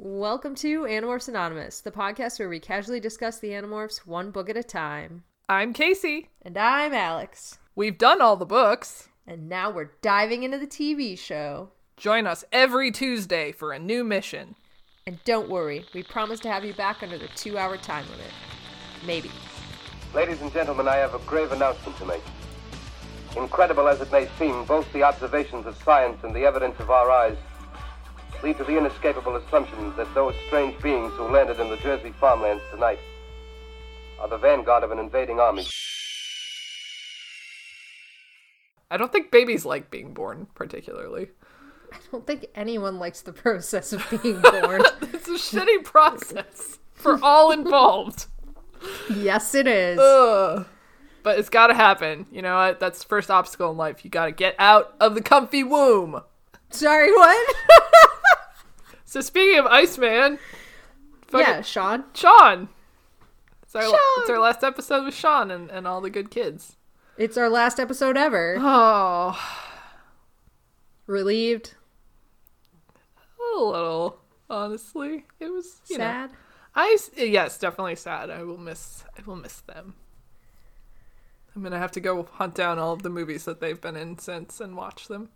[0.00, 4.56] Welcome to Animorphs Anonymous, the podcast where we casually discuss the Animorphs one book at
[4.56, 5.24] a time.
[5.48, 6.30] I'm Casey.
[6.40, 7.58] And I'm Alex.
[7.74, 9.08] We've done all the books.
[9.26, 11.72] And now we're diving into the TV show.
[11.96, 14.54] Join us every Tuesday for a new mission.
[15.04, 18.30] And don't worry, we promise to have you back under the two hour time limit.
[19.04, 19.32] Maybe.
[20.14, 22.22] Ladies and gentlemen, I have a grave announcement to make.
[23.36, 27.10] Incredible as it may seem, both the observations of science and the evidence of our
[27.10, 27.36] eyes
[28.42, 32.62] lead to the inescapable assumption that those strange beings who landed in the Jersey farmlands
[32.70, 32.98] tonight
[34.20, 35.66] are the vanguard of an invading army.
[38.90, 41.28] I don't think babies like being born particularly.
[41.92, 44.82] I don't think anyone likes the process of being born.
[45.02, 48.26] it's a shitty process for all involved.
[49.14, 49.98] yes, it is.
[49.98, 50.66] Ugh.
[51.22, 52.26] But it's got to happen.
[52.30, 52.80] You know what?
[52.80, 54.04] That's the first obstacle in life.
[54.04, 56.22] You got to get out of the comfy womb.
[56.70, 57.56] Sorry, what?
[59.08, 60.38] so speaking of Iceman,
[61.32, 62.04] yeah, Shawn.
[62.12, 62.68] Shawn.
[63.62, 63.94] It's our, Shawn.
[64.18, 66.76] it's our last episode with Shawn and, and all the good kids.
[67.16, 68.56] It's our last episode ever.
[68.58, 69.38] Oh.
[71.06, 71.74] Relieved.
[73.56, 74.18] A little,
[74.50, 75.24] honestly.
[75.40, 76.30] It was sad.
[76.30, 76.36] Know,
[76.74, 78.28] I yes, definitely sad.
[78.28, 79.04] I will miss.
[79.18, 79.94] I will miss them.
[81.56, 84.18] I'm gonna have to go hunt down all of the movies that they've been in
[84.18, 85.30] since and watch them,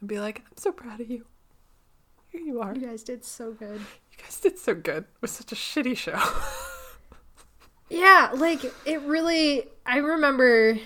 [0.00, 1.26] and be like, I'm so proud of you.
[2.30, 2.74] Here you are.
[2.74, 3.80] You guys did so good.
[3.80, 5.04] You guys did so good.
[5.04, 6.20] It was such a shitty show.
[7.90, 9.64] yeah, like it really.
[9.86, 10.78] I remember.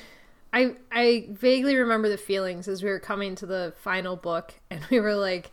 [0.52, 4.82] I I vaguely remember the feelings as we were coming to the final book, and
[4.90, 5.50] we were like,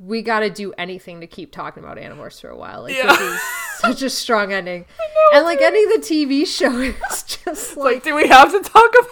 [0.00, 2.82] we got to do anything to keep talking about Animorphs for a while.
[2.82, 3.06] Like yeah.
[3.06, 3.40] this is
[3.78, 8.04] such a strong ending, know, and like ending the TV show is just like, like,
[8.04, 9.10] do we have to talk about?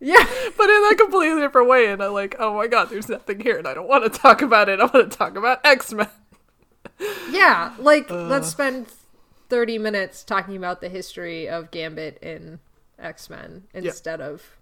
[0.00, 3.40] Yeah, but in a completely different way, and I'm like, oh my god, there's nothing
[3.40, 4.80] here, and I don't want to talk about it.
[4.80, 6.08] I want to talk about X Men.
[7.28, 8.26] Yeah, like uh.
[8.26, 8.86] let's spend
[9.48, 12.60] thirty minutes talking about the history of Gambit in
[13.00, 14.26] X Men instead yeah.
[14.26, 14.56] of,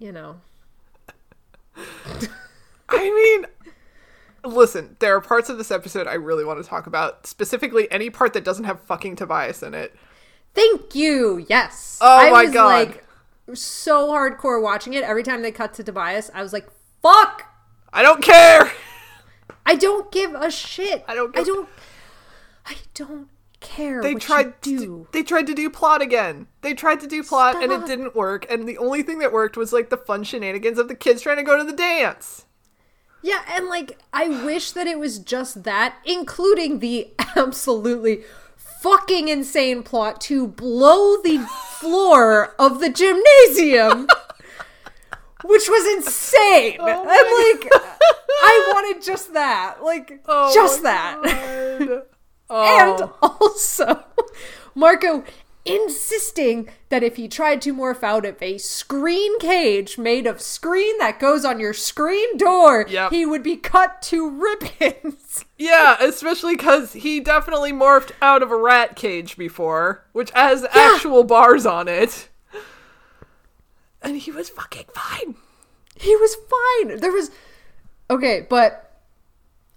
[0.00, 0.40] you know.
[2.88, 3.46] I mean,
[4.44, 7.26] listen, there are parts of this episode I really want to talk about.
[7.26, 9.94] Specifically, any part that doesn't have fucking Tobias in it.
[10.54, 11.46] Thank you.
[11.48, 11.98] Yes.
[12.00, 12.88] Oh I my was, god.
[12.88, 13.04] Like,
[13.54, 15.04] so hardcore watching it.
[15.04, 16.68] Every time they cut to Tobias, I was like,
[17.02, 17.44] "Fuck!
[17.92, 18.72] I don't care.
[19.64, 21.04] I don't give a shit.
[21.06, 21.36] I don't.
[21.36, 21.68] I don't.
[22.66, 23.28] I don't
[23.60, 24.02] care.
[24.02, 25.08] They tried to do.
[25.12, 26.46] They tried to do plot again.
[26.62, 27.64] They tried to do plot, Stop.
[27.64, 28.46] and it didn't work.
[28.50, 31.36] And the only thing that worked was like the fun shenanigans of the kids trying
[31.38, 32.46] to go to the dance.
[33.22, 38.22] Yeah, and like I wish that it was just that, including the absolutely
[38.80, 41.38] fucking insane plot to blow the
[41.78, 44.06] floor of the gymnasium.
[45.44, 46.76] which was insane.
[46.80, 47.82] Oh and like God.
[48.40, 49.82] I wanted just that.
[49.82, 52.06] Like oh just that.
[52.50, 52.64] Oh.
[52.64, 53.10] and
[53.42, 54.04] also
[54.74, 55.22] Marco
[55.68, 60.98] insisting that if he tried to morph out of a screen cage made of screen
[60.98, 63.10] that goes on your screen door, yep.
[63.10, 65.44] he would be cut to ribbons.
[65.60, 70.68] Yeah, especially because he definitely morphed out of a rat cage before, which has yeah.
[70.94, 72.28] actual bars on it.
[74.00, 75.34] And he was fucking fine.
[75.96, 77.00] He was fine.
[77.00, 77.32] There was
[78.10, 79.00] Okay, but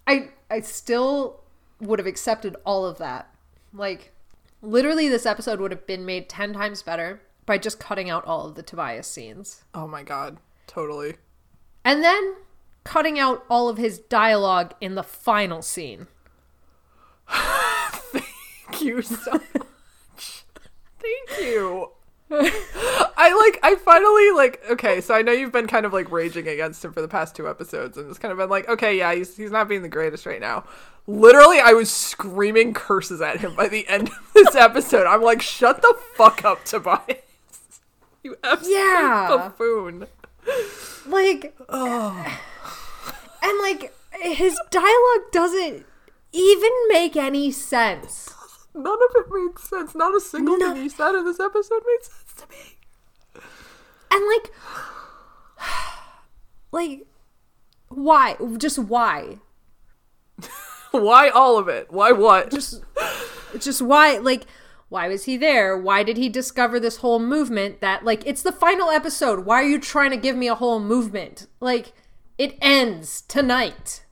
[0.07, 1.41] I I still
[1.79, 3.33] would have accepted all of that.
[3.73, 4.10] Like
[4.61, 8.45] Literally, this episode would have been made 10 times better by just cutting out all
[8.45, 9.63] of the Tobias scenes.
[9.73, 11.15] Oh my god, totally.
[11.83, 12.35] And then
[12.83, 16.07] cutting out all of his dialogue in the final scene.
[17.29, 20.43] Thank you so much.
[20.99, 21.91] Thank you.
[22.33, 26.47] I like I finally like okay, so I know you've been kind of like raging
[26.47, 29.13] against him for the past two episodes and it's kind of been like, okay, yeah,
[29.13, 30.63] he's he's not being the greatest right now.
[31.07, 35.07] Literally, I was screaming curses at him by the end of this episode.
[35.07, 37.01] I'm like, shut the fuck up, Tobias.
[38.23, 39.27] You absolute yeah.
[39.29, 40.07] buffoon.
[41.07, 42.39] Like oh.
[43.43, 45.85] And like his dialogue doesn't
[46.31, 48.31] even make any sense.
[48.73, 49.95] None of it made sense.
[49.95, 53.43] Not a single thing he said in this episode made sense to me.
[54.11, 54.53] And like,
[56.71, 57.07] like,
[57.89, 58.35] why?
[58.57, 59.37] Just why?
[60.91, 61.91] why all of it?
[61.91, 62.51] Why what?
[62.51, 62.83] Just,
[63.59, 64.17] just why?
[64.17, 64.45] Like,
[64.89, 65.77] why was he there?
[65.77, 67.79] Why did he discover this whole movement?
[67.81, 69.45] That like, it's the final episode.
[69.45, 71.47] Why are you trying to give me a whole movement?
[71.59, 71.93] Like,
[72.37, 74.03] it ends tonight.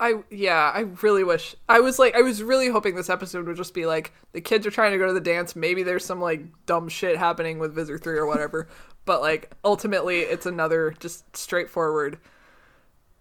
[0.00, 3.56] I yeah, I really wish I was like I was really hoping this episode would
[3.56, 5.56] just be like the kids are trying to go to the dance.
[5.56, 8.68] Maybe there's some like dumb shit happening with Visser Three or whatever.
[9.04, 12.18] but like ultimately, it's another just straightforward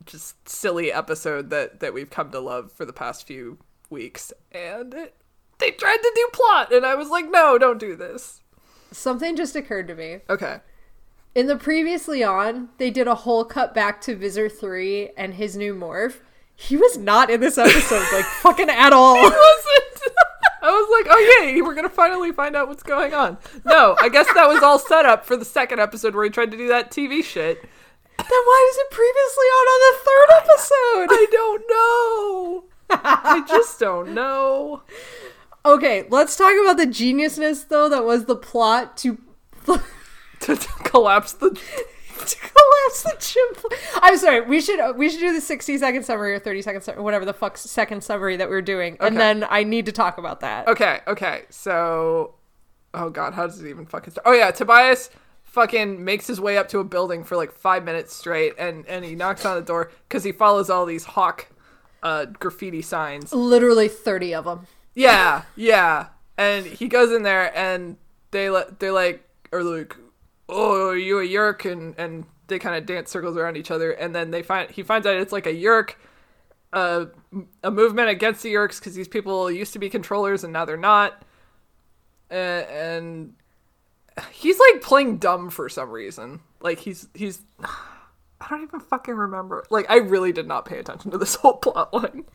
[0.06, 3.58] just silly episode that that we've come to love for the past few
[3.90, 5.16] weeks, and it,
[5.60, 8.42] they tried to do plot, and I was like, no, don't do this.
[8.92, 10.20] Something just occurred to me.
[10.30, 10.60] Okay.
[11.36, 15.56] In the previously on, they did a whole cut back to Visser 3 and his
[15.56, 16.22] new morph.
[16.60, 19.14] He was not in this episode, like fucking at all.
[19.16, 19.34] wasn't.
[20.60, 23.38] I was like, oh yay, we're gonna finally find out what's going on.
[23.64, 26.50] No, I guess that was all set up for the second episode where he tried
[26.52, 27.62] to do that TV shit.
[27.62, 31.08] Then why was it previously on on the third episode?
[31.12, 32.64] I don't know.
[32.90, 34.82] I just don't know.
[35.64, 39.18] Okay, let's talk about the geniusness though that was the plot To,
[40.40, 41.58] to collapse the.
[42.40, 43.72] collapse the gym.
[44.02, 44.42] I'm sorry.
[44.42, 47.34] We should we should do the 60 second summary or 30 second summary, whatever the
[47.34, 49.08] fuck second summary that we're doing, Okay.
[49.08, 50.68] and then I need to talk about that.
[50.68, 52.36] Okay, okay, so.
[52.94, 54.26] Oh god, how does it even fucking start?
[54.28, 55.10] Oh yeah, Tobias
[55.44, 59.04] fucking makes his way up to a building for like five minutes straight, and and
[59.06, 61.48] he knocks on the door because he follows all these hawk
[62.04, 63.34] uh, graffiti signs.
[63.34, 64.68] Literally 30 of them.
[64.96, 66.08] Yeah, yeah.
[66.38, 67.98] And he goes in there and
[68.32, 69.96] they let they're like are like,
[70.50, 74.16] "Oh, you a Yeerk?" and and they kind of dance circles around each other and
[74.16, 75.96] then they find he finds out it's like a Yeerk
[76.74, 77.06] uh,
[77.64, 80.78] a movement against the Yeerks cuz these people used to be controllers and now they're
[80.78, 81.24] not.
[82.30, 83.36] And
[84.32, 86.42] he's like playing dumb for some reason.
[86.62, 87.42] Like he's he's
[88.40, 89.66] I don't even fucking remember.
[89.70, 92.26] Like I really did not pay attention to this whole plot line.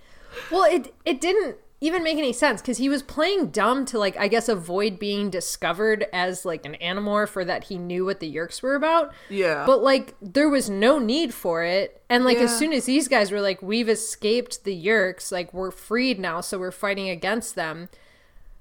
[0.50, 4.16] Well, it it didn't even make any sense because he was playing dumb to like
[4.16, 8.32] I guess avoid being discovered as like an animorph or that he knew what the
[8.32, 9.12] Yeerks were about.
[9.28, 9.66] Yeah.
[9.66, 12.00] But like there was no need for it.
[12.08, 15.72] And like as soon as these guys were like, We've escaped the Yeerks, like we're
[15.72, 17.88] freed now, so we're fighting against them.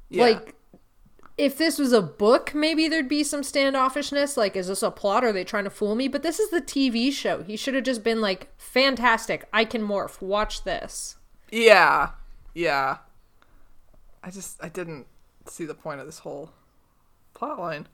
[0.10, 0.24] yeah.
[0.24, 0.56] Like
[1.38, 4.36] if this was a book, maybe there'd be some standoffishness.
[4.36, 5.24] Like, is this a plot?
[5.24, 6.08] Are they trying to fool me?
[6.08, 7.42] But this is the TV show.
[7.42, 9.48] He should have just been like, fantastic.
[9.54, 10.22] I can morph.
[10.22, 11.16] Watch this.
[11.52, 12.10] Yeah.
[12.54, 12.98] Yeah.
[14.24, 15.08] I just I didn't
[15.46, 16.52] see the point of this whole
[17.34, 17.88] plot line.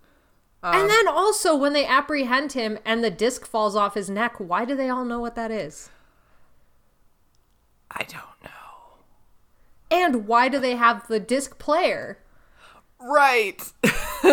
[0.64, 4.36] Um, and then also, when they apprehend him and the disc falls off his neck,
[4.40, 5.90] why do they all know what that is?
[7.92, 8.50] I don't know.
[9.90, 12.18] And why do they have the disc player?
[13.00, 13.62] Right.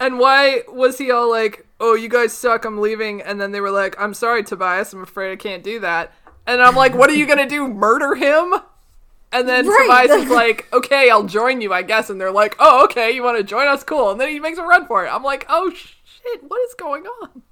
[0.00, 2.64] and why was he all like, "Oh, you guys suck.
[2.64, 4.92] I'm leaving." And then they were like, "I'm sorry, Tobias.
[4.92, 6.12] I'm afraid I can't do that."
[6.46, 7.66] And I'm like, "What are you going to do?
[7.66, 8.54] Murder him?"
[9.34, 10.06] And then Right.
[10.08, 13.10] Tobias is like, "Okay, I'll join you, I guess." And they're like, "Oh, okay.
[13.10, 13.82] You want to join us?
[13.84, 15.10] Cool." And then he makes a run for it.
[15.10, 16.42] I'm like, "Oh shit.
[16.48, 17.42] What is going on?"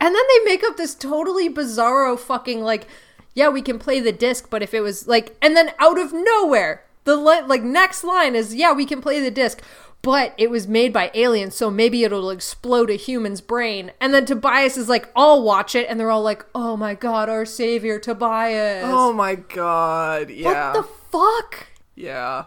[0.00, 2.86] And then they make up this totally bizarro fucking like,
[3.34, 6.12] yeah, we can play the disc, but if it was like, and then out of
[6.12, 9.62] nowhere, the li- like next line is, yeah, we can play the disc,
[10.04, 13.90] but it was made by aliens, so maybe it'll explode a human's brain.
[14.00, 17.28] And then Tobias is like, I'll watch it, and they're all like, oh my god,
[17.28, 18.84] our savior, Tobias.
[18.86, 20.30] Oh my god.
[20.30, 20.74] Yeah.
[20.74, 21.66] what the fuck?
[21.96, 22.44] yeah.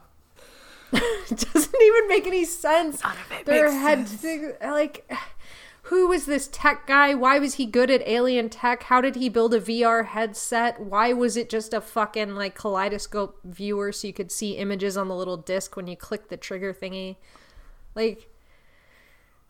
[0.93, 3.03] It doesn't even make any sense.
[3.03, 4.55] None of it Their makes head, sense.
[4.61, 5.11] like,
[5.83, 7.13] who was this tech guy?
[7.13, 8.83] Why was he good at alien tech?
[8.83, 10.79] How did he build a VR headset?
[10.79, 15.07] Why was it just a fucking like kaleidoscope viewer so you could see images on
[15.09, 17.17] the little disc when you click the trigger thingy?
[17.97, 18.29] Like,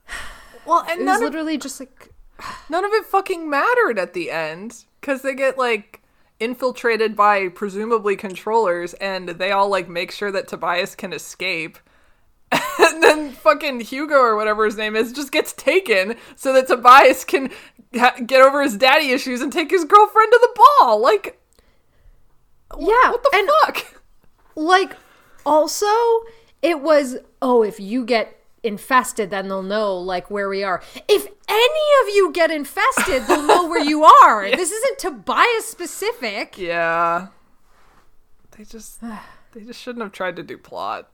[0.66, 2.10] Well, it and was none of literally just like,
[2.70, 6.02] none of it fucking mattered at the end because they get like
[6.40, 11.78] infiltrated by presumably controllers and they all like make sure that Tobias can escape.
[12.80, 17.26] And then fucking Hugo or whatever his name is just gets taken so that Tobias
[17.26, 17.50] can
[17.96, 21.02] ha- get over his daddy issues and take his girlfriend to the ball.
[21.02, 21.40] Like,
[22.80, 24.02] yeah, what the and fuck?
[24.56, 24.96] like
[25.46, 25.88] also
[26.62, 30.82] it was oh if you get infested then they'll know like where we are.
[31.08, 34.50] If any of you get infested they'll know where you are.
[34.58, 36.58] This isn't tobias specific.
[36.58, 37.28] Yeah,
[38.58, 39.02] they just
[39.54, 41.10] they just shouldn't have tried to do plot.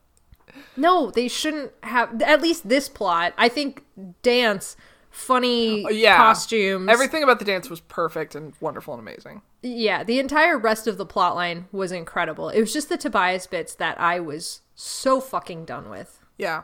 [0.77, 3.33] no they shouldn't have at least this plot.
[3.37, 3.83] I think
[4.21, 4.75] dance
[5.09, 6.89] funny Uh, Yeah, costumes.
[6.89, 9.41] Everything about the dance was perfect and wonderful and amazing.
[9.61, 12.49] yeah the entire rest of the plot line was incredible.
[12.49, 16.19] It was just the tobias bits that i was so fucking done with.
[16.37, 16.63] Yeah.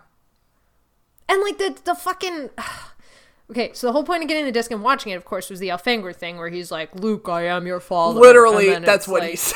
[1.30, 2.50] And like the the fucking
[3.52, 5.60] Okay, so the whole point of getting the disc and watching it, of course, was
[5.60, 8.20] the Elfangor thing where he's like, Luke, I am your father.
[8.20, 9.56] Literally, that's what like- he says.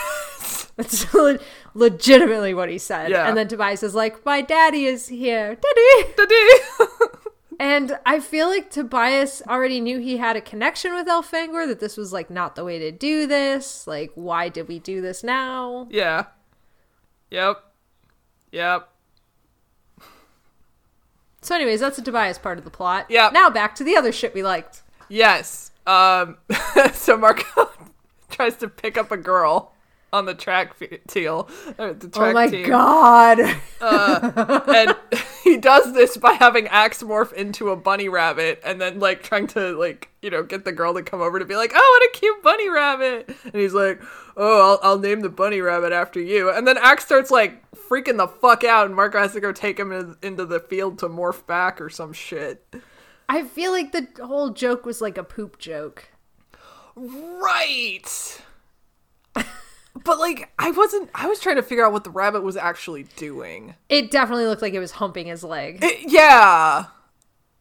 [0.76, 1.38] That's le-
[1.76, 3.12] legitimately what he said.
[3.12, 3.28] Yeah.
[3.28, 5.56] And then Tobias is like, My daddy is here.
[5.56, 6.14] Daddy!
[6.18, 7.12] Daddy.
[7.60, 11.96] And I feel like Tobias already knew he had a connection with Elfangor, that this
[11.96, 13.86] was like not the way to do this.
[13.88, 15.88] Like, why did we do this now?
[15.92, 16.26] yeah.
[17.30, 17.64] Yep.
[18.52, 18.90] Yep.
[21.44, 23.06] So, anyways, that's the Tobias part of the plot.
[23.10, 23.30] Yeah.
[23.34, 24.82] Now back to the other shit we liked.
[25.10, 25.72] Yes.
[25.86, 26.38] Um,
[26.94, 27.70] so Marco
[28.30, 29.74] tries to pick up a girl
[30.14, 30.76] on the track
[31.08, 32.68] teal, uh, the track Oh my team.
[32.70, 33.40] god.
[33.82, 34.96] and
[35.44, 39.48] he does this by having Axe morph into a bunny rabbit and then like trying
[39.48, 42.16] to like you know get the girl to come over to be like oh what
[42.16, 44.02] a cute bunny rabbit and he's like
[44.38, 48.16] oh I'll, I'll name the bunny rabbit after you and then Axe starts like freaking
[48.18, 51.10] the fuck out and Marco has to go take him in, into the field to
[51.10, 52.66] morph back or some shit
[53.28, 56.10] I feel like the whole joke was like a poop joke.
[56.96, 58.42] right
[60.04, 63.04] but like I wasn't I was trying to figure out what the rabbit was actually
[63.16, 65.80] doing It definitely looked like it was humping his leg.
[65.84, 66.86] It- yeah.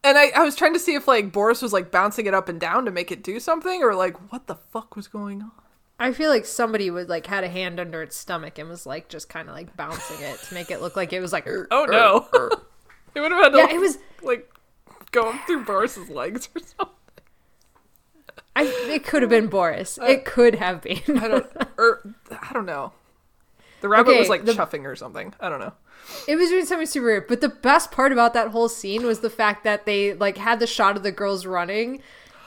[0.05, 2.49] And I, I was trying to see if like Boris was like bouncing it up
[2.49, 5.53] and down to make it do something or like what the fuck was going on.
[6.01, 9.09] I feel like somebody would like had a hand under its stomach and was like
[9.09, 11.85] just kind of like bouncing it to make it look like it was like Oh
[11.89, 12.27] no.
[13.15, 14.51] it would have had to Yeah, it was like
[15.13, 16.97] going through Boris's legs or something.
[18.55, 19.99] I it could have been Boris.
[20.03, 21.01] It uh, could have been.
[21.19, 21.47] I don't
[21.79, 22.93] or I don't know.
[23.81, 25.35] The rabbit Okay, was like the- chuffing or something.
[25.41, 25.73] I don't know.
[26.29, 27.29] It was doing something super weird.
[27.29, 30.59] But the best part about that whole scene was the fact that they like had
[30.61, 32.03] the shot of the girls running,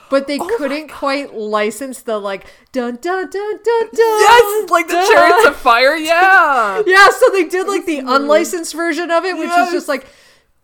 [0.10, 3.92] but they Oh couldn't quite license the like dun dun dun dun dun.
[3.94, 5.12] Yes, like the dun.
[5.12, 5.96] chariots of fire.
[6.06, 6.84] Yeah.
[6.86, 10.06] Yeah, so they did like the unlicensed version of it, which was just like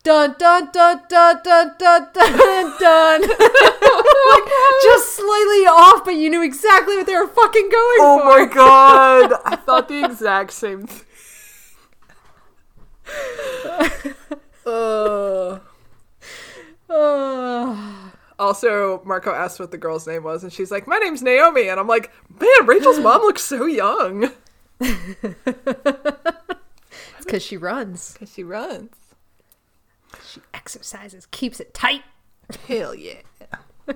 [0.03, 3.21] dun dun dun dun dun dun dun dun.
[4.31, 4.47] like
[4.83, 8.31] just slightly off, but you knew exactly what they were fucking going Oh for.
[8.31, 9.33] Oh my god.
[9.45, 11.05] I thought the exact same thing.
[14.65, 15.59] uh.
[18.39, 21.79] Also, Marco asked what the girl's name was, and she's like, "My name's Naomi," and
[21.79, 24.31] I'm like, "Man, Rachel's mom looks so young."
[24.79, 25.05] it's
[27.19, 28.89] because she runs, Cause she runs.
[30.31, 32.03] She exercises, keeps it tight.
[32.67, 33.21] Hell yeah.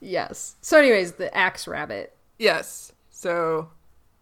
[0.00, 0.56] Yes.
[0.60, 2.16] So, anyways, the axe rabbit.
[2.38, 2.92] Yes.
[3.10, 3.68] So,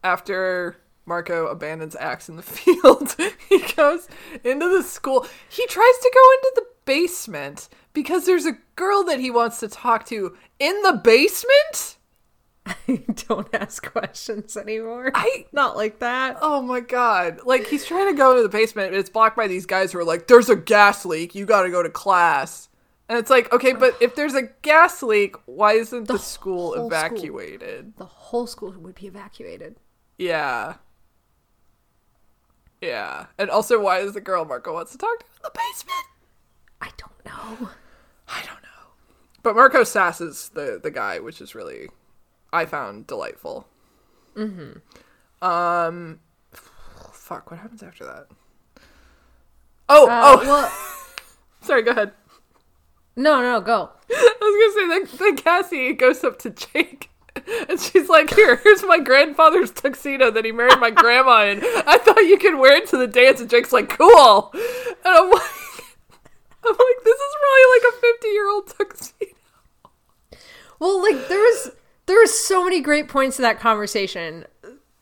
[0.02, 3.14] after Marco abandons Axe in the field,
[3.48, 4.08] he goes
[4.44, 5.26] into the school.
[5.48, 9.68] He tries to go into the basement because there's a girl that he wants to
[9.68, 11.96] talk to in the basement.
[13.28, 15.10] Don't ask questions anymore.
[15.14, 16.38] I Not like that.
[16.40, 17.40] Oh my god.
[17.44, 19.98] Like he's trying to go into the basement, but it's blocked by these guys who
[19.98, 22.68] are like, There's a gas leak, you gotta go to class.
[23.08, 26.74] And it's like, okay, but if there's a gas leak, why isn't the, school whole
[26.74, 26.86] school.
[26.88, 27.96] evacuated?
[27.96, 29.76] The whole school would be evacuated.
[30.18, 30.74] Yeah.
[32.82, 33.26] Yeah.
[33.38, 36.06] And also why is the girl Marco wants to talk to in the basement?
[36.80, 37.70] I don't know.
[38.28, 38.68] I don't know.
[39.42, 41.88] But Marco sasses the the guy, which is really
[42.52, 43.66] I found delightful.
[44.36, 45.44] Mm-hmm.
[45.46, 46.20] Um
[47.12, 48.26] fuck, what happens after that?
[49.88, 50.72] Oh, Uh, oh well,
[51.60, 52.12] sorry, go ahead.
[53.16, 53.90] no, no, go.
[54.10, 57.10] I was gonna say that then Cassie goes up to Jake
[57.68, 61.60] and she's like, Here, here's my grandfather's tuxedo that he married my grandma in.
[61.62, 65.30] I thought you could wear it to the dance and Jake's like, Cool And I'm
[65.30, 65.42] like
[66.64, 69.32] I'm like, this is really like a fifty year old tuxedo.
[70.80, 71.70] Well, like there was
[72.08, 74.46] there was so many great points to that conversation.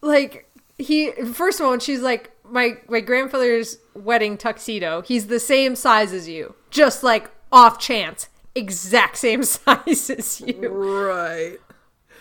[0.02, 5.02] Like he first of all, she's like my my grandfather's wedding tuxedo.
[5.02, 10.68] He's the same size as you, just like off chance, exact same size as you.
[10.68, 11.58] Right.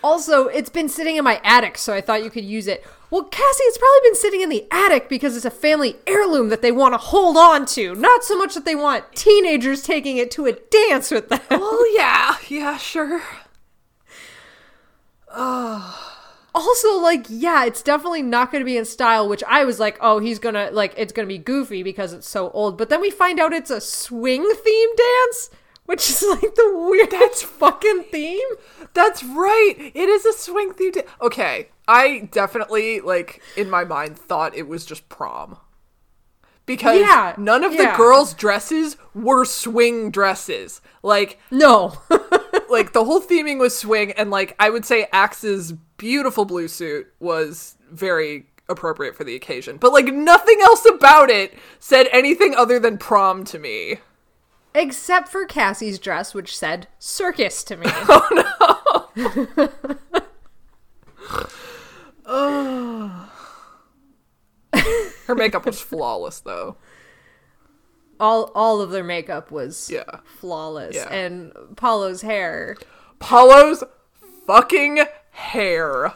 [0.04, 2.84] Also, it's been sitting in my attic, so I thought you could use it.
[3.10, 6.62] Well, Cassie, it's probably been sitting in the attic because it's a family heirloom that
[6.62, 7.94] they want to hold on to.
[7.94, 11.40] Not so much that they want teenagers taking it to a dance with them.
[11.50, 13.22] Well, yeah, yeah, sure.
[16.54, 19.98] also like yeah it's definitely not going to be in style which i was like
[20.00, 23.10] oh he's gonna like it's gonna be goofy because it's so old but then we
[23.10, 25.50] find out it's a swing theme dance
[25.84, 28.48] which is like the weirdest fucking theme
[28.94, 29.74] That's right.
[29.94, 30.92] It is a swing theme.
[30.92, 35.58] da- okay, I definitely like in my mind thought it was just prom.
[36.64, 37.92] Because Yeah, none of yeah.
[37.92, 40.80] the girls' dresses were swing dresses.
[41.02, 41.98] Like no
[42.70, 47.06] like the whole theming was swing and like I would say Axe's beautiful blue suit
[47.20, 49.76] was very appropriate for the occasion.
[49.76, 53.98] But like nothing else about it said anything other than prom to me.
[54.74, 59.96] except for cassie's dress which said circus to me Oh no!
[65.26, 66.76] Her makeup was flawless though.
[68.20, 70.04] All all of their makeup was Yeah.
[70.40, 71.08] flawless Yeah.
[71.12, 72.76] and paulo's hair
[73.18, 73.82] Paulo's
[74.46, 76.12] fucking hair.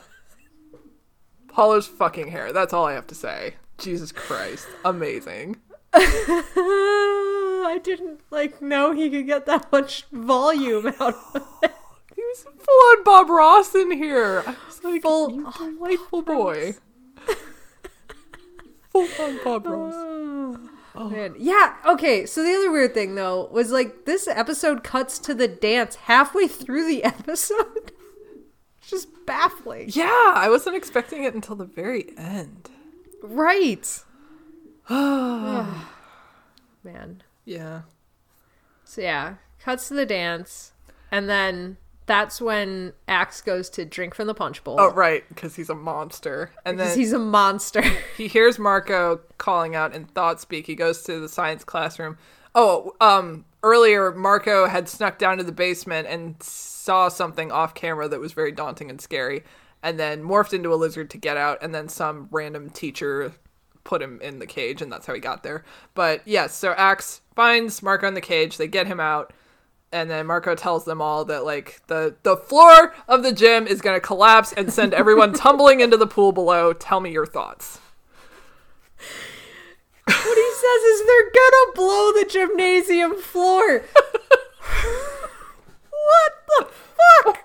[1.49, 2.53] Paulo's fucking hair.
[2.53, 3.55] That's all I have to say.
[3.79, 4.67] Jesus Christ.
[4.85, 5.57] Amazing.
[5.95, 11.73] i didn't like know he could get that much volume out of it
[12.15, 14.43] He was full on Bob Ross in here.
[14.47, 15.45] I was like, Full- you
[16.13, 16.75] oh, boy.
[18.91, 19.95] full on Bob Ross.
[20.95, 21.35] Oh, Man.
[21.39, 22.27] Yeah, okay.
[22.27, 26.49] So the other weird thing though was like this episode cuts to the dance halfway
[26.49, 27.93] through the episode.
[28.87, 29.91] Just baffling.
[29.93, 32.71] Yeah, I wasn't expecting it until the very end.
[33.23, 34.03] Right.
[34.89, 35.77] Man.
[37.45, 37.83] Yeah.
[38.85, 40.73] So yeah, cuts to the dance,
[41.13, 41.77] and then
[42.11, 44.81] that's when Axe goes to drink from the punch bowl.
[44.81, 46.51] Oh, right, because he's a monster.
[46.65, 47.83] And because then he's a monster.
[48.17, 50.67] he hears Marco calling out in thought speak.
[50.67, 52.19] He goes to the science classroom.
[52.53, 58.09] Oh, um, earlier Marco had snuck down to the basement and saw something off camera
[58.09, 59.45] that was very daunting and scary,
[59.81, 61.59] and then morphed into a lizard to get out.
[61.63, 63.33] And then some random teacher
[63.85, 65.65] put him in the cage, and that's how he got there.
[65.95, 68.57] But yes, so Axe finds Marco in the cage.
[68.57, 69.33] They get him out.
[69.93, 73.81] And then Marco tells them all that like the the floor of the gym is
[73.81, 76.73] going to collapse and send everyone tumbling into the pool below.
[76.73, 77.81] Tell me your thoughts.
[80.05, 83.83] what he says is they're gonna blow the gymnasium floor.
[85.91, 87.39] what the fuck?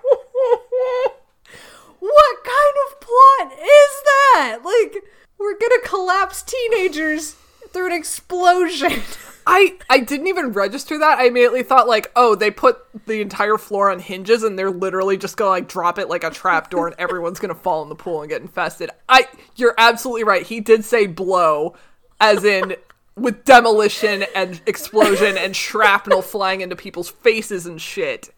[1.98, 4.58] what kind of plot is that?
[4.64, 5.02] Like,
[5.38, 7.36] we're gonna collapse teenagers
[7.72, 9.02] through an explosion.
[9.46, 11.18] I I didn't even register that.
[11.18, 15.16] I immediately thought like, oh, they put the entire floor on hinges and they're literally
[15.16, 17.94] just gonna like drop it like a trap door and everyone's gonna fall in the
[17.94, 18.90] pool and get infested.
[19.08, 20.44] I you're absolutely right.
[20.44, 21.76] He did say blow,
[22.20, 22.74] as in
[23.14, 28.30] with demolition and explosion and shrapnel flying into people's faces and shit.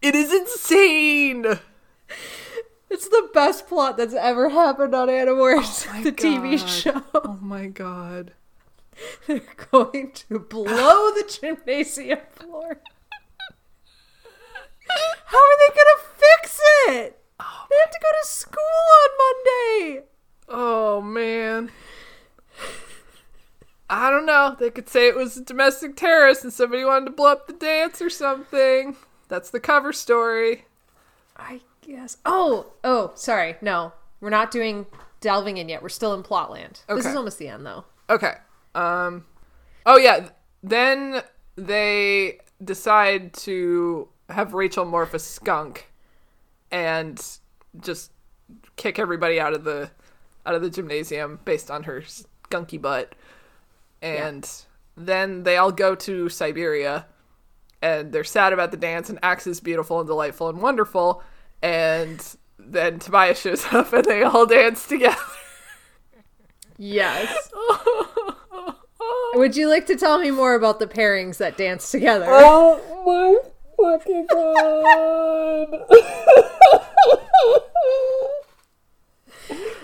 [0.00, 1.58] It is insane.
[2.90, 7.02] It's the best plot that's ever happened on Animorphs, Oh the TV show.
[7.14, 8.32] Oh my god.
[9.26, 9.40] They're
[9.70, 12.80] going to blow the gymnasium floor.
[15.26, 17.20] How are they gonna fix it?
[17.38, 18.62] they have to go to school
[19.02, 20.04] on Monday.
[20.48, 21.70] Oh man.
[23.90, 24.56] I don't know.
[24.58, 27.52] They could say it was a domestic terrorist and somebody wanted to blow up the
[27.54, 28.96] dance or something.
[29.28, 30.66] That's the cover story.
[31.36, 32.18] I guess.
[32.26, 33.56] Oh, oh, sorry.
[33.62, 34.86] No, we're not doing
[35.20, 35.82] delving in yet.
[35.82, 36.84] We're still in Plotland.
[36.88, 37.84] This is almost the end, though.
[38.10, 38.34] Okay.
[38.74, 39.24] Um
[39.86, 40.28] Oh yeah,
[40.62, 41.22] then
[41.56, 45.90] they decide to have Rachel morph a skunk
[46.70, 47.24] and
[47.80, 48.12] just
[48.76, 49.90] kick everybody out of the
[50.44, 53.14] out of the gymnasium based on her skunky butt.
[54.00, 54.48] And
[54.96, 57.06] then they all go to Siberia
[57.82, 61.22] and they're sad about the dance and Axe is beautiful and delightful and wonderful
[61.62, 65.16] and then Tobias shows up and they all dance together.
[66.76, 67.50] Yes.
[69.34, 72.26] Would you like to tell me more about the pairings that dance together?
[72.28, 73.36] Oh my
[73.76, 75.68] fucking god.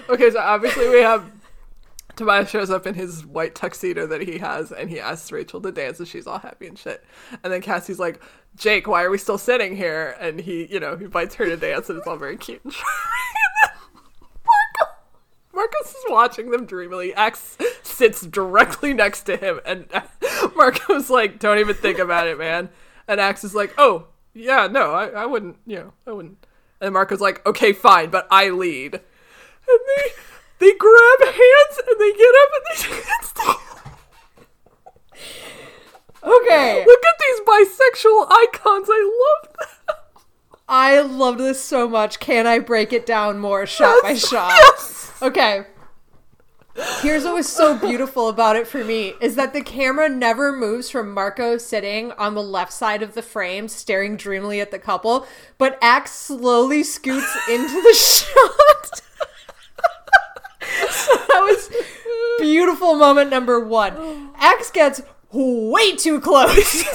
[0.08, 1.30] okay, so obviously we have
[2.16, 5.72] Tobias shows up in his white tuxedo that he has and he asks Rachel to
[5.72, 7.04] dance and she's all happy and shit.
[7.42, 8.20] And then Cassie's like,
[8.56, 10.16] Jake, why are we still sitting here?
[10.20, 12.72] And he, you know, he invites her to dance and it's all very cute and
[12.72, 12.90] charming.
[15.54, 17.14] Marco, is watching them dreamily.
[17.14, 17.56] Axe
[17.94, 19.86] sits directly next to him and
[20.56, 22.70] Marco's like, don't even think about it, man.
[23.06, 26.46] And Axe is like, oh, yeah, no, I, I wouldn't, you know, I wouldn't.
[26.80, 28.94] And Marco's like, okay, fine, but I lead.
[28.94, 30.10] And they
[30.58, 33.34] they grab hands and they get up and they dance.
[36.24, 36.84] Okay.
[36.86, 38.88] Look at these bisexual icons.
[38.90, 39.96] I love them.
[40.66, 42.18] I loved this so much.
[42.18, 44.50] Can I break it down more shot by shot?
[44.50, 45.12] yes.
[45.20, 45.66] Okay.
[47.02, 50.90] Here's what was so beautiful about it for me is that the camera never moves
[50.90, 55.24] from Marco sitting on the left side of the frame, staring dreamily at the couple,
[55.56, 59.02] but Axe slowly scoots into the shot.
[61.28, 61.70] that was
[62.40, 64.32] beautiful moment number one.
[64.36, 66.84] Axe gets way too close.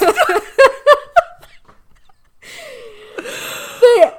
[3.80, 4.12] they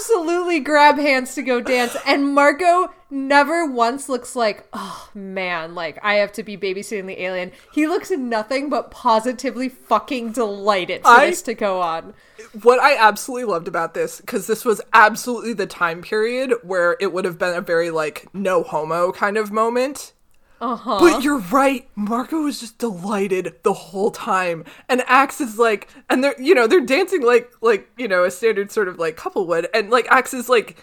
[0.00, 1.96] absolutely grab hands to go dance.
[2.06, 7.22] And marco never once looks like oh man like i have to be babysitting the
[7.22, 7.52] alien.
[7.72, 12.14] He looks nothing but positively fucking delighted for I- this to go on.
[12.62, 17.12] What I absolutely loved about this, because this was absolutely the time period where it
[17.12, 20.14] would have been a very, like, no homo kind of moment.
[20.60, 21.88] Uh-huh But you're right.
[21.96, 26.66] Marco was just delighted the whole time, and Axe is like, and they're you know
[26.66, 30.06] they're dancing like like you know a standard sort of like couple would, and like
[30.10, 30.76] Axe is like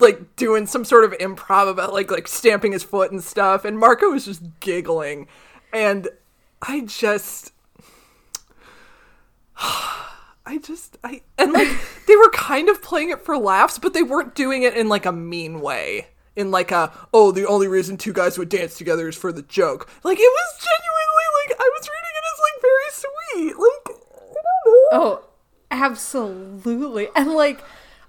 [0.00, 3.78] like doing some sort of improv about like like stamping his foot and stuff, and
[3.78, 5.28] Marco is just giggling,
[5.72, 6.08] and
[6.62, 7.52] I just.
[10.48, 11.68] I just I and like
[12.06, 15.04] they were kind of playing it for laughs, but they weren't doing it in like
[15.04, 16.06] a mean way.
[16.36, 19.42] In like a oh the only reason two guys would dance together is for the
[19.42, 19.88] joke.
[20.04, 23.58] Like it was genuinely like I was reading it as like very sweet.
[23.58, 24.98] Like I don't know.
[25.00, 25.24] Oh,
[25.70, 27.08] absolutely.
[27.16, 27.62] And like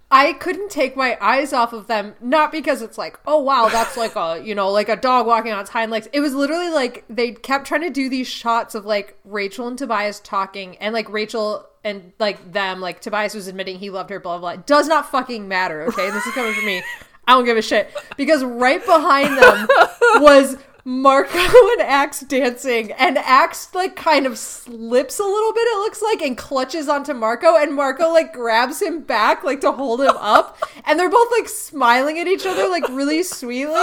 [0.10, 3.98] I couldn't take my eyes off of them, not because it's like, oh wow, that's
[3.98, 6.08] like a you know, like a dog walking on its hind legs.
[6.14, 9.78] It was literally like they kept trying to do these shots of like Rachel and
[9.78, 14.20] Tobias talking and like Rachel and like them, like Tobias was admitting he loved her,
[14.20, 14.54] blah blah.
[14.54, 14.62] blah.
[14.62, 16.10] It does not fucking matter, okay?
[16.10, 16.84] This is coming from me.
[17.28, 17.94] I don't give a shit.
[18.16, 19.68] Because right behind them
[20.22, 25.78] was Marco and Axe dancing, and Axe like kind of slips a little bit, it
[25.80, 30.00] looks like, and clutches onto Marco, and Marco like grabs him back, like to hold
[30.00, 33.74] him up, and they're both like smiling at each other, like really sweetly.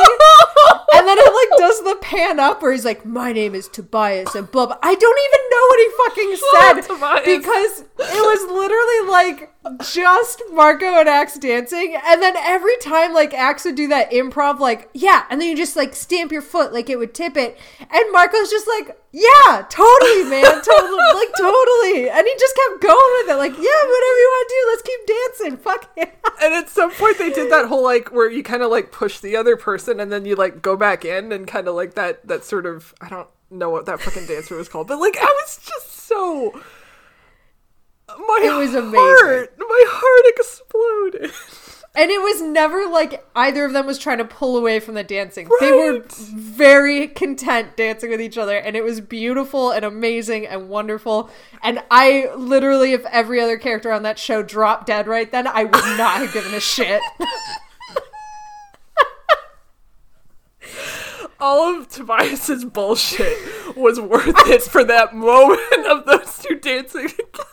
[0.94, 4.34] And then it like does the pan up where he's like, My name is Tobias,
[4.34, 4.78] and blah blah.
[4.82, 7.24] I don't even know what he fucking Oh, said Tobias.
[7.26, 13.32] because it was literally like just Marco and Axe dancing, and then every time like
[13.32, 16.72] Axe would do that improv, like yeah, and then you just like stamp your foot
[16.72, 22.10] like it would tip it, and Marco's just like yeah, totally, man, totally, like totally,
[22.10, 24.82] and he just kept going with it, like yeah, whatever you want to do, let's
[24.82, 26.30] keep dancing, fuck yeah.
[26.42, 29.20] And at some point they did that whole like where you kind of like push
[29.20, 32.26] the other person and then you like go back in and kind of like that
[32.26, 35.24] that sort of I don't know what that fucking dancer was called, but like I
[35.24, 36.60] was just so
[38.18, 38.94] my It was amazing.
[39.00, 41.30] heart, my heart exploded.
[41.96, 45.04] And it was never like either of them was trying to pull away from the
[45.04, 45.48] dancing.
[45.60, 50.68] They were very content dancing with each other, and it was beautiful and amazing and
[50.68, 51.30] wonderful.
[51.62, 55.62] And I literally, if every other character on that show dropped dead right then, I
[55.64, 57.00] would not have given a shit.
[61.40, 67.44] All of Tobias's bullshit was worth it for that moment of those two dancing together.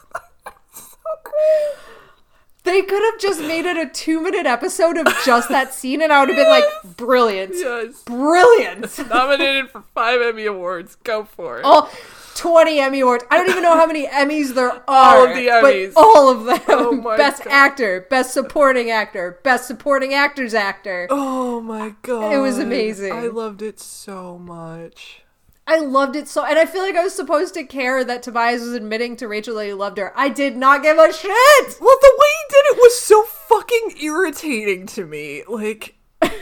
[2.63, 6.11] they could have just made it a two minute episode of just that scene, and
[6.13, 7.53] I would have been like, brilliant.
[7.55, 8.03] Yes.
[8.03, 9.09] Brilliant.
[9.09, 10.95] Nominated for five Emmy Awards.
[10.95, 11.65] Go for it.
[11.65, 11.89] all
[12.35, 13.23] 20 Emmy Awards.
[13.29, 14.83] I don't even know how many Emmys there are.
[14.87, 15.93] All of the Emmys.
[15.93, 16.61] But all of them.
[16.69, 17.51] Oh best God.
[17.53, 21.07] actor, best supporting actor, best supporting actor's actor.
[21.09, 22.33] Oh my god.
[22.33, 23.11] It was amazing.
[23.11, 25.20] I loved it so much.
[25.71, 28.59] I loved it so and I feel like I was supposed to care that Tobias
[28.59, 30.11] was admitting to Rachel that he loved her.
[30.17, 31.77] I did not give a shit.
[31.79, 35.43] Well, the way he did it was so fucking irritating to me.
[35.47, 35.95] Like,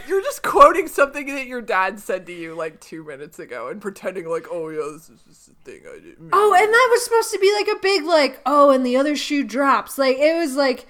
[0.08, 3.80] you're just quoting something that your dad said to you like two minutes ago and
[3.80, 6.18] pretending like, oh yeah, this is just a thing I did.
[6.34, 9.16] Oh, and that was supposed to be like a big like, oh, and the other
[9.16, 10.00] shoe drops.
[10.00, 10.88] Like it was like,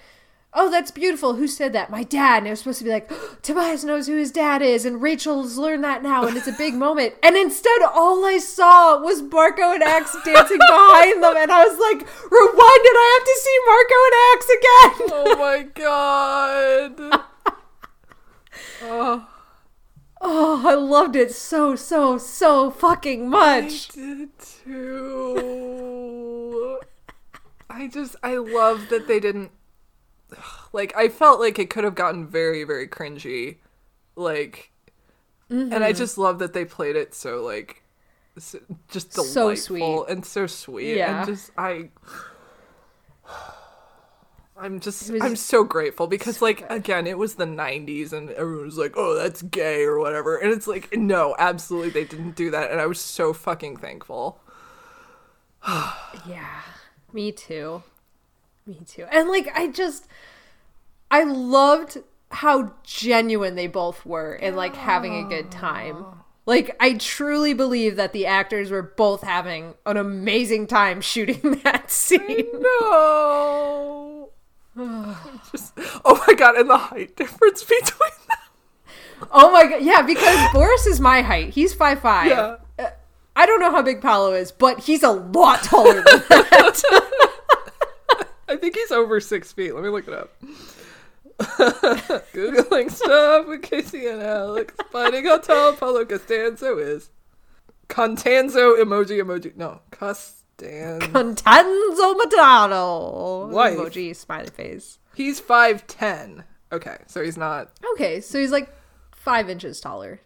[0.54, 1.36] oh, that's beautiful.
[1.36, 1.90] Who said that?
[1.90, 2.40] My dad.
[2.40, 3.10] And it was supposed to be like,
[3.42, 6.74] Tobias knows who his dad is, and Rachel's learned that now, and it's a big
[6.86, 7.16] moment.
[7.24, 11.78] And instead, all I saw was Marco and Axe dancing behind them, and I was
[11.80, 12.00] like,
[12.32, 12.96] rewind it.
[12.98, 14.96] I have to see Marco and Axe again.
[15.12, 16.96] Oh my god.
[18.84, 19.28] oh,
[20.22, 23.88] Oh, I loved it so, so, so fucking I much.
[23.88, 24.30] did
[25.50, 26.80] too.
[27.70, 29.52] I just, I love that they didn't.
[30.74, 33.58] Like, I felt like it could have gotten very, very cringy.
[34.16, 34.72] Like,
[35.72, 35.84] and Mm-hmm.
[35.84, 37.84] I just love that they played it so, like,
[38.88, 40.06] just delightful So sweet.
[40.10, 40.98] and so sweet.
[40.98, 41.20] Yeah.
[41.20, 41.90] And just, I.
[44.58, 46.72] I'm just, I'm so grateful because, so like, good.
[46.72, 50.36] again, it was the 90s and everyone was like, oh, that's gay or whatever.
[50.38, 52.70] And it's like, no, absolutely, they didn't do that.
[52.70, 54.42] And I was so fucking thankful.
[56.28, 56.62] Yeah,
[57.14, 57.84] me too.
[58.66, 59.06] Me too.
[59.12, 60.08] And like, I just,
[61.12, 62.00] I loved
[62.32, 65.98] how genuine they both were in like having a good time.
[66.00, 66.16] Oh.
[66.46, 71.92] Like, I truly believe that the actors were both having an amazing time shooting that
[71.92, 72.48] scene.
[72.54, 74.30] No.
[75.52, 75.74] just,
[76.06, 79.28] oh my god, and the height difference between them.
[79.32, 81.54] Oh my god, yeah, because Boris is my height.
[81.54, 82.28] He's five five.
[82.30, 82.56] Yeah.
[82.78, 82.90] Uh,
[83.36, 86.82] I don't know how big Paulo is, but he's a lot taller than that.
[88.48, 89.76] I think he's over six feet.
[89.76, 90.34] Let me look it up.
[92.34, 94.74] Googling stuff with Casey and Alex.
[94.92, 97.10] Finding how tall Paulo Costanzo is.
[97.88, 99.56] Contanzo emoji emoji.
[99.56, 101.00] No, Costanzo.
[101.08, 103.50] Contanzo Matano.
[103.50, 103.78] Wife.
[103.78, 105.00] Emoji, smiley face.
[105.16, 106.44] He's 5'10.
[106.72, 108.70] Okay, so he's not, Okay, so he's like
[109.16, 110.20] five inches taller.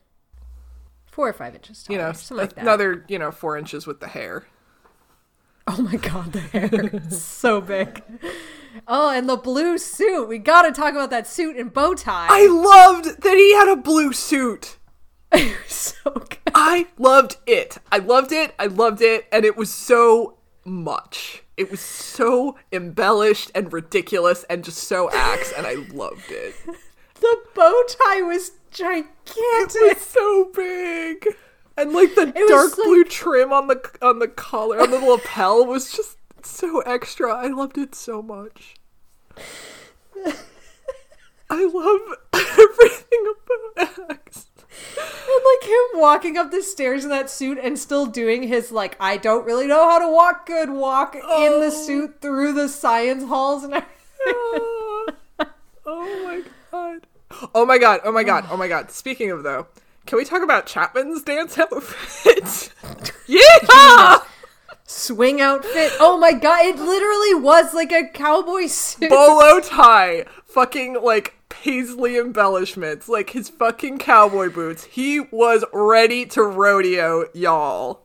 [1.06, 2.00] Four or five inches taller.
[2.00, 2.62] you know, something like that.
[2.62, 4.46] another, you know, four inches with the hair.
[5.68, 6.70] Oh my god, the hair
[7.08, 8.04] is so big.
[8.88, 10.28] Oh, and the blue suit.
[10.28, 12.28] We gotta talk about that suit and bow tie.
[12.30, 14.78] I loved that he had a blue suit.
[15.36, 16.38] It was so good.
[16.54, 17.80] I loved it.
[17.92, 18.54] I loved it.
[18.60, 19.26] I loved it.
[19.32, 21.42] And it was so much.
[21.58, 26.54] It was so embellished and ridiculous and just so axe, and I loved it.
[27.20, 29.16] The bow tie was gigantic.
[29.38, 31.26] It was so big.
[31.78, 35.00] And like the was dark like- blue trim on the on the collar on the
[35.00, 37.34] lapel was just so extra.
[37.34, 38.76] I loved it so much.
[41.50, 43.34] I love everything
[43.76, 44.48] about Axe.
[44.98, 48.96] And like him walking up the stairs in that suit and still doing his like
[49.00, 51.86] I don't really know how to walk good walk in the Oh.
[51.86, 53.94] suit through the science halls and everything.
[55.86, 57.08] oh my god.
[57.54, 58.02] Oh my god.
[58.04, 58.46] Oh my god.
[58.50, 58.90] Oh my god.
[58.92, 59.68] Speaking of though,
[60.08, 62.74] can we talk about Chapman's dance outfit?
[63.28, 64.20] yeah!
[64.94, 65.92] Swing outfit.
[66.00, 69.10] Oh my god, it literally was like a cowboy suit.
[69.10, 70.26] Bolo tie.
[70.46, 73.10] Fucking like paisley embellishments.
[73.10, 74.86] Like his fucking cowboy boots.
[74.86, 78.02] He was ready to rodeo, y'all.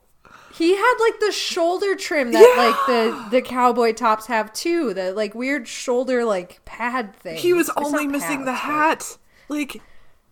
[0.55, 4.93] He had like the shoulder trim that like the the cowboy tops have too.
[4.93, 7.37] The like weird shoulder like pad thing.
[7.37, 9.19] He was only missing the pads, hat.
[9.49, 9.81] Like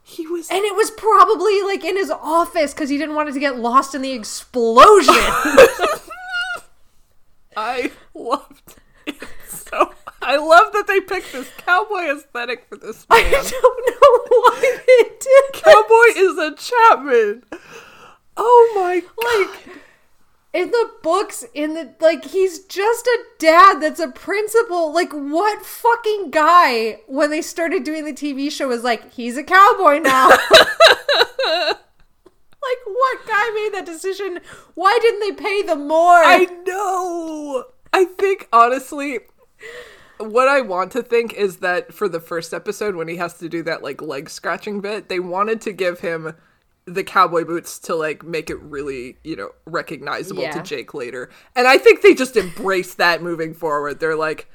[0.03, 3.33] he was And it was probably like in his office because he didn't want it
[3.33, 5.15] to get lost in the explosion.
[7.57, 9.17] I loved it
[9.49, 9.93] so.
[10.23, 13.25] I love that they picked this cowboy aesthetic for this Man.
[13.25, 15.53] I don't know why they did.
[15.53, 17.45] cowboy is a Chapman.
[18.37, 19.77] Oh my Like
[20.57, 24.93] in the books, in the like, he's just a dad that's a principal.
[24.93, 29.45] Like, what fucking guy when they started doing the TV show was like, he's a
[29.45, 30.31] cowboy now.
[32.71, 34.41] like, what guy made that decision?
[34.75, 36.23] Why didn't they pay them more?
[36.25, 37.65] I know.
[37.93, 39.21] I think honestly,
[40.19, 43.49] what I want to think is that for the first episode, when he has to
[43.49, 46.35] do that like leg scratching bit, they wanted to give him
[46.87, 51.31] the cowboy boots to like make it really, you know, recognizable to Jake later.
[51.55, 53.99] And I think they just embraced that moving forward.
[53.99, 54.51] They're like,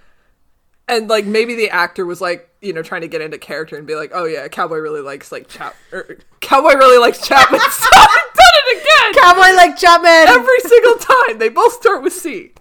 [0.91, 3.87] and like maybe the actor was like, you know, trying to get into character and
[3.87, 7.59] be like, oh yeah, cowboy really likes like chap, or cowboy really likes Chapman.
[7.71, 10.27] so I've done it again cowboy like Chapman.
[10.27, 11.39] every single time.
[11.39, 12.51] They both start with C.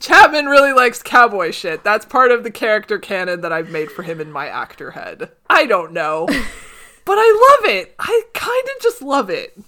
[0.00, 1.84] Chapman really likes cowboy shit.
[1.84, 5.30] That's part of the character canon that I've made for him in my actor head.
[5.50, 6.26] I don't know.
[7.04, 7.94] but I love it.
[7.98, 9.58] I kind of just love it.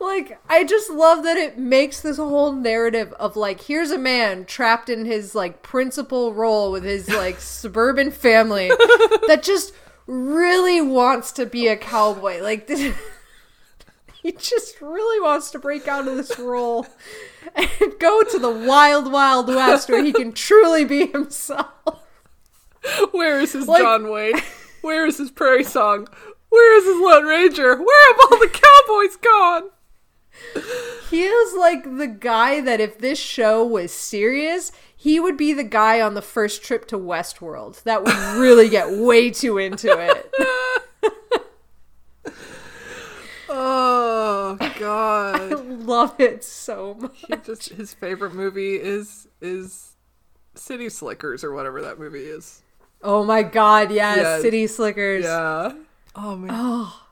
[0.00, 4.44] Like i just love that it makes this whole narrative of like here's a man
[4.44, 8.68] trapped in his like principal role with his like suburban family
[9.26, 9.72] that just
[10.06, 12.94] really wants to be a cowboy like this
[14.22, 16.86] he just really wants to break out of this role
[17.54, 21.66] and go to the wild wild west where he can truly be himself
[23.12, 24.40] Where is his Like- John Wayne?
[24.82, 26.06] Where is his Prairie Song?
[26.50, 27.74] Where is his Lone Ranger?
[27.82, 29.70] Where have all the cowboys gone?
[31.10, 35.62] He is like the guy that if this show was serious, he would be the
[35.64, 40.32] guy on the first trip to Westworld that would really get way too into it.
[43.48, 45.52] Oh God.
[45.52, 47.24] I love it so much.
[47.28, 49.94] he just his favorite movie is is
[50.54, 52.62] City Slickers or whatever that movie is.
[53.02, 54.40] Oh my god, yes, Yeah.
[54.40, 55.24] City Slickers.
[55.24, 55.72] Yeah.
[56.14, 56.50] Oh man.
[56.52, 57.02] Oh.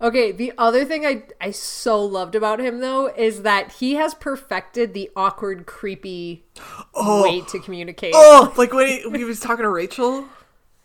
[0.00, 4.14] Okay, the other thing I I so loved about him though is that he has
[4.14, 6.44] perfected the awkward, creepy
[6.94, 8.12] oh, way to communicate.
[8.14, 10.26] Oh, like when he, when he was talking to Rachel.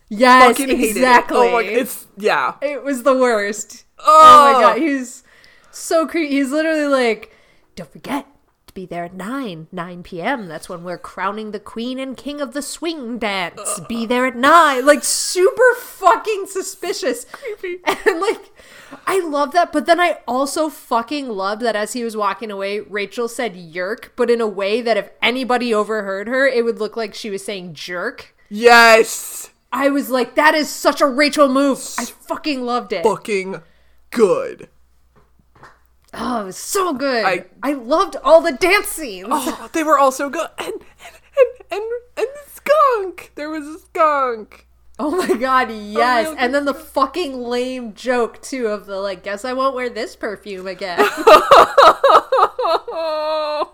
[0.10, 0.89] yes, Fucking hated it.
[0.98, 1.38] exactly.
[1.38, 2.56] Oh my, it's yeah.
[2.62, 3.86] It was the worst.
[3.98, 5.24] Oh, Oh my god, he's
[5.72, 6.36] so creepy.
[6.36, 7.36] He's literally like,
[7.76, 8.28] "Don't forget
[8.80, 10.48] be there at nine, nine p.m.
[10.48, 13.82] That's when we're crowning the queen and king of the swing dance.
[13.89, 14.86] Be there at nine.
[14.86, 17.26] Like super fucking suspicious.
[17.26, 17.82] Creepy.
[18.06, 18.54] And like,
[19.06, 19.74] I love that.
[19.74, 24.12] But then I also fucking loved that as he was walking away, Rachel said "Yeerk,"
[24.15, 27.44] but in a way that if anybody overheard her, it would look like she was
[27.44, 29.50] saying "jerk." Yes.
[29.74, 31.84] I was like, that is such a Rachel move.
[31.98, 33.04] I fucking loved it.
[33.04, 33.62] Fucking
[34.10, 34.70] good.
[36.13, 37.24] Oh, it was so good.
[37.26, 39.28] I- I, loved all the dance scenes.
[39.30, 40.48] Oh, they were all so good.
[40.58, 41.84] And and and and,
[42.17, 43.32] and skunk.
[43.36, 44.67] There was a skunk.
[44.98, 46.28] Oh my god, yes.
[46.28, 49.89] real and then the fucking lame joke too of the like, guess I won't wear
[49.89, 51.00] this perfume again.
[52.91, 53.74] Oh.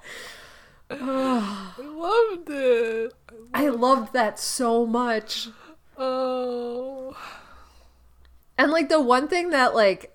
[0.89, 3.13] I loved it.
[3.53, 5.49] I loved that so much.
[5.97, 7.17] Oh.
[8.57, 10.14] And like the one thing that like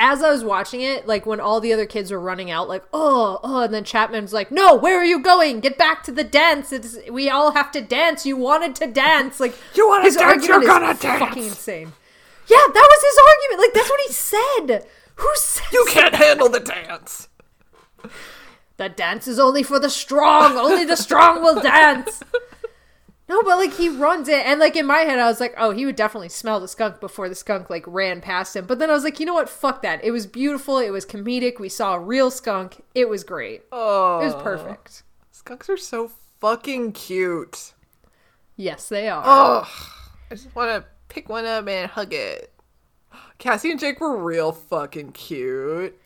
[0.00, 2.82] as I was watching it, like when all the other kids were running out, like,
[2.90, 5.60] oh, oh, and then Chapman's like, no, where are you going?
[5.60, 6.72] Get back to the dance.
[6.72, 8.24] It's we all have to dance.
[8.24, 9.38] You wanted to dance.
[9.38, 11.20] Like You wanna dance, you're gonna dance.
[11.20, 11.92] Fucking insane.
[12.48, 13.60] Yeah, that was his argument.
[13.60, 14.86] Like that's what he said.
[15.16, 17.28] Who said You can't handle the dance.
[18.78, 20.56] the dance is only for the strong.
[20.56, 22.22] Only the strong will dance.
[23.30, 25.70] No, but like he runs it, and like in my head, I was like, oh,
[25.70, 28.66] he would definitely smell the skunk before the skunk like ran past him.
[28.66, 29.48] But then I was like, you know what?
[29.48, 30.02] Fuck that.
[30.02, 30.78] It was beautiful.
[30.78, 31.60] It was comedic.
[31.60, 32.82] We saw a real skunk.
[32.92, 33.62] It was great.
[33.70, 35.04] Oh, It was perfect.
[35.30, 37.72] Skunks are so fucking cute.
[38.56, 39.22] Yes, they are.
[39.24, 39.92] Oh,
[40.28, 42.52] I just want to pick one up and hug it.
[43.38, 45.96] Cassie and Jake were real fucking cute.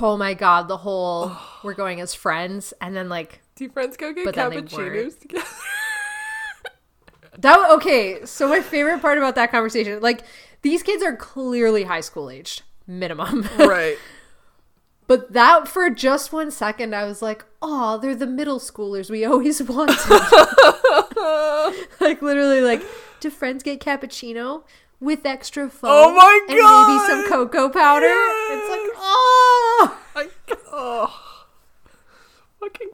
[0.00, 4.12] Oh my god, the whole we're going as friends, and then like Do friends go
[4.12, 5.46] get But then they cappuccinos together?
[7.38, 7.70] That.
[7.72, 10.22] Okay, so my favorite part about that conversation, like
[10.62, 13.48] these kids are clearly high school aged, minimum.
[13.58, 13.96] right.
[15.06, 19.24] But that for just one second, I was like, "Oh, they're the middle schoolers we
[19.24, 19.96] always wanted."
[22.00, 22.82] like literally, like,
[23.20, 24.64] do friends get cappuccino
[24.98, 25.90] with extra foam?
[25.92, 26.56] Oh my god!
[26.56, 28.06] And maybe some cocoa powder.
[28.06, 30.28] It's like, oh, I,
[30.72, 31.22] oh.
[32.60, 32.88] Fucking.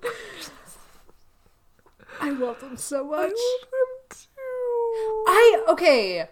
[2.21, 3.31] I love them so I much.
[3.31, 4.17] love them too.
[5.27, 6.29] I okay.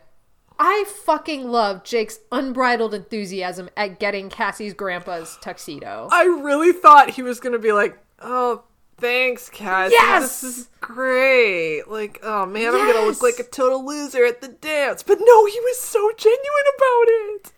[0.58, 6.08] I fucking love Jake's unbridled enthusiasm at getting Cassie's grandpa's tuxedo.
[6.12, 8.64] I really thought he was gonna be like, "Oh,
[8.98, 9.94] thanks, Cassie.
[9.94, 10.42] Yes!
[10.42, 11.84] This is great.
[11.88, 15.46] Like, oh man, I'm gonna look like a total loser at the dance." But no,
[15.46, 17.52] he was so genuine about it.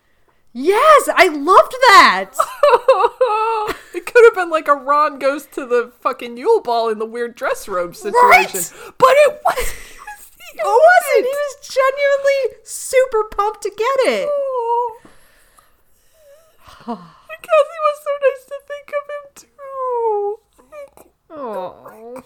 [0.55, 2.31] Yes, I loved that.
[3.95, 7.07] it could have been like a Ron goes to the fucking Yule Ball in the
[7.07, 8.93] weird dress robe situation, Right!
[8.99, 9.75] but it was.
[10.57, 11.27] He he It wasn't.
[11.27, 14.29] He was genuinely super pumped to get it.
[16.87, 17.17] Oh.
[17.31, 19.49] And Cassie was so nice to think of him too.
[21.35, 22.23] Oh.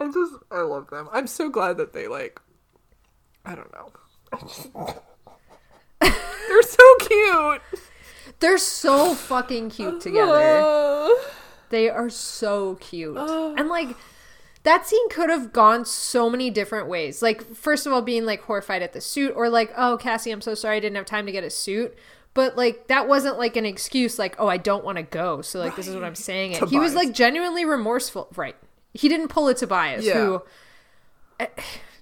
[0.00, 1.08] I just I love them.
[1.12, 2.40] I'm so glad that they like
[3.44, 3.90] I don't know.
[4.32, 4.70] I just-
[6.00, 7.62] They're so cute.
[8.40, 10.60] They're so fucking cute together.
[10.62, 11.08] Uh,
[11.70, 13.16] They are so cute.
[13.18, 13.54] Oh.
[13.58, 13.96] And like
[14.68, 17.22] that scene could have gone so many different ways.
[17.22, 20.42] Like first of all being like horrified at the suit or like, "Oh, Cassie, I'm
[20.42, 21.96] so sorry I didn't have time to get a suit."
[22.34, 25.58] But like that wasn't like an excuse like, "Oh, I don't want to go." So
[25.58, 26.52] like this is what I'm saying.
[26.52, 26.68] It.
[26.68, 28.28] He was like genuinely remorseful.
[28.36, 28.56] Right.
[28.92, 30.14] He didn't pull a Tobias Yeah.
[30.14, 30.42] who
[31.40, 31.46] eh,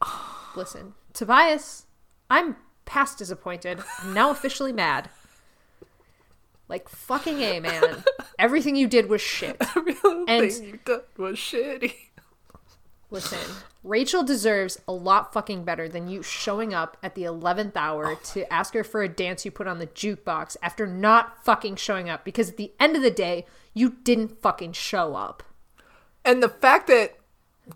[0.56, 1.86] Listen, Tobias,
[2.28, 3.80] I'm past disappointed.
[4.02, 5.08] I'm now officially mad.
[6.68, 8.02] Like fucking A, man.
[8.40, 9.56] Everything you did was shit.
[9.76, 11.94] every little And- you done was shitty.
[13.10, 13.38] Listen,
[13.84, 18.20] Rachel deserves a lot fucking better than you showing up at the 11th hour oh.
[18.32, 22.10] to ask her for a dance you put on the jukebox after not fucking showing
[22.10, 25.44] up because at the end of the day, you didn't fucking show up.
[26.24, 27.16] And the fact that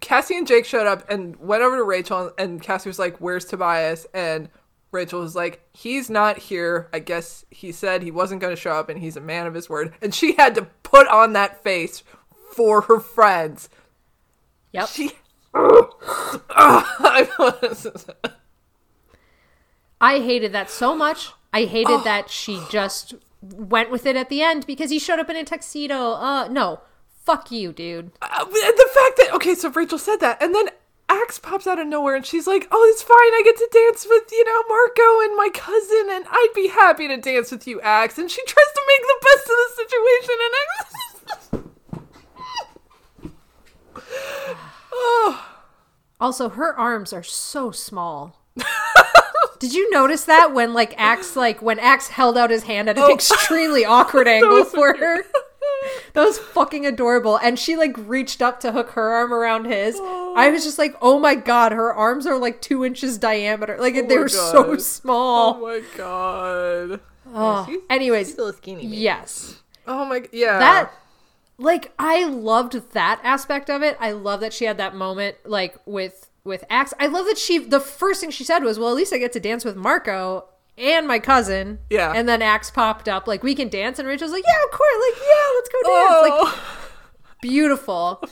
[0.01, 3.45] Cassie and Jake showed up and went over to Rachel and Cassie was like, Where's
[3.45, 4.07] Tobias?
[4.13, 4.49] And
[4.91, 6.89] Rachel was like, He's not here.
[6.93, 9.55] I guess he said he wasn't going to show up and he's a man of
[9.55, 9.95] his word.
[10.03, 12.03] And she had to put on that face
[12.53, 13.69] for her friends.
[14.73, 14.89] Yep.
[14.89, 15.13] She.
[20.01, 21.33] I hated that so much.
[21.53, 25.29] I hated that she just went with it at the end because he showed up
[25.29, 26.13] in a tuxedo.
[26.13, 26.81] Uh, no.
[27.25, 28.13] Fuck you, dude.
[28.23, 30.71] Uh, the fact that okay, so Rachel said that, and then
[31.09, 33.35] Axe pops out of nowhere, and she's like, "Oh, it's fine.
[33.35, 37.09] I get to dance with you know Marco and my cousin, and I'd be happy
[37.09, 40.37] to dance with you, Axe." And she tries to make the best of the situation,
[40.41, 40.95] and Axe.
[46.21, 48.37] Also, her arms are so small.
[49.59, 52.99] Did you notice that when like Axe like when Axe held out his hand at
[52.99, 53.15] an oh.
[53.15, 55.23] extremely awkward angle was so for her?
[56.13, 57.39] That was fucking adorable.
[57.39, 59.99] And she like reached up to hook her arm around his.
[60.01, 63.77] I was just like, oh my god, her arms are like two inches diameter.
[63.79, 65.57] Like oh they my were so oh small.
[65.57, 67.01] oh my god.
[67.33, 67.83] Oh.
[67.89, 68.85] Anyways, Still a skinny.
[68.85, 68.93] man.
[68.93, 69.63] yes.
[69.87, 70.31] Oh my god.
[70.33, 70.59] yeah.
[70.59, 70.93] that
[71.61, 73.97] like i loved that aspect of it.
[74.01, 77.59] I love that she had that moment like with with axe i love that she
[77.59, 80.47] the first thing she said was well at least i get to dance with marco
[80.79, 81.79] and my cousin.
[81.91, 82.13] Yeah.
[82.17, 83.99] and then axe popped up like we can dance.
[83.99, 86.23] And rachel's like yeah of course like yeah let's go dance.
[86.23, 86.61] Like Oh,
[87.43, 88.25] beautiful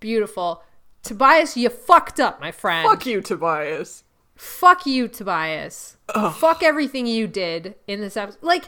[0.00, 0.62] beautiful.
[1.02, 2.86] Tobias you fucked up my friend.
[2.86, 4.04] Fuck you, Tobias.
[4.36, 5.96] fuck you tobias.
[6.34, 8.42] Fuck everything you did in this episode.
[8.42, 8.64] Like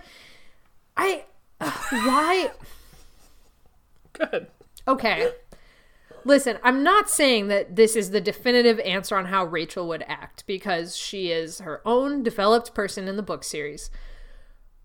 [0.96, 1.24] i
[1.60, 2.50] ugh, why
[4.18, 4.48] Good.
[4.88, 5.30] Okay.
[6.24, 10.44] Listen, I'm not saying that this is the definitive answer on how Rachel would act
[10.46, 13.90] because she is her own developed person in the book series.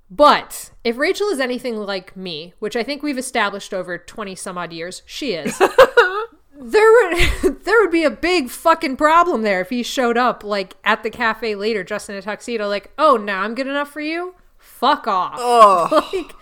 [0.09, 4.57] But if Rachel is anything like me, which I think we've established over 20 some
[4.57, 5.57] odd years, she is.
[6.61, 10.75] there would there would be a big fucking problem there if he showed up like
[10.83, 14.01] at the cafe later dressed in a tuxedo like, "Oh, now I'm good enough for
[14.01, 15.35] you?" Fuck off.
[15.39, 16.09] Oh.
[16.13, 16.35] like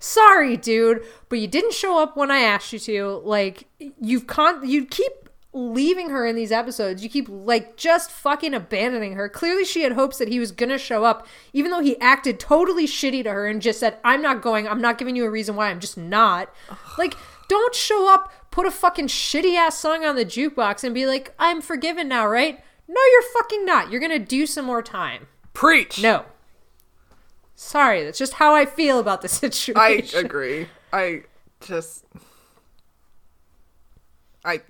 [0.00, 3.22] sorry, dude, but you didn't show up when I asked you to.
[3.24, 3.68] Like,
[4.00, 5.12] you've con you keep
[5.52, 7.02] leaving her in these episodes.
[7.02, 9.28] You keep like just fucking abandoning her.
[9.28, 12.86] Clearly she had hopes that he was gonna show up, even though he acted totally
[12.86, 15.56] shitty to her and just said, I'm not going, I'm not giving you a reason
[15.56, 16.52] why, I'm just not.
[16.98, 17.14] like,
[17.48, 21.34] don't show up, put a fucking shitty ass song on the jukebox and be like,
[21.38, 22.62] I'm forgiven now, right?
[22.86, 23.90] No, you're fucking not.
[23.90, 25.26] You're gonna do some more time.
[25.52, 26.00] Preach.
[26.00, 26.26] No.
[27.62, 30.18] Sorry, that's just how I feel about the situation.
[30.18, 30.66] I agree.
[30.94, 31.24] I
[31.60, 32.06] just
[34.42, 34.62] I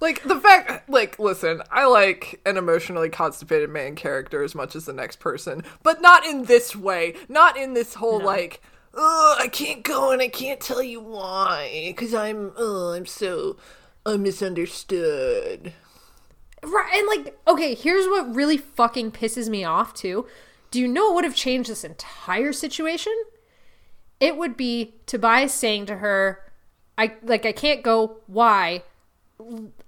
[0.00, 4.86] like the fact like listen, I like an emotionally constipated man character as much as
[4.86, 7.14] the next person, but not in this way.
[7.28, 8.60] Not in this whole like
[8.92, 13.56] Ugh, I can't go and I can't tell you why because I'm oh I'm so
[14.04, 15.72] uh, misunderstood.
[16.66, 20.26] Right, and like, okay, here's what really fucking pisses me off too.
[20.70, 23.12] Do you know what would have changed this entire situation?
[24.20, 26.40] It would be Tobias saying to her,
[26.96, 28.82] I like I can't go, why?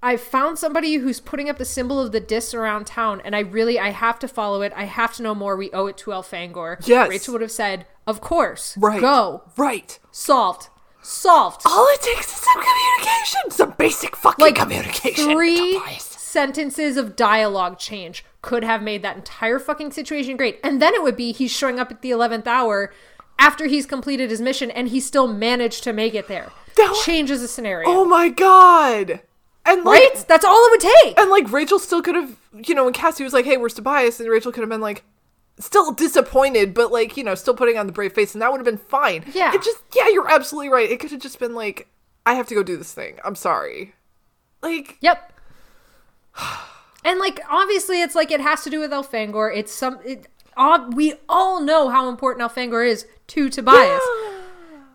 [0.03, 3.39] I found somebody who's putting up the symbol of the disc around town, and I
[3.39, 4.73] really I have to follow it.
[4.75, 5.55] I have to know more.
[5.55, 6.85] We owe it to Elfangor.
[6.87, 7.09] Yes.
[7.09, 8.77] Rachel would have said, Of course.
[8.77, 8.99] Right.
[9.01, 9.43] Go.
[9.55, 9.97] Right.
[10.11, 10.67] Solved.
[11.01, 11.61] Solved.
[11.65, 15.31] All it takes is some communication, some basic fucking like communication.
[15.31, 16.06] three Tobias.
[16.37, 21.01] Sentences of dialogue change could have made that entire fucking situation great and then it
[21.01, 22.93] would be he's showing up at the 11th hour
[23.39, 27.41] after he's completed his mission and he still managed to make it there That changes
[27.41, 29.21] the scenario Oh my god.
[29.65, 32.75] And like, right that's all it would take and like Rachel still could have, you
[32.75, 35.03] know, when Cassie was like, "Hey, where's Tobias?" and Rachel could have been like,
[35.59, 38.59] still disappointed, but like, you know, still putting on the brave face, and that would
[38.59, 39.25] have been fine.
[39.33, 39.53] Yeah.
[39.55, 40.89] It just, yeah, you're absolutely right.
[40.89, 41.87] It could have just been like,
[42.25, 43.19] "I have to go do this thing.
[43.25, 43.95] I'm sorry."
[44.61, 45.33] Like, Yep.
[47.05, 49.55] And like obviously it's like it has to do with Elfangor.
[49.55, 50.27] It's some it
[50.93, 54.01] we all know how important Elfangor is to Tobias.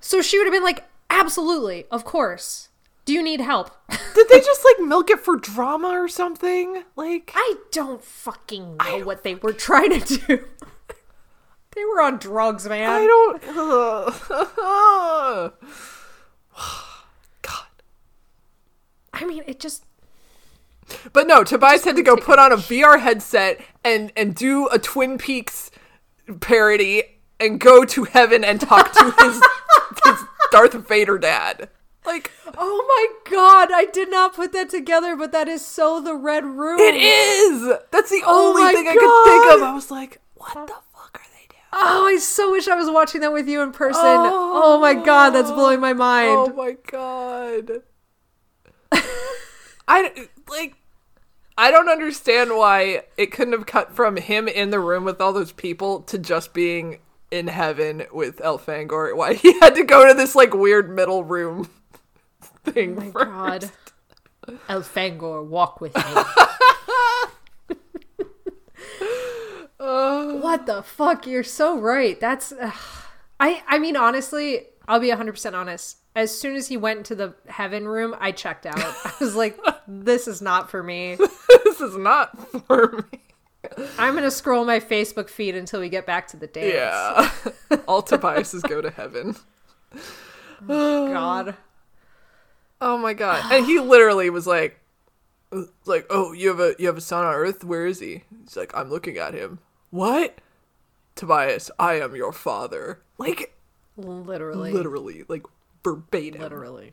[0.04, 2.70] So she would have been like, "Absolutely, of course.
[3.04, 3.70] Do you need help?"
[4.14, 6.82] did they just like milk it for drama or something?
[6.96, 10.44] Like, I don't fucking know what they were trying to do.
[11.76, 12.90] they were on drugs, man.
[12.90, 13.42] I don't.
[14.58, 15.52] ugh.
[17.42, 17.66] God.
[19.12, 19.84] I mean, it just
[21.12, 24.78] But no, Tobias had to go put on a VR headset and and do a
[24.78, 25.70] Twin Peaks
[26.40, 27.02] parody
[27.40, 29.42] and go to heaven and talk to his
[30.04, 31.68] his Darth Vader dad.
[32.04, 36.14] Like Oh my god, I did not put that together, but that is so the
[36.14, 36.78] red room.
[36.80, 37.72] it is.
[37.90, 39.62] That's the Oh only thing I could think of.
[39.68, 41.62] I was like, what the fuck are they doing?
[41.72, 44.02] Oh, I so wish I was watching that with you in person.
[44.04, 46.30] Oh, my god, that's blowing my mind.
[46.50, 47.82] Oh my god.
[49.88, 50.74] I like
[51.56, 55.32] I don't understand why it couldn't have cut from him in the room with all
[55.32, 56.98] those people to just being
[57.30, 59.14] in heaven with Elfangor.
[59.16, 61.68] Why he had to go to this like weird middle room
[62.64, 63.26] thing Oh my first.
[63.26, 63.70] god.
[64.68, 66.02] Elfangor, walk with me.
[69.78, 71.26] what the fuck?
[71.26, 72.18] You're so right.
[72.20, 72.74] That's ugh.
[73.40, 75.96] I I mean honestly, I'll be 100% honest.
[76.14, 78.78] As soon as he went to the heaven room, I checked out.
[78.78, 81.14] I was like, this is not for me.
[81.64, 82.36] this is not
[82.66, 83.18] for me.
[83.96, 86.74] I'm going to scroll my Facebook feed until we get back to the dance.
[86.74, 87.78] Yeah.
[87.88, 89.34] all Tobias's go to heaven.
[90.68, 91.56] Oh god.
[92.82, 93.50] Oh my god!
[93.50, 94.78] And he literally was like,
[95.86, 97.64] like, oh, you have a you have a son on Earth.
[97.64, 98.24] Where is he?
[98.42, 99.60] He's like, I'm looking at him.
[99.88, 100.38] What?
[101.14, 103.00] Tobias, I am your father.
[103.16, 103.54] Like,
[103.96, 104.72] Literally.
[104.72, 105.44] literally, like
[105.84, 106.40] verbatim.
[106.40, 106.92] Literally.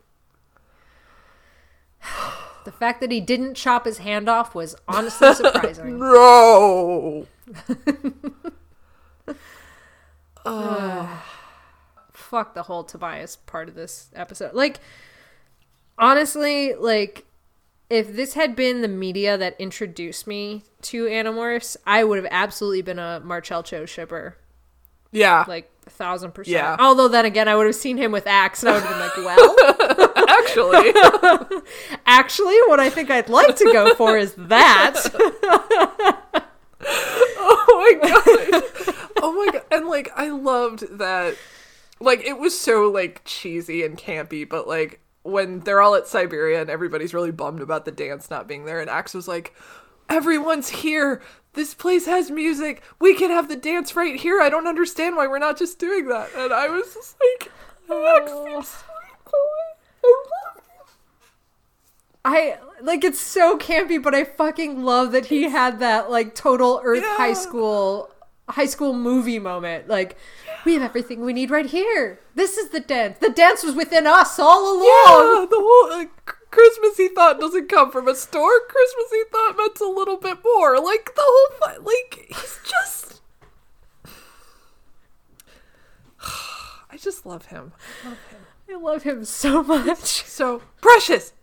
[2.65, 5.97] The fact that he didn't chop his hand off was honestly surprising.
[5.97, 7.25] No.
[12.11, 14.53] Fuck the whole Tobias part of this episode.
[14.53, 14.79] Like,
[15.97, 17.25] honestly, like,
[17.89, 22.83] if this had been the media that introduced me to Animorphs, I would have absolutely
[22.83, 24.37] been a Marcelcho shipper.
[25.11, 25.45] Yeah.
[25.47, 26.53] Like, a thousand percent.
[26.53, 26.77] Yeah.
[26.79, 29.25] Although, then again, I would have seen him with Axe and I would have been
[29.25, 29.55] like, well,
[30.29, 31.61] actually.
[32.05, 34.95] actually, what I think I'd like to go for is that.
[36.81, 38.63] oh my god.
[39.21, 39.63] Oh my god.
[39.71, 41.35] And like, I loved that.
[41.99, 46.61] Like, it was so like cheesy and campy, but like when they're all at Siberia
[46.61, 49.53] and everybody's really bummed about the dance not being there, and Axe was like,
[50.07, 51.21] "Everyone's here.
[51.53, 52.83] This place has music.
[52.99, 54.39] We can have the dance right here.
[54.41, 57.51] I don't understand why we're not just doing that." And I was just like,
[57.89, 60.11] "Axe, you sweet boy.
[62.25, 62.51] I.
[62.51, 66.79] I like it's so campy, but I fucking love that he had that like total
[66.83, 67.17] Earth Yeah.
[67.17, 68.09] High School
[68.49, 69.87] high school movie moment.
[69.87, 70.17] Like,
[70.65, 72.19] we have everything we need right here.
[72.35, 73.19] This is the dance.
[73.19, 74.85] The dance was within us all along.
[74.85, 76.07] Yeah, the whole c-
[76.51, 78.59] Christmassy thought doesn't come from a store.
[78.67, 80.79] Christmassy thought meant a little bit more.
[80.79, 83.21] Like the whole, like he's just.
[86.91, 87.73] I just love him.
[88.69, 90.23] I love him so much.
[90.29, 91.33] So precious.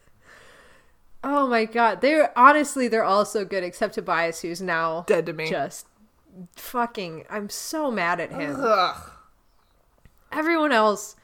[1.23, 2.01] Oh my god.
[2.01, 5.49] They're honestly they're all so good except Tobias who's now Dead to me.
[5.51, 5.87] Just
[6.57, 8.57] fucking I'm so mad at him.
[8.59, 9.11] Ugh.
[10.33, 11.15] Everyone else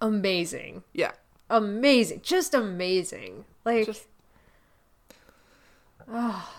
[0.00, 0.82] amazing.
[0.92, 1.12] Yeah.
[1.54, 2.20] Amazing.
[2.24, 3.44] Just amazing.
[3.64, 4.06] Like Just
[6.10, 6.50] oh,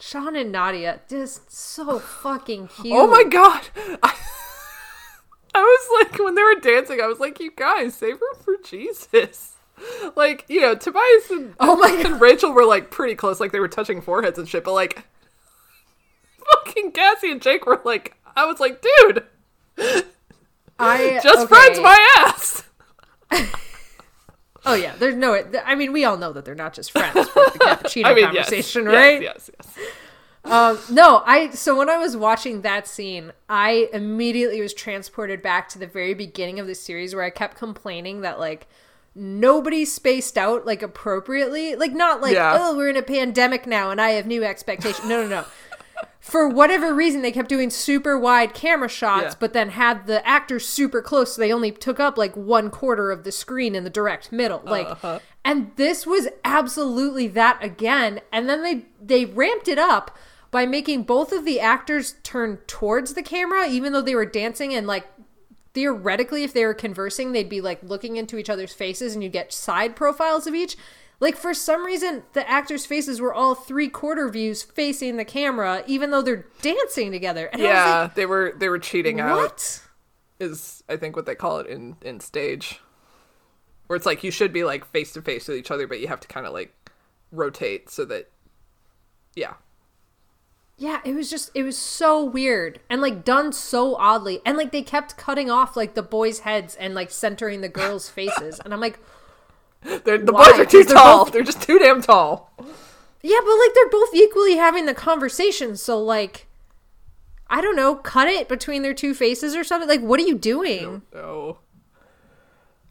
[0.00, 2.94] Shawn and Nadia just so fucking cute.
[2.96, 3.68] oh my god.
[4.02, 4.14] I,
[5.54, 8.56] I was like when they were dancing, I was like, you guys save her for
[8.64, 9.54] Jesus.
[10.16, 13.60] Like you know, Tobias and, Oh my and Rachel were like pretty close, like they
[13.60, 14.64] were touching foreheads and shit.
[14.64, 15.04] But like,
[16.64, 19.22] fucking Cassie and Jake were like, I was like, dude,
[20.76, 21.46] I just okay.
[21.46, 22.64] friends my ass.
[24.66, 27.58] Oh yeah, there's no I mean we all know that they're not just friends the
[27.60, 29.22] cappuccino I mean, conversation, yes, right?
[29.22, 29.88] Yes, yes, yes.
[30.44, 35.68] Um, no, I so when I was watching that scene, I immediately was transported back
[35.70, 38.66] to the very beginning of the series where I kept complaining that like
[39.14, 41.74] nobody spaced out like appropriately.
[41.74, 42.56] Like not like, Yeah.
[42.58, 45.08] oh, we're in a pandemic now and I have new expectations.
[45.08, 45.44] No, no, no.
[46.20, 49.34] For whatever reason, they kept doing super wide camera shots, Yeah.
[49.38, 53.10] but then had the actors super close, so they only took up like one quarter
[53.10, 54.60] of the screen in the direct middle.
[54.64, 55.20] Like, Uh-huh.
[55.44, 58.20] and this was absolutely that again.
[58.32, 60.16] And then they they ramped it up
[60.50, 64.74] by making both of the actors turn towards the camera, even though they were dancing
[64.74, 65.06] and like
[65.74, 69.30] theoretically if they were conversing they'd be like looking into each other's faces and you'd
[69.32, 70.76] get side profiles of each
[71.20, 75.82] like for some reason the actors faces were all three quarter views facing the camera
[75.86, 77.46] even though they're dancing together.
[77.52, 79.36] And Yeah, they were they were cheating like out.
[79.36, 79.82] what?
[80.40, 82.80] Is I think what they call it in in stage,
[83.86, 86.08] where it's like you should be like face to face with each other, but you
[86.08, 86.74] have to kind of like
[87.32, 88.30] rotate so that,
[89.34, 89.54] yeah,
[90.76, 94.40] yeah it was just it was so weird and like done so oddly.
[94.46, 98.08] And like they kept cutting off like the boys heads and like centering the girls
[98.18, 98.60] faces.
[98.64, 98.98] And i'm like
[99.82, 100.50] They're, the Why?
[100.52, 101.24] boys are too they're tall.
[101.24, 102.52] both- They're just too damn tall.
[103.22, 106.46] Yeah, but like they're both equally having the conversation, so like
[107.50, 109.88] I don't know, cut it between their two faces or something.
[109.88, 111.02] Like what are you doing?
[111.14, 111.58] No.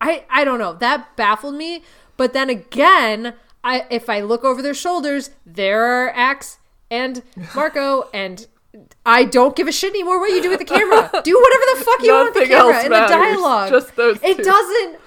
[0.02, 0.74] I I don't know.
[0.74, 1.84] That baffled me.
[2.18, 3.34] But then again,
[3.64, 6.58] I if I look over their shoulders, there are Axe
[6.92, 7.24] and
[7.56, 8.48] Marco and
[9.06, 11.10] I don't give a shit anymore what you do with the camera.
[11.24, 13.70] Do whatever the fuck you want with the camera and the dialogue.
[13.72, 14.44] Just those It two.
[14.44, 14.98] doesn't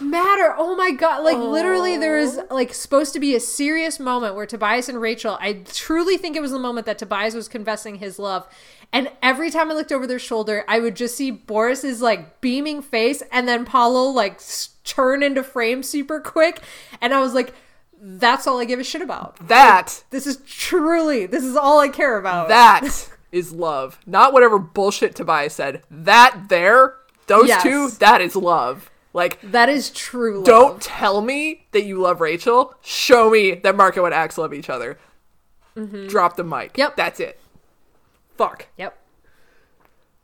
[0.00, 0.54] matter.
[0.56, 1.24] Oh my god!
[1.24, 5.36] Like literally, there is like supposed to be a serious moment where Tobias and Rachel.
[5.40, 8.46] I truly think it was the moment that Tobias was confessing his love,
[8.92, 12.82] and every time I looked over their shoulder, I would just see Boris's like beaming
[12.82, 14.40] face, and then Paulo like
[14.84, 16.60] turn into frame super quick,
[17.00, 17.54] and I was like,
[18.00, 19.48] "That's all I give a shit about.
[19.48, 24.58] That This is truly this is all I care about." that is love, not whatever
[24.58, 25.82] bullshit Tobias said.
[25.90, 26.94] That there,
[27.26, 27.62] those Yes.
[27.62, 28.90] two, that is love.
[29.16, 30.36] Like, that is true.
[30.36, 30.44] Love.
[30.44, 32.74] don't tell me that you love Rachel.
[32.82, 34.98] Show me that Marco and Axe love each other.
[36.06, 36.74] Drop the mic.
[36.74, 36.80] Mm-hmm.
[36.80, 36.96] Yep.
[36.96, 37.40] That's it.
[38.36, 38.66] Fuck.
[38.76, 38.94] Yep.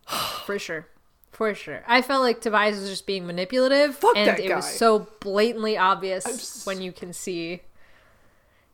[0.44, 0.86] For sure.
[1.30, 1.82] For sure.
[1.86, 3.96] I felt like Tobias was just being manipulative.
[3.96, 7.62] Fuck and that it was so blatantly obvious just- when you can see.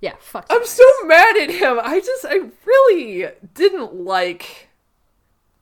[0.01, 0.47] Yeah, fuck.
[0.51, 0.71] I'm Tobias.
[0.71, 1.79] so mad at him.
[1.81, 4.69] I just, I really didn't like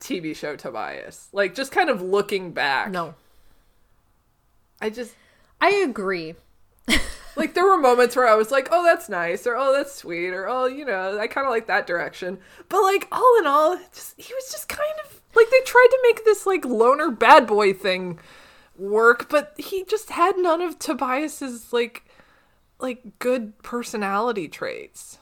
[0.01, 1.29] TV show Tobias.
[1.35, 2.91] Like, just kind of looking back.
[2.91, 3.15] No.
[4.81, 5.15] I just,
[5.61, 6.35] I agree.
[7.37, 10.31] like, there were moments where I was like, oh, that's nice, or oh, that's sweet,
[10.31, 12.39] or oh, you know, I kind of like that direction.
[12.69, 15.99] But, like, all in all, just, he was just kind of, like, they tried to
[16.03, 18.19] make this, like, loner bad boy thing
[18.77, 22.07] work, but he just had none of Tobias's, like,
[22.79, 25.19] like good personality traits.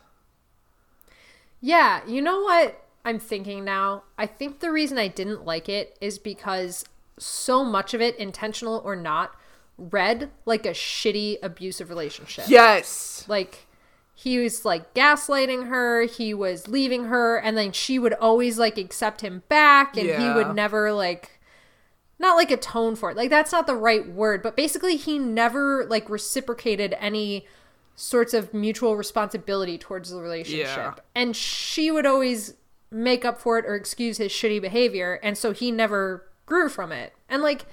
[1.60, 4.04] Yeah, you know what I'm thinking now?
[4.18, 6.84] I think the reason I didn't like it is because
[7.18, 9.34] so much of it, intentional or not,
[9.78, 12.44] read like a shitty abusive relationship.
[12.48, 13.24] Yes.
[13.28, 13.66] like
[14.14, 18.78] he was like gaslighting her he was leaving her and then she would always like
[18.78, 21.40] accept him back and he would never like
[22.20, 25.84] not like atone for it like that's not the right word but basically he never
[25.86, 27.44] like reciprocated any
[27.96, 30.94] sorts of mutual responsibility towards the relationship Yeah.
[31.16, 32.54] and she would always
[32.92, 36.92] make up for it or excuse his shitty behavior and so he never grew from
[36.92, 37.66] it and like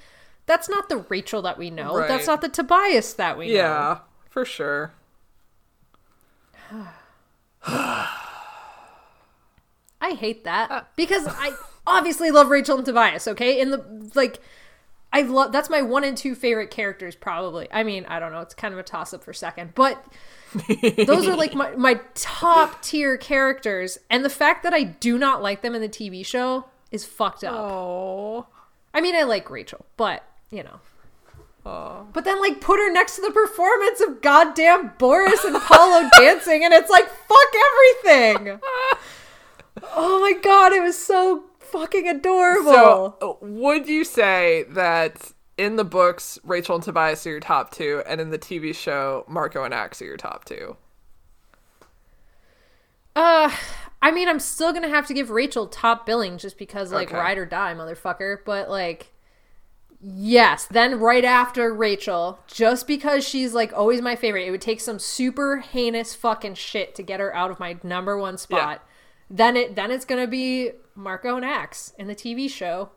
[0.46, 2.08] that's not the rachel that we know Right.
[2.08, 4.94] that's not the tobias that we know Yeah, for sure.
[10.02, 11.54] I hate that uh, because I
[11.86, 13.60] obviously love Rachel and Tobias, okay?
[13.60, 14.40] In the like
[15.14, 17.68] I love that's my one and two favorite characters probably.
[17.72, 20.04] I mean, I don't know, it's kind of a toss up for second, but
[21.06, 25.42] those are like my, my top tier characters and the fact that I do not
[25.42, 27.54] like them in the TV show is fucked up.
[27.54, 28.48] Oh.
[28.94, 30.80] I mean, I like Rachel, but, you know.
[31.64, 36.64] But then, like, put her next to the performance of goddamn Boris and Paulo dancing,
[36.64, 37.54] and it's like, fuck
[38.06, 38.60] everything.
[39.94, 42.72] oh my god, it was so fucking adorable.
[43.22, 48.02] So, would you say that in the books, Rachel and Tobias are your top two,
[48.08, 50.78] and in the TV show, Marco and Axe are your top two?
[53.16, 53.52] uh,
[54.02, 57.18] I mean, I'm still gonna have to give Rachel top billing just because, like, Okay.
[57.18, 58.38] ride or die, motherfucker.
[58.44, 59.12] But, like,
[60.02, 60.66] yes.
[60.66, 65.00] Then right after Rachel, just because she's, like, always my favorite, it would take some
[65.00, 68.84] super heinous fucking shit to get her out of my number one spot.
[69.30, 72.90] Then it then it's gonna be Marco and Axe in the TV show.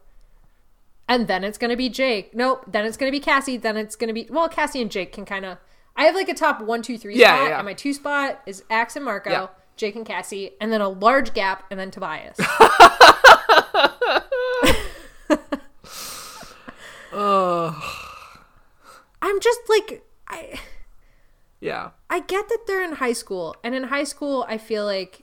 [1.09, 2.34] And then it's gonna be Jake.
[2.34, 2.64] Nope.
[2.66, 3.57] Then it's gonna be Cassie.
[3.57, 5.59] Then it's gonna be well, Cassie and Jake can kind of.
[5.96, 7.59] I have like a top one, two, three Yeah, spot, yeah.
[7.59, 9.46] and my two spot is Axe and Marco, Yeah.
[9.76, 12.36] Jake and Cassie, and then a large gap, and then Tobias.
[19.22, 20.60] I'm just like I.
[21.60, 21.90] Yeah.
[22.10, 25.22] I get that they're in high school, and in high school, I feel like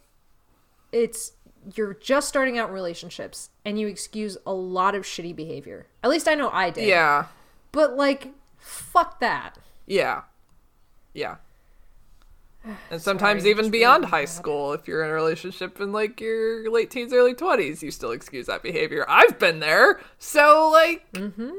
[0.92, 1.34] it's
[1.76, 5.88] you're just starting out in relationships, and you excuse a lot of shitty behavior.
[6.04, 6.88] At least I know I did.
[6.88, 7.26] Yeah.
[7.72, 9.58] But like, fuck that.
[9.86, 10.24] Yeah.
[11.14, 11.36] Yeah.
[12.92, 16.22] And sometimes Sorry, even beyond really high school, if you're in a relationship in like
[16.22, 19.06] your late teens, early 20s, you still excuse that behavior.
[19.08, 20.00] I've been there.
[20.20, 21.52] So, like, mm-hmm.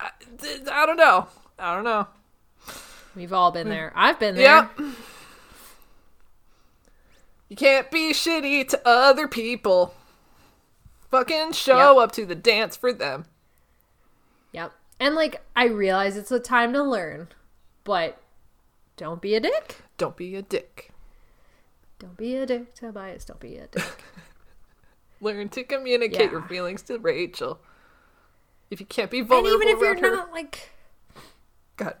[0.00, 0.10] I,
[0.70, 1.28] I don't know.
[1.58, 2.06] I don't know.
[3.14, 3.92] We've all been there.
[3.94, 4.44] I've been there.
[4.44, 4.68] Yeah.
[7.48, 9.94] You can't be shitty to other people.
[11.10, 12.04] Fucking show Yep.
[12.04, 13.26] up to the dance for them.
[14.52, 14.72] Yep.
[14.98, 17.28] And like, I realize it's a time to learn,
[17.84, 18.20] but
[18.96, 19.82] don't be a dick.
[19.98, 20.90] Don't be a dick.
[21.98, 23.24] Don't be a dick, Tobias.
[23.24, 23.84] Don't be a dick.
[25.20, 27.60] Learn to communicate your feelings to Rachel.
[28.70, 30.70] If you can't be vulnerable, and even if you're her, not like
[31.76, 31.96] Go ahead.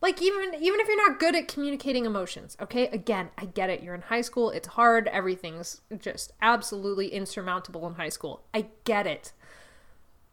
[0.00, 2.88] like even even if you're not good at communicating emotions okay?
[2.88, 3.82] Again i get it.
[3.82, 4.50] You're in high school.
[4.50, 5.08] It's hard.
[5.08, 8.42] Everything's just absolutely insurmountable in high school.
[8.52, 9.32] I get it.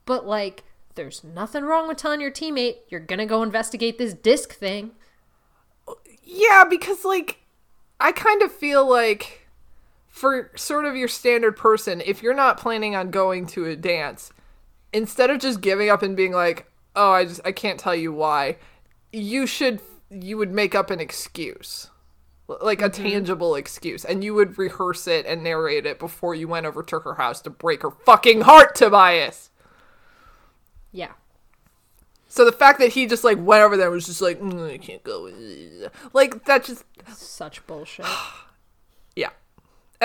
[0.06, 0.64] But like
[0.96, 4.92] there's nothing wrong with telling your teammate you're gonna go investigate this disc thing.
[6.24, 7.40] Yeah, because like
[8.00, 9.48] I kind of feel like
[10.08, 14.32] for sort of your standard person, if you're not planning on going to a dance,
[14.96, 18.14] instead of just giving up and being like, "Oh, I just I can't tell you
[18.14, 18.58] why,"
[19.12, 21.90] you should you would make up an excuse.
[22.48, 26.68] Like a tangible excuse, and you would rehearse it and narrate it before you went
[26.68, 29.50] over to her house to break her fucking heart, Tobias.
[30.92, 31.14] yeah
[32.30, 34.78] So the fact that he just like went over there was just like, "Mm, I
[34.78, 35.30] can't go,
[36.14, 38.06] like that just such bullshit.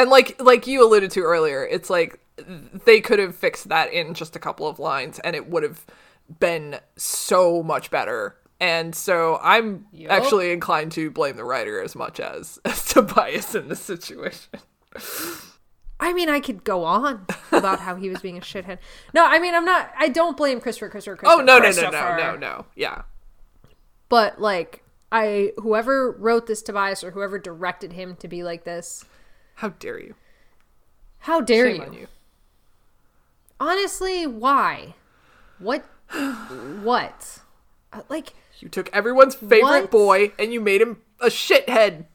[0.00, 2.20] And like like you alluded to earlier, it's like
[2.86, 5.84] they could have fixed that in just a couple of lines and it would have
[6.38, 8.36] been so much better.
[8.60, 10.10] And so I'm Yup.
[10.10, 14.58] actually inclined to blame the writer as much as as Tobias in this situation.
[16.00, 18.78] i mean i could go on about how he was being a shithead
[19.14, 22.16] no i mean i'm not i don't blame christopher christopher, Oh christopher no no no
[22.16, 22.66] no no no.
[22.74, 23.02] Yeah.
[24.08, 24.82] but like
[25.12, 29.04] i whoever wrote this tobias or whoever directed him to be like this
[29.60, 30.14] How dare you?
[31.24, 32.06] how dare Shame you on you.
[33.60, 34.94] honestly why
[35.58, 35.84] what
[36.82, 37.40] what
[37.92, 39.90] Uh, like You took everyone's favorite What?
[39.90, 42.06] boy and you made him a shithead.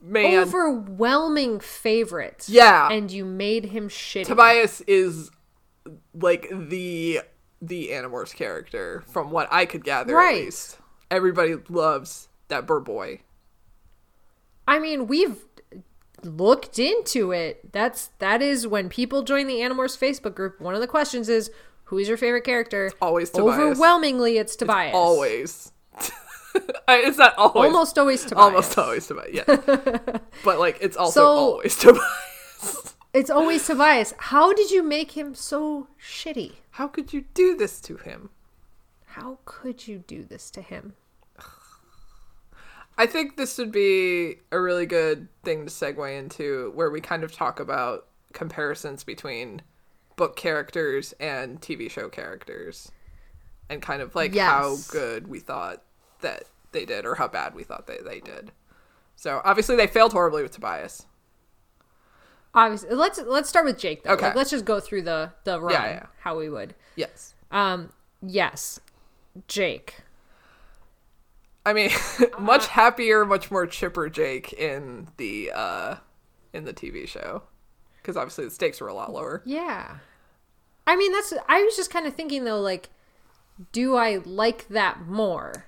[0.00, 0.42] Man.
[0.42, 2.88] overwhelming favorite Yeah.
[2.90, 5.30] and you made him shitty Tobias is
[6.14, 7.20] like the
[7.62, 10.36] the Animorphs character from what I could gather Right.
[10.38, 10.78] at least.
[11.10, 13.20] Everybody loves that burr boy.
[14.68, 15.44] i mean we've
[16.24, 20.80] looked into it that's that is when people join the animorphs facebook group one of
[20.80, 21.50] the questions is
[21.84, 23.58] who's your favorite character always Tobias.
[23.58, 25.72] overwhelmingly it's tobias Always.
[26.88, 27.72] I- it's not always.
[27.72, 29.30] almost always tobias Almost always Tobias.
[29.32, 29.44] Yeah.
[30.44, 32.94] but like it's also So- always Tobias.
[33.12, 37.80] it's always tobias how did you make him so shitty How could you do this
[37.82, 38.30] to him?
[39.12, 40.94] how could you do this to him
[42.98, 47.22] I think this would be a really good thing to segue into where we kind
[47.24, 49.62] of talk about comparisons between
[50.16, 52.90] book characters and TV show characters
[53.70, 55.84] and kind of like how good we thought
[56.22, 58.50] that they did or how bad we thought they, they did.
[59.14, 61.06] So obviously they failed horribly with Tobias.
[62.54, 64.12] obviously let's let's start with Jake though.
[64.14, 64.26] Okay.
[64.26, 66.06] Like, let's just go through the the run Yeah, yeah.
[66.20, 66.74] how we would.
[66.96, 67.34] Yes.
[67.52, 67.90] Um
[68.20, 68.80] yes.
[69.46, 70.00] Jake.
[71.66, 71.90] I mean,
[72.20, 75.96] Uh, much happier, much more chipper Jake in the uh
[76.52, 77.42] in the TV show
[78.00, 79.42] because obviously the stakes were a lot lower.
[79.44, 79.98] Yeah.
[80.86, 82.88] I mean that's I was just kind of thinking though like
[83.72, 85.66] do I like that more?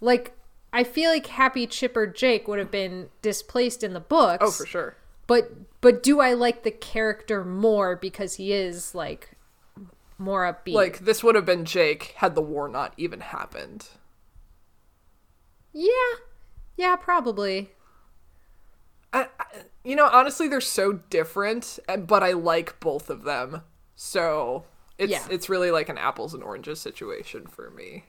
[0.00, 0.34] Like
[0.72, 4.44] I feel like happy chipper Jake would have been displaced in the books.
[4.44, 4.96] Oh, for sure.
[5.26, 9.32] But but do I like the character more because he is like
[10.18, 10.74] more upbeat?
[10.74, 13.88] Like this would have been Jake had the war not even happened.
[15.72, 15.90] Yeah.
[16.76, 17.70] Yeah, probably.
[19.12, 19.44] I, I,
[19.84, 23.62] you know, honestly, they're so different, uh, but I like both of them.
[23.96, 24.64] So
[24.98, 25.26] it's Yeah.
[25.30, 28.04] it's really like an apples and oranges situation for me.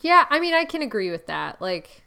[0.00, 1.60] Yeah, I mean, I can agree with that.
[1.60, 2.02] Like,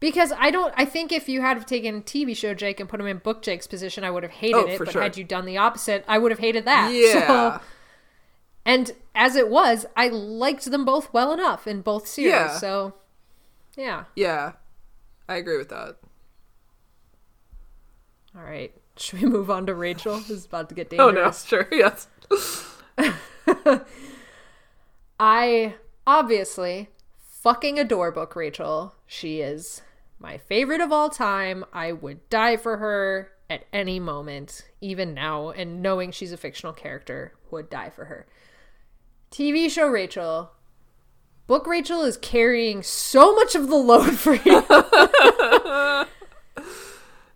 [0.00, 3.06] because I don't, I think if you had taken TV show Jake and put him
[3.06, 4.78] in book Jake's position, I would have hated Oh, it.
[4.78, 5.02] But sure.
[5.02, 6.90] had you done the opposite, I would have hated that.
[6.94, 7.26] Yeah.
[7.58, 7.60] So,
[8.64, 12.32] and as it was, I liked them both well enough in both series.
[12.32, 12.56] Yeah.
[12.58, 12.94] So,
[13.76, 14.04] yeah.
[14.14, 14.52] Yeah,
[15.28, 15.96] I agree with that.
[18.36, 18.72] All right.
[18.96, 20.16] Should we move on to Rachel?
[20.28, 21.50] Is about to get Oh dangerous.
[21.50, 22.06] no, sure, yes.
[25.18, 25.74] I
[26.06, 26.88] obviously
[27.18, 28.94] fucking adore Book Rachel.
[29.06, 29.82] She is
[30.18, 31.64] my favorite of all time.
[31.72, 36.72] I would die for her at any moment, even now, and knowing she's a fictional
[36.72, 38.26] character, would die for her.
[39.30, 40.50] TV show Rachel.
[41.46, 44.62] Book Rachel is carrying so much of the load for you.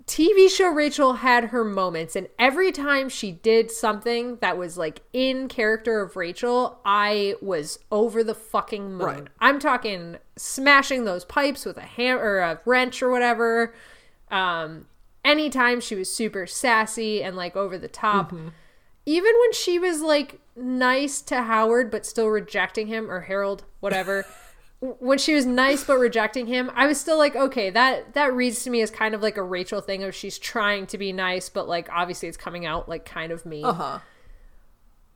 [0.06, 5.02] TV show Rachel had her moments, and every time she did something that was like
[5.12, 9.06] in character of Rachel, I was over the fucking moon.
[9.06, 9.28] Right.
[9.40, 13.74] I'm talking smashing those pipes with a ham or a wrench or whatever.
[14.30, 14.86] Um,
[15.24, 18.32] anytime she was super sassy and like over the top,
[19.06, 24.24] even when she was like nice to Howard but still rejecting him or Harold, whatever.
[24.80, 28.64] when she was nice but rejecting him, I was still like, okay, that that reads
[28.64, 31.48] to me as kind of like a Rachel thing of she's trying to be nice,
[31.48, 33.64] but like obviously it's coming out like kind of mean.
[33.64, 33.98] Uh huh.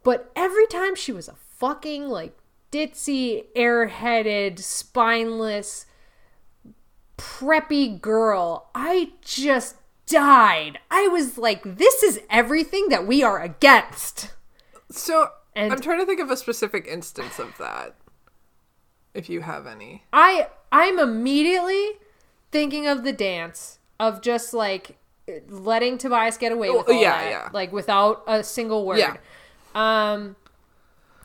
[0.03, 2.36] But every time she was a fucking like
[2.72, 5.86] ditzy, airheaded, spineless,
[7.16, 9.76] preppy girl, I just
[10.09, 10.78] died.
[10.90, 14.32] I was like, this is everything that we are against.
[14.90, 17.94] So And- I'm trying to think of a specific instance of that.
[19.14, 20.04] If you have any.
[20.12, 21.92] I I'm immediately
[22.52, 24.96] thinking of the dance of just like
[25.48, 27.48] letting Tobias get away with Oh, all yeah, that, yeah.
[27.52, 28.98] like without a single word.
[28.98, 29.16] Yeah.
[29.74, 30.36] Um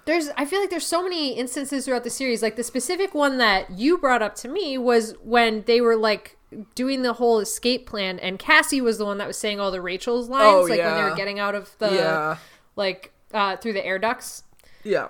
[0.06, 3.38] there's I feel like there's so many instances throughout the series like the specific one
[3.38, 6.38] that you brought up to me was when they were like
[6.76, 9.82] doing the whole escape plan and Cassie was the one that was saying all the
[9.82, 12.38] Rachel's lines Oh, like when they were getting out of the yeah.
[12.76, 14.44] like uh through the air ducts.
[14.84, 15.08] Yeah.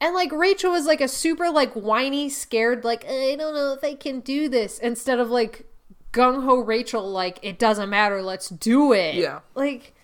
[0.00, 3.82] And like Rachel was like a super like whiny, scared, like I don't know if
[3.82, 5.66] I can do this, instead of like
[6.12, 9.16] gung ho Rachel, like it doesn't matter, let's do it.
[9.16, 9.40] Yeah.
[9.56, 9.94] Like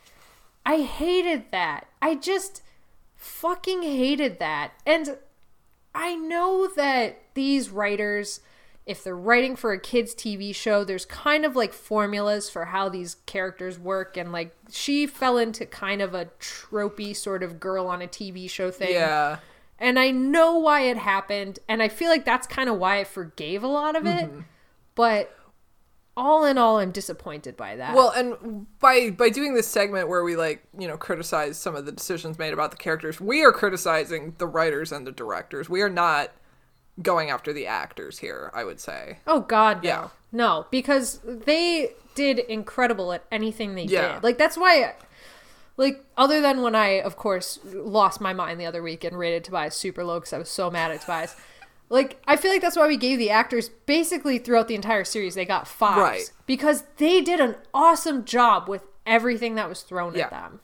[0.67, 1.87] I hated that.
[2.03, 2.63] I just
[3.25, 4.73] fucking hated that.
[4.87, 5.17] And
[5.95, 8.41] I know that these writers,
[8.85, 12.89] if they're writing for a kids' TV show, there's kind of like formulas for how
[12.89, 14.17] these characters work.
[14.17, 18.49] And like she fell into kind of a tropey sort of girl on a TV
[18.49, 18.93] show thing.
[18.93, 19.39] Yeah.
[19.79, 21.59] And I know why it happened.
[21.69, 24.27] And I feel like that's kind of why I forgave a lot of it.
[24.27, 24.41] Mm-hmm.
[24.95, 25.35] But
[26.17, 27.95] all in all, I'm disappointed by that.
[27.95, 31.87] Well, and by by doing this segment where we like you know criticize some of
[31.87, 35.69] the decisions made about the characters, we are criticizing the writers and the directors.
[35.69, 36.31] We are not
[37.03, 38.51] going after the actors here.
[38.55, 39.19] I would say.
[39.27, 39.89] Oh God, no.
[39.89, 40.09] Yeah.
[40.31, 44.15] No, because they did incredible at anything they Yeah.
[44.15, 44.25] did.
[44.25, 44.95] Like that's why
[45.77, 49.43] like other than when I of course lost my mind the other week and rated
[49.45, 51.35] Tobias super low cuz I was so mad at Tobias.
[51.89, 55.35] Like I feel like that's why we gave the actors basically throughout the entire series
[55.35, 56.33] they got fives Right.
[56.47, 60.25] because they did an awesome job with everything that was thrown Yeah.
[60.25, 60.61] at them.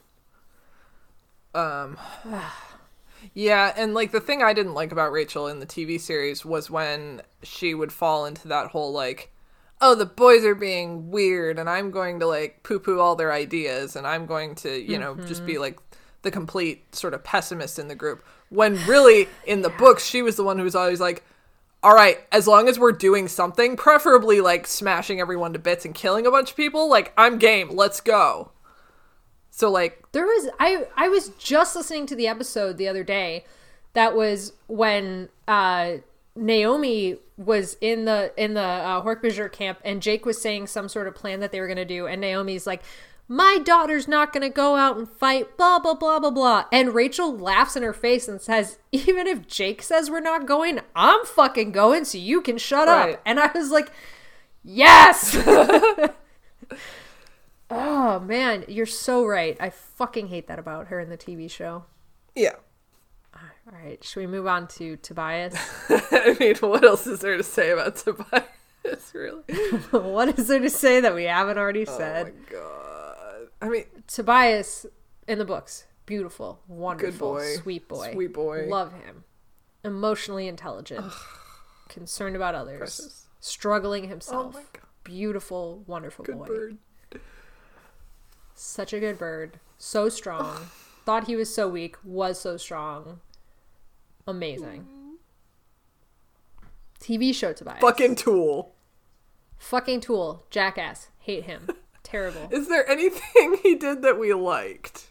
[1.55, 1.97] Um,
[3.35, 6.71] yeah, and like the thing I didn't like about Rachel in the TV series was
[6.71, 9.31] when she would fall into that whole like,
[9.81, 13.33] oh, the boys are being weird, and I'm going to like poo poo all their
[13.33, 15.79] ideas, and I'm going to, you know, just be like
[16.23, 18.25] the complete sort of pessimist in the group.
[18.49, 21.25] When really in the books, she was the one who was always like,
[21.83, 25.95] all right, as long as we're doing something, preferably like smashing everyone to bits and
[25.95, 28.51] killing a bunch of people, like I'm game, let's go.
[29.51, 33.45] So like There was I I was just listening to the episode the other day
[33.95, 35.99] that was when uh
[36.37, 41.09] Naomi was in the in the uh, Hork-Bajir camp, and Jake was saying some sort
[41.09, 42.83] of plan that they were going to do, and Naomi's like,
[43.33, 46.65] "My daughter's not going to go out and fight." Blah blah blah blah blah.
[46.73, 50.81] And Rachel laughs in her face and says, "Even if Jake says we're not going,
[50.97, 53.15] I'm fucking going, so you can shut Right.
[53.15, 53.91] up." And I was like,
[54.65, 55.37] "Yes."
[57.71, 59.57] oh man, you're so right.
[59.61, 61.85] I fucking hate that about her in the TV show.
[62.35, 62.55] Yeah.
[63.35, 65.55] All right, should we move on to Tobias?
[65.89, 69.43] I mean, what else is there to say about Tobias, really?
[69.93, 72.27] what is there to say that we haven't already Oh said?
[72.35, 72.87] my god.
[73.61, 74.87] I mean, Tobias
[75.29, 77.55] in the books, beautiful, wonderful, boy.
[77.57, 78.67] sweet boy, Sweet boy.
[78.69, 79.25] Love him.
[79.85, 81.05] Emotionally intelligent,
[81.89, 83.27] concerned about others, Precious.
[83.41, 84.55] struggling oh himself.
[84.55, 84.83] my god.
[85.05, 86.47] Beautiful, wonderful Good boy.
[86.47, 86.79] bird.
[88.55, 89.59] Such a good bird.
[89.79, 90.67] So strong.
[91.07, 91.97] Thought he was so weak.
[92.05, 93.21] Was so strong.
[94.27, 94.87] Amazing.
[94.87, 95.17] Mm.
[97.01, 97.81] TV show Tobias.
[97.81, 98.75] Fucking tool.
[99.57, 100.45] Fucking tool.
[100.51, 101.09] Jackass.
[101.21, 101.69] Hate him.
[102.03, 102.49] Terrible.
[102.51, 105.07] Is there anything he did that we liked?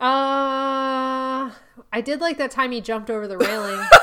[0.00, 1.50] Uh,
[1.92, 3.84] I did like that time he jumped over the railing.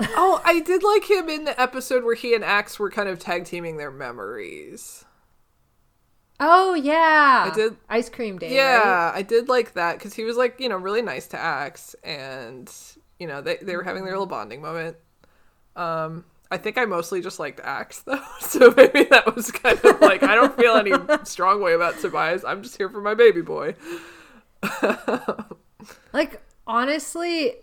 [0.00, 3.18] Oh, I did like him in the episode where he and Axe were kind of
[3.18, 5.04] tag teaming their memories.
[6.38, 8.54] oh yeah, I did- ice cream day.
[8.54, 9.12] Yeah, right?
[9.16, 12.72] I did like that because he was like, you know, really nice to Axe, and
[13.18, 14.96] you know, they they were having their little bonding moment.
[15.74, 20.00] Um, I think I mostly just liked Axe though, so maybe that was kind of
[20.00, 20.92] like I don't feel any
[21.24, 22.44] strong way about Tobias.
[22.44, 23.74] I'm just here for my baby boy.
[26.12, 27.54] Like honestly,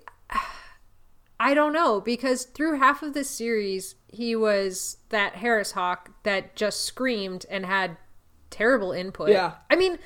[1.40, 6.56] I don't know because through half of this series, he was that Harris Hawk that
[6.56, 7.98] just screamed and had
[8.50, 9.30] terrible input.
[9.30, 9.54] Yeah.
[9.70, 10.00] I mean.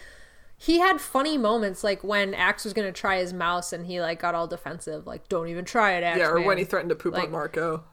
[0.62, 4.20] He had funny moments like when Axe was gonna try his mouse and he like
[4.20, 6.96] got all defensive, like "Don't even try it, Axe." Yeah, or when he threatened to
[6.96, 7.86] poop Like- on Marco.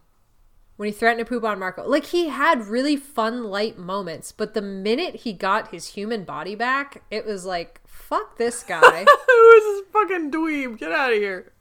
[0.77, 1.87] When he threatened to poop on Marco.
[1.89, 6.55] Like he had really fun, light moments, but the minute he got his human body
[6.55, 8.81] back, it was like, fuck this guy.
[9.27, 10.79] Who is this fucking dweeb?
[10.79, 11.53] Get out of here.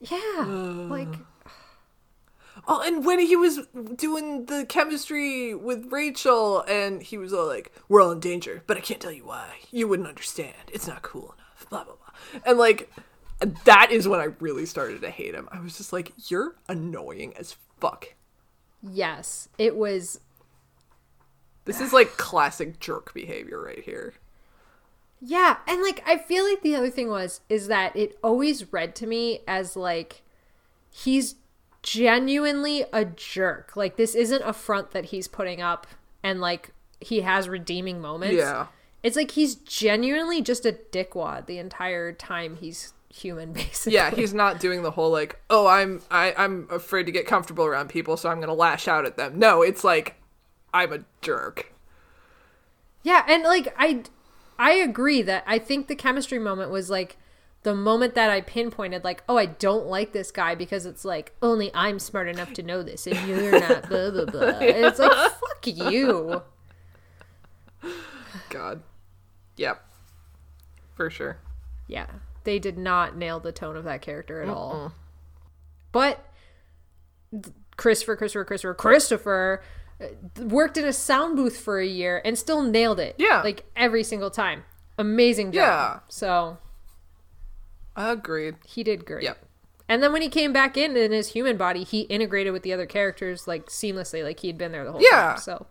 [0.00, 0.44] yeah.
[0.92, 1.14] Like
[2.68, 3.66] Oh, and when he was
[3.96, 8.76] doing the chemistry with Rachel, and he was all like, "We're all in danger, but
[8.76, 9.56] I can't tell you why.
[9.70, 10.54] You wouldn't understand.
[10.72, 12.40] It's not cool enough." Blah blah blah.
[12.46, 12.92] And like,
[13.64, 15.48] that is when I really started to hate him.
[15.50, 18.14] I was just like, "You're annoying as fuck."
[18.82, 20.20] yes, it was
[21.64, 24.14] This is like classic jerk behavior right here.
[25.20, 28.96] Yeah, and like I feel like the other thing was is that it always read
[28.96, 30.22] to me as like
[30.90, 31.36] he's
[31.82, 33.76] genuinely a jerk.
[33.76, 35.86] Like this isn't a front that he's putting up
[36.22, 38.36] and like he has redeeming moments.
[38.36, 38.66] Yeah.
[39.04, 43.94] It's like he's genuinely just a dickwad the entire time he's human basically.
[43.94, 47.64] Yeah, he's not doing the whole like, "Oh, I'm I, I'm afraid to get comfortable
[47.64, 50.16] around people, so I'm gonna lash out at them." No, it's like,
[50.72, 51.72] I'm a jerk.
[53.02, 54.02] Yeah, and like I
[54.58, 57.16] I agree that I think the chemistry moment was like
[57.62, 61.32] the moment that I pinpointed like, oh, I don't like this guy because it's like
[61.40, 64.40] only I'm smart enough to know this and you're not blah blah blah.
[64.60, 66.42] And it's like fuck you.
[68.50, 68.82] God.
[69.56, 69.84] Yep.
[70.94, 71.38] For sure.
[71.86, 72.06] Yeah.
[72.44, 74.92] They did not nail the tone of that character at all.
[75.92, 76.24] But
[77.76, 79.62] Christopher, Christopher, Christopher, Christopher
[80.00, 80.06] uh,
[80.44, 83.14] worked in a sound booth for a year and still nailed it.
[83.18, 83.42] Yeah.
[83.42, 84.64] Like every single time.
[84.98, 85.54] Amazing job.
[85.54, 85.98] Yeah.
[86.08, 86.58] So
[87.96, 88.56] Agreed.
[88.66, 89.24] he did great.
[89.24, 89.38] Yep.
[89.88, 92.72] And then when he came back in in his human body, he integrated with the
[92.72, 95.32] other characters like seamlessly, like he'd been there the whole Yeah.
[95.34, 95.38] time.
[95.38, 95.66] So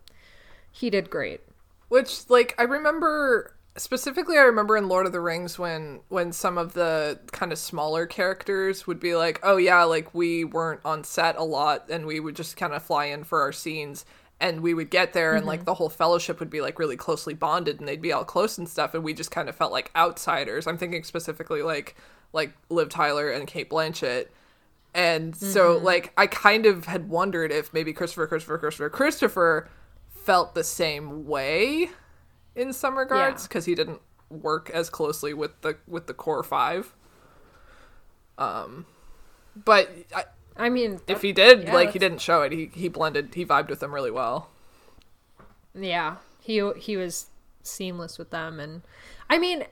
[0.72, 1.42] he did great.
[1.90, 4.38] Which, like, I remember specifically.
[4.38, 8.06] I remember in Lord of the Rings when when some of the kind of smaller
[8.06, 12.20] characters would be like, "Oh yeah, like we weren't on set a lot, and we
[12.20, 14.06] would just kind of fly in for our scenes."
[14.40, 15.66] And we would get there, and like mm-hmm.
[15.66, 18.68] the whole fellowship would be like really closely bonded, and they'd be all close and
[18.68, 20.66] stuff, and we just kind of felt like outsiders.
[20.66, 21.96] I'm thinking specifically like
[22.34, 24.28] like Liv Tyler and Cate Blanchett,
[24.96, 25.86] and so mm-hmm.
[25.86, 29.70] like I kind of had wondered if maybe Christopher, Christopher, Christopher, Christopher
[30.10, 31.92] felt the same way
[32.56, 33.48] in some regards Yeah.
[33.48, 36.94] because he didn't work as closely with the with the core five.
[38.38, 38.86] Um,
[39.56, 40.24] but I,
[40.58, 42.52] I mean, if he did, yeah, like he didn't show it.
[42.52, 44.50] He he blended, he vibed with them really well.
[45.74, 47.28] yeah, he he was
[47.64, 48.82] seamless with them, and
[49.30, 49.66] I mean,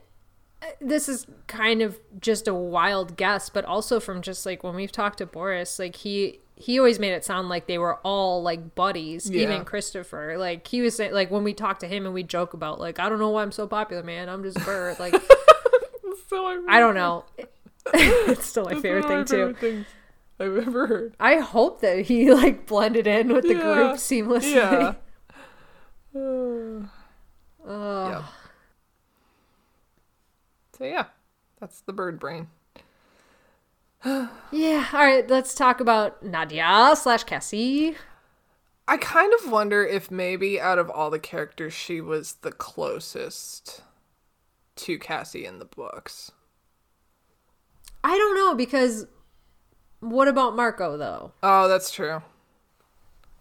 [0.61, 4.75] uh, this is kind of just a wild guess, but also from just like when
[4.75, 8.43] we've talked to Boris, like he he always made it sound like they were all
[8.43, 9.43] like buddies, Yeah.
[9.43, 10.35] even Christopher.
[10.37, 12.99] Like he was saying, like when we talk to him and we joke about like
[12.99, 14.27] I don't know why I'm so popular, man.
[14.29, 14.99] I'm just bird.
[14.99, 15.13] Like
[16.27, 17.23] So I, I don't know.
[17.93, 19.55] it's still my favorite thing too.
[19.59, 19.85] things
[20.39, 21.15] I've ever heard.
[21.19, 23.61] I hope that he like blended in with the Yeah.
[23.73, 24.53] group seamlessly.
[24.53, 24.93] Yeah.
[27.67, 28.09] Uh.
[28.11, 28.23] Yep.
[30.77, 31.05] So yeah,
[31.59, 32.47] that's the bird brain.
[34.51, 34.87] Yeah.
[34.93, 35.29] All right.
[35.29, 37.95] Let's talk about Nadia slash Cassie.
[38.87, 43.81] I kind of wonder if maybe out of all the characters, she was the closest
[44.77, 46.31] to Cassie in the books.
[48.03, 49.05] I don't know because
[49.99, 51.33] what about Marco though?
[51.43, 52.23] Oh, that's true.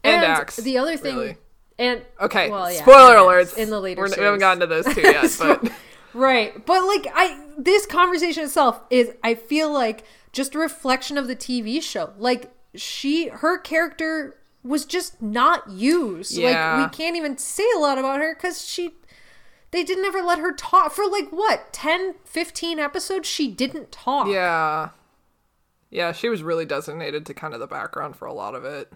[0.04, 0.56] And, Axe.
[0.56, 1.36] the other thing, really.
[1.78, 3.56] and Okay, well, yeah, spoiler and alerts.
[3.56, 4.02] in the later.
[4.04, 5.72] We haven't gotten to those two yet, but
[6.14, 6.64] Right.
[6.66, 11.36] But like I this conversation itself is I feel like just a reflection of the
[11.36, 12.12] TV show.
[12.18, 16.32] Like she her character was just not used.
[16.36, 16.76] Yeah.
[16.76, 18.94] Like we can't even say a lot about her cuz she
[19.70, 24.28] they didn't ever let her talk for like what 10 15 episodes she didn't talk.
[24.28, 24.90] yeah.
[25.90, 28.92] Yeah, she was really designated to kind of the background for a lot of it.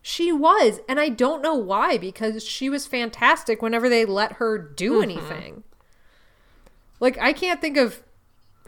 [0.00, 4.58] She was and I don't know why because she was fantastic whenever they let her
[4.58, 5.02] do Mm-hmm.
[5.02, 5.64] anything.
[7.02, 8.00] Like I can't think of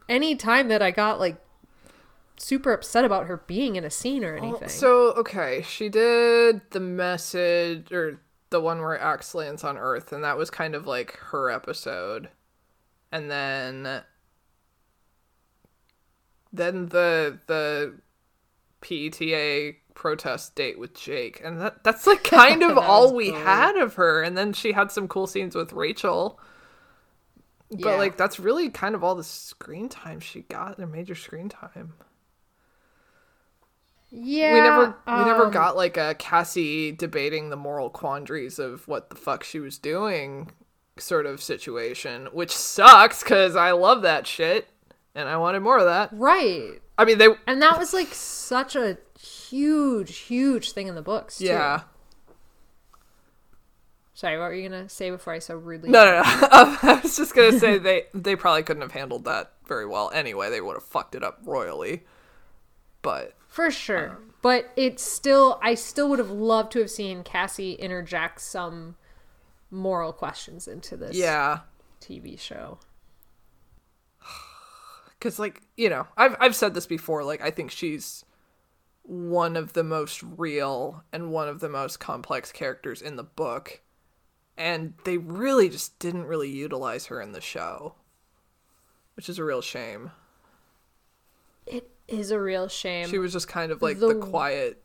[0.08, 1.36] any time that I got like
[2.36, 4.68] super upset about her being in a scene or oh, anything.
[4.68, 8.20] So, okay, she did the message or
[8.50, 12.28] the one where Axe lands on Earth, and that was kind of like her episode.
[13.12, 14.02] And then
[16.52, 17.94] then the the
[18.80, 21.40] PETA protest date with Jake.
[21.44, 23.38] And that that's like kind of all we cool.
[23.38, 24.24] had of her.
[24.24, 26.40] And then she had some cool scenes with Rachel.
[27.80, 27.96] But Yeah.
[27.96, 31.94] like that's really kind of all the screen time she got, the major screen time
[34.16, 38.86] yeah, we never we never um, got like a Cassie debating the moral quandaries of
[38.86, 40.52] what the fuck she was doing
[40.98, 44.68] sort of situation, which sucks cuz I love that shit
[45.16, 46.10] and I wanted more of that.
[46.12, 46.80] right.
[46.96, 51.38] I mean they And that was like such a huge, huge thing in the books.
[51.38, 51.46] Too.
[51.46, 51.82] yeah.
[54.14, 55.90] Sorry, what were you gonna say before I so rudely?
[55.90, 56.22] No, no, no.
[56.22, 60.10] I was just going to say they they probably couldn't have handled that very well
[60.14, 60.50] anyway.
[60.50, 62.04] They would have fucked it up royally.
[63.02, 64.10] But For sure.
[64.10, 68.94] Um, but it's still I still would have loved to have seen Cassie interject some
[69.68, 71.60] moral questions into this yeah,
[72.00, 72.78] TV show.
[75.18, 78.24] because like you know i've i've said this before like i think she's
[79.02, 83.80] one of the most real and one of the most complex characters in the book
[84.56, 87.94] and they really just didn't really utilize her in the show
[89.14, 90.10] which is a real shame
[91.66, 93.08] It is a real shame.
[93.08, 94.82] she was just kind of like the, The- quiet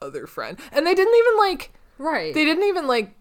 [0.00, 2.32] other friend and they didn't even like right.
[2.32, 3.14] they didn't even like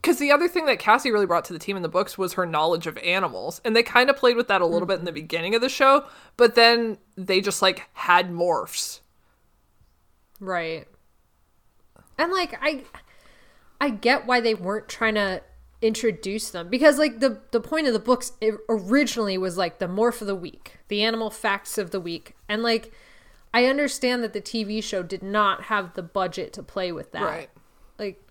[0.00, 2.34] because the other thing that Cassie really brought to the team in the books was
[2.34, 5.04] her knowledge of animals, and they kind of played with that a little bit in
[5.04, 5.16] the mm-hmm.
[5.16, 6.06] beginning of the show,
[6.36, 9.00] but then they just like had morphs.
[10.40, 10.86] Right.
[12.16, 12.84] And like I
[13.80, 15.42] I get why they weren't trying to
[15.80, 18.32] introduce them because like the the point of the books
[18.68, 22.34] originally was like the morph of the week, the animal facts of the week.
[22.48, 22.92] And like
[23.54, 27.22] I understand that the TV show did not have the budget to play with that.
[27.22, 27.50] Right.
[27.98, 28.22] Like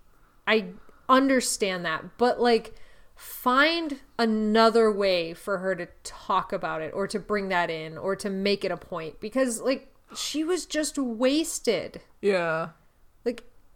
[0.46, 0.66] I
[1.08, 2.74] understand that, but like
[3.16, 8.14] find another way for her to talk about it or to bring that in or
[8.14, 12.00] to make it a point because like she was just wasted.
[12.20, 12.68] Yeah.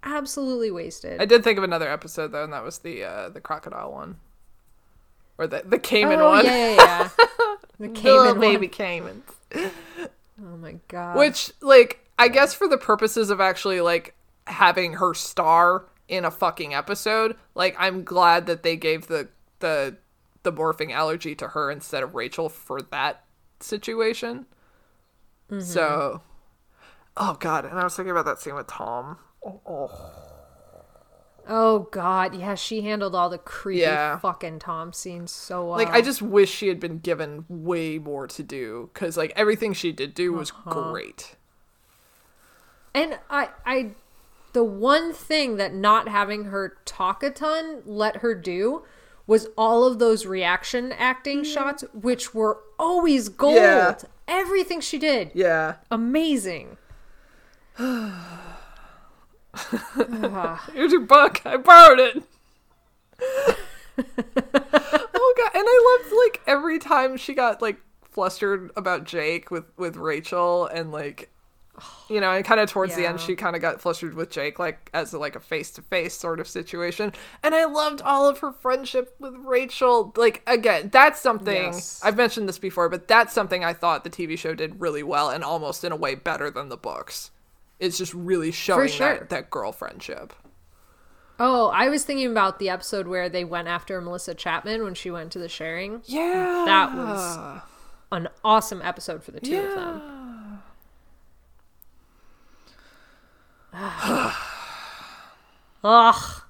[0.04, 1.20] Absolutely wasted.
[1.20, 4.16] I did think of another episode though, and that was the uh, the crocodile one,
[5.38, 6.44] or the the caiman oh, one.
[6.44, 7.08] yeah, yeah, yeah.
[7.78, 9.22] The Little caiman baby one.
[9.54, 9.70] caimans.
[10.44, 11.16] Oh my god.
[11.18, 14.14] Which, like, I guess for the purposes of actually like
[14.46, 19.28] having her star in a fucking episode, like, I'm glad that they gave the
[19.60, 19.96] the
[20.42, 23.24] the morphing allergy to her instead of Rachel for that
[23.60, 24.46] situation.
[25.60, 26.22] So,
[27.16, 29.18] oh god, and I was thinking about that scene with Tom.
[31.48, 34.18] Oh god, yeah, she handled all the creepy Yeah.
[34.18, 35.76] fucking Tom scenes so well.
[35.76, 39.72] Like, I just wish she had been given way more to do because, like, everything
[39.72, 40.90] she did do was uh-huh.
[40.90, 41.36] great.
[42.94, 43.90] And I I
[44.52, 48.84] the one thing that not having her talk a ton let her do
[49.26, 51.52] was all of those reaction acting mm-hmm.
[51.52, 53.56] shots which were always gold.
[53.56, 53.96] Yeah.
[54.28, 55.32] Everything she did.
[55.34, 55.76] Yeah.
[55.90, 56.76] Amazing.
[59.54, 60.68] Ah.
[60.74, 61.42] Here's your book.
[61.44, 62.22] I borrowed it.
[63.98, 67.80] oh god, and I loved like every time she got like
[68.10, 71.30] flustered about Jake with with Rachel and like
[72.08, 74.58] You know, and kind of towards the end, she kind of got flustered with Jake,
[74.58, 77.12] like as like a face to face sort of situation.
[77.42, 80.12] And I loved all of her friendship with Rachel.
[80.16, 82.00] Like again, that's something Yes.
[82.02, 85.30] I've mentioned this before, but that's something I thought the TV show did really well,
[85.30, 87.30] and almost in a way better than the books.
[87.82, 89.18] It's just really showing sure.
[89.18, 90.32] that that girl friendship.
[91.40, 95.10] Oh, I was thinking about the episode where they went after Melissa Chapman when she
[95.10, 96.00] went to the sharing.
[96.04, 97.60] Yeah, That was
[98.12, 100.62] an awesome episode for the two of them.
[105.82, 106.42] Ugh.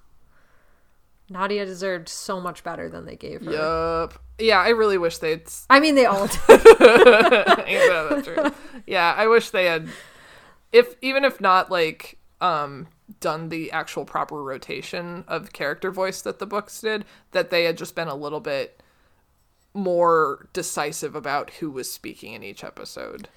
[1.31, 3.53] Nadia deserved so much better than they gave her.
[3.53, 4.23] Yup.
[4.39, 6.51] Yeah, I really wish they'd I mean, they all did.
[6.51, 8.83] Ain't that the truth?
[8.87, 9.89] Yeah, I wish they had
[10.73, 12.89] if even if not like um
[13.21, 17.77] done the actual proper rotation of character voice that the books did, that they had
[17.77, 18.81] just been a little bit
[19.75, 23.29] more decisive about who was speaking in each episode.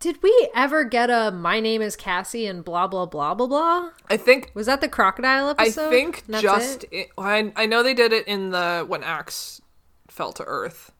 [0.00, 3.90] Did we ever get a "My name is Cassie" and blah blah blah blah blah?
[4.08, 5.88] I think Was that the crocodile episode.
[5.88, 7.08] I think just it?
[7.18, 9.60] I, I know they did it in the when Axe
[10.06, 10.92] fell to Earth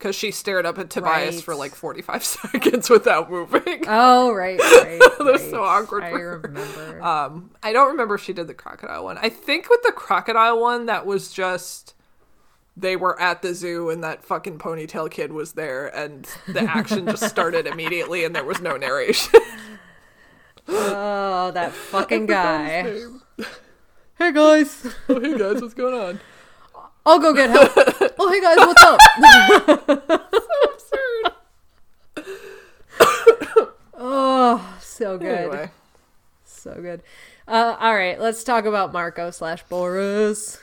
[0.00, 1.44] because she stared up at Tobias Right.
[1.44, 3.84] for like forty five seconds without moving.
[3.86, 4.98] Oh right, right.
[4.98, 5.50] That was right.
[5.50, 7.02] so awkward I remember.
[7.02, 9.18] Um, I don't remember if she did the crocodile one.
[9.18, 11.94] I think with the crocodile one, that was just
[12.76, 17.04] they were at the zoo and that fucking ponytail kid was there, and the action
[17.04, 19.38] just started immediately, and there was no narration.
[20.66, 22.82] oh, that fucking guy.
[24.18, 26.20] Hey guys, oh, hey guys, what's going on?
[27.06, 27.72] I'll go get help.
[28.18, 29.00] oh hey guys, what's up?
[30.80, 30.94] So
[32.16, 33.68] absurd.
[33.94, 35.38] oh, so good.
[35.38, 35.70] Anyway,
[36.44, 37.02] So good.
[37.48, 40.58] Uh, all right, let's talk about Marco slash Boris.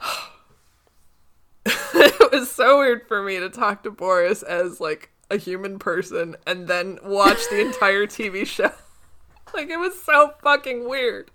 [1.66, 6.36] it was so weird for me to talk to Boris as like a human person
[6.46, 8.72] and then watch the entire TV show.
[9.52, 11.30] Like it was so fucking weird.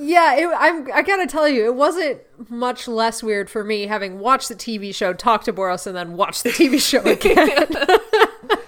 [0.00, 0.90] Yeah, it, I'm.
[0.92, 2.20] I gotta tell you, it wasn't
[2.50, 6.16] much less weird for me having watched the TV show, talked to Boris, and then
[6.16, 7.66] watched the TV show again.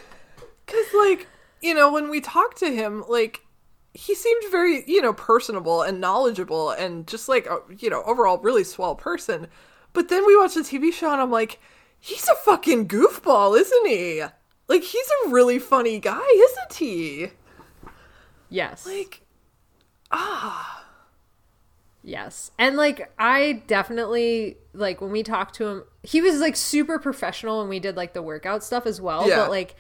[0.65, 1.29] Because, like,
[1.61, 3.41] you know, when we talked to him, like,
[3.93, 8.39] he seemed very, you know, personable and knowledgeable and just like, a, you know, overall
[8.39, 9.49] really swell person.
[9.93, 11.61] But then we watched the TV show and I'm like,
[12.01, 14.23] he's a fucking goofball, isn't he?
[14.67, 17.27] Like, he's a really funny guy, isn't he?
[18.49, 19.21] yes, Like,
[20.11, 20.82] ah.
[22.03, 26.99] Yes, and like I definitely like when we talked to him, he was like super
[26.99, 29.29] professional, and we did like the workout stuff as well.
[29.29, 29.37] Yeah.
[29.37, 29.77] But like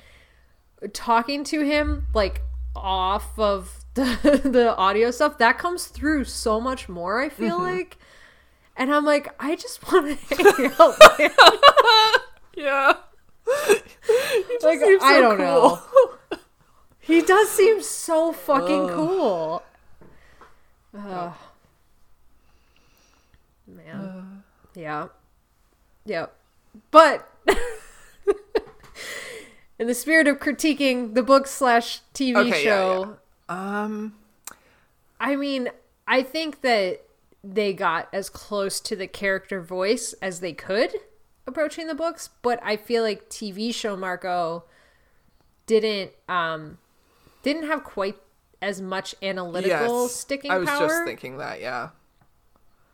[0.92, 2.42] talking to him, like
[2.74, 7.20] off of the the audio stuff, that comes through so much more.
[7.20, 7.76] I feel Mm-hmm.
[7.76, 7.98] like.
[8.74, 10.96] And I'm like, I just want to hang out
[12.56, 12.94] yeah.
[13.46, 15.78] He just Like, seems I don't know.
[16.98, 19.62] He does seem so fucking cool.
[20.98, 21.32] Ugh.
[23.98, 24.42] Man.
[24.74, 25.08] Yeah.
[26.04, 26.34] Yep.
[26.90, 27.28] But
[29.78, 33.16] in the spirit of critiquing the book slash TV Okay, yeah, show,
[33.48, 34.14] Um,
[35.20, 35.68] I mean,
[36.06, 37.02] I think that
[37.44, 40.94] they got as close to the character voice as they could
[41.46, 44.64] approaching the books, but I feel like TV show Marco
[45.66, 46.78] didn't um
[47.42, 48.16] didn't have quite
[48.60, 50.14] as much analytical yes.
[50.14, 50.88] sticking I was power.
[50.88, 51.90] just thinking that, yeah.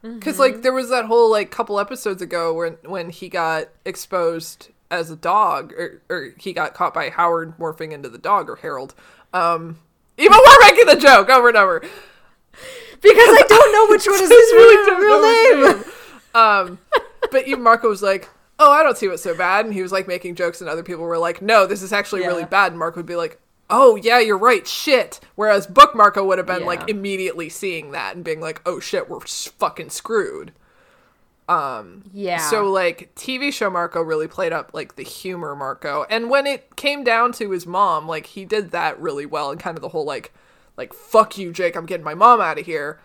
[0.02, 4.68] Because like there was that whole like couple episodes ago when when he got exposed
[4.90, 8.56] as a dog, or, or he got caught by Howard morphing into the dog or
[8.56, 8.94] Harold.
[9.32, 9.78] Um,
[10.16, 11.80] even we're making the joke over and over.
[11.80, 15.84] because I don't know which one is his really real, real name.
[16.34, 16.78] Um,
[17.30, 18.28] but even Marco was like,
[18.58, 20.82] "Oh, I don't see what's so bad," and he was like making jokes, and other
[20.82, 23.40] people were like, "No, this is actually really bad." And Marco would be like,
[23.70, 26.66] "Oh yeah, you're right, shit." Whereas Book Marco would have been Yeah.
[26.66, 30.52] like immediately seeing that and being like, "Oh shit, we're fucking screwed."
[31.48, 32.38] Um, Yeah.
[32.50, 36.04] So like TV show Marco really played up like the humor Marco.
[36.10, 39.58] And when it came down to his mom, like he did that really well and
[39.58, 40.32] kind of the whole like
[40.76, 43.00] like fuck you Jake, I'm getting my mom out of here.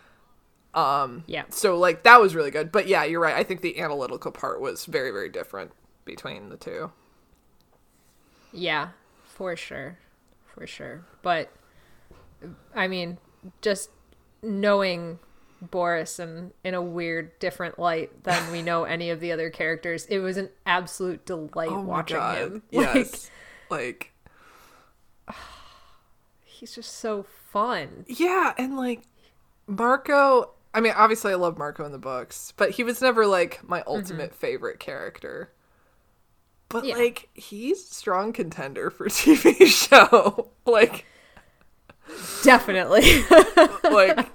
[0.74, 1.44] Um, yeah.
[1.50, 2.70] So like that was really good.
[2.72, 3.36] But yeah, you're right.
[3.36, 5.72] I think the analytical part was very very different
[6.04, 6.92] between the two.
[8.52, 8.90] Yeah,
[9.24, 9.98] for sure.
[10.54, 11.06] For sure.
[11.22, 11.50] But
[12.76, 13.18] I mean,
[13.62, 13.90] just
[14.42, 15.20] knowing
[15.62, 20.06] Boris and in a weird different light than we know any of the other characters,
[20.06, 22.38] it was an absolute delight Oh watching god.
[22.38, 22.54] him.
[22.72, 23.32] Like Yes.
[23.70, 24.14] like
[26.44, 28.06] he's just so fun.
[28.08, 29.04] yeah, and like
[29.68, 33.62] Marco I mean, obviously I love Marco in the books, but he was never like
[33.68, 33.90] my mm-hmm.
[33.90, 35.52] ultimate favorite character.
[36.74, 36.96] But Yeah.
[36.96, 40.50] like he's strong contender for TV show.
[40.66, 41.06] like
[42.44, 43.24] Definitely.
[43.90, 44.28] like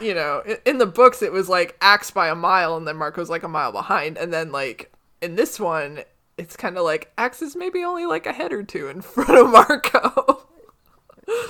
[0.00, 3.30] you know, in, the books it was like Axe by a mile and then Marco's
[3.30, 4.92] like a mile behind and then like
[5.22, 6.00] in this one
[6.36, 9.30] it's kind of like Axe is maybe only like a head or two in front
[9.30, 10.42] of Marco.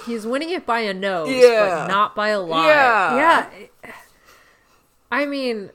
[0.06, 1.80] He's winning it by a nose, Yeah.
[1.80, 2.64] but not by a lot.
[2.66, 3.16] Yeah.
[3.84, 3.92] Yeah.
[5.10, 5.70] I mean,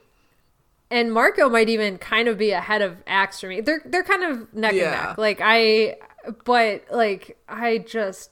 [0.92, 3.62] and Marco might even kind of be ahead of Axe for me.
[3.62, 4.84] They're they're kind of neck Yeah.
[4.84, 5.18] and neck.
[5.18, 5.96] Like I,
[6.44, 8.32] but like I just,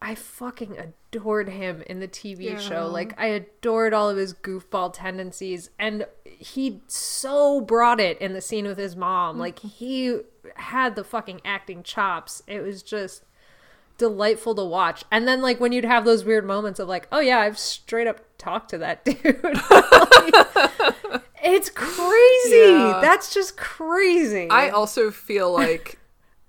[0.00, 2.58] I fucking adored him in the TV Yeah.
[2.58, 2.86] show.
[2.86, 8.40] Like I adored all of his goofball tendencies, and he so brought it in the
[8.40, 9.38] scene with his mom.
[9.38, 9.68] Like mm-hmm.
[9.68, 10.20] he
[10.56, 12.42] had the fucking acting chops.
[12.46, 13.24] It was just
[13.98, 15.04] delightful to watch.
[15.10, 18.06] And then like when you'd have those weird moments of like, oh yeah, I've straight
[18.06, 19.42] up talked to that dude.
[19.42, 22.72] Like, it's crazy.
[22.72, 22.98] Yeah.
[23.02, 24.48] That's just crazy.
[24.50, 25.98] I also feel like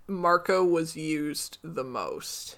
[0.07, 2.57] Marco was used the most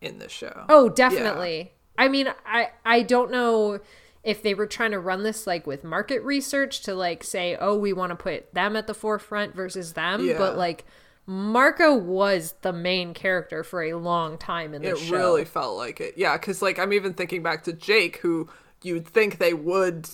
[0.00, 0.64] in the show.
[0.68, 1.72] oh, definitely.
[1.98, 3.80] I mean, I I don't know
[4.22, 7.76] if they were trying to run this like with market research to like say, oh,
[7.76, 10.38] we want to put them at the forefront versus them, Yeah.
[10.38, 10.84] but like
[11.26, 15.14] Marco was the main character for a long time in the it show.
[15.14, 16.14] It really felt like it.
[16.16, 18.48] Yeah, because like I'm even thinking back to Jake, who
[18.82, 20.08] you'd think they would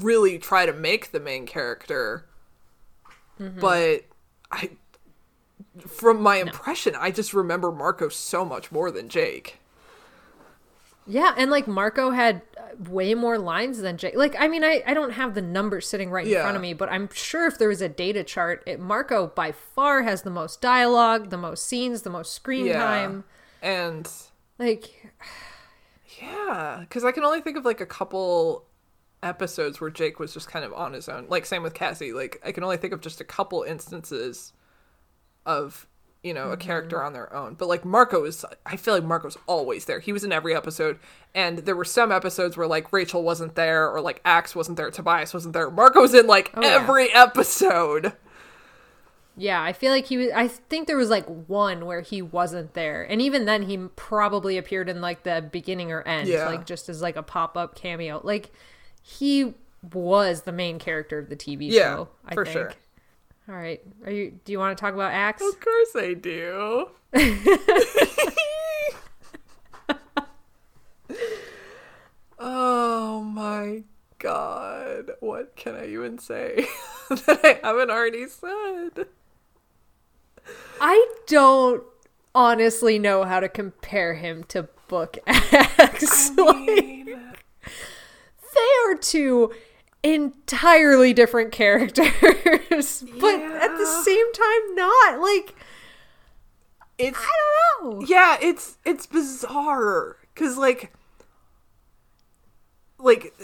[0.00, 2.26] really try to make the main character,
[3.40, 3.76] Mm-hmm.
[3.80, 4.04] but
[4.50, 4.70] I,
[5.86, 9.60] from my impression, I just remember Marco so much more than Jake.
[11.08, 14.16] Yeah, and like Marco had uh, way more lines than Jake.
[14.16, 16.34] Like, I mean, I, I don't have the numbers sitting right in Yeah.
[16.34, 19.52] front of me, but I'm sure if there was a data chart, it, Marco by
[19.52, 23.24] far has the most dialogue, the most scenes, the most screen Yeah, time.
[23.62, 24.10] and
[24.58, 25.10] Like,
[26.20, 28.64] yeah, because I can only think of like a couple
[29.22, 31.26] episodes where Jake was just kind of on his own.
[31.28, 32.12] Like same with Cassie.
[32.12, 34.52] Like I can only think of just a couple instances
[35.44, 35.86] of
[36.22, 36.60] you know a mm-hmm.
[36.66, 37.54] character on their own.
[37.54, 40.00] But like Marco is, I feel like Marco's always there.
[40.00, 40.98] He was in every episode,
[41.34, 44.90] and there were some episodes where like Rachel wasn't there, or like Axe wasn't there,
[44.90, 45.70] Tobias wasn't there.
[45.70, 46.68] Marco was in like Oh, yeah.
[46.68, 48.12] every episode.
[49.36, 50.30] yeah, I feel like he was.
[50.34, 54.58] I think there was like one where he wasn't there, and even then, he probably
[54.58, 56.46] appeared in like the beginning or end, Yeah.
[56.46, 58.20] like just as like a pop up cameo.
[58.24, 58.50] Like,
[59.08, 59.54] he
[59.92, 62.08] was the main character of the TV Yeah, show.
[62.24, 62.54] I for think.
[62.54, 62.72] sure.
[63.48, 64.32] All right, are you?
[64.44, 65.40] Do you want to talk about Axe?
[65.42, 66.88] Of course I do.
[72.40, 73.84] oh my
[74.18, 75.12] god.
[75.20, 76.66] What can I even say
[77.08, 79.06] that I haven't already said?
[80.80, 81.84] I don't
[82.34, 85.88] honestly know how to compare him to Book they are
[89.10, 89.52] two
[90.02, 92.08] entirely different characters,
[93.20, 95.20] but at the same time, not.
[95.20, 95.54] Like,
[96.98, 97.30] It's I
[97.82, 98.06] don't know.
[98.06, 100.92] yeah, it's it's bizarre cuz like
[102.98, 103.34] like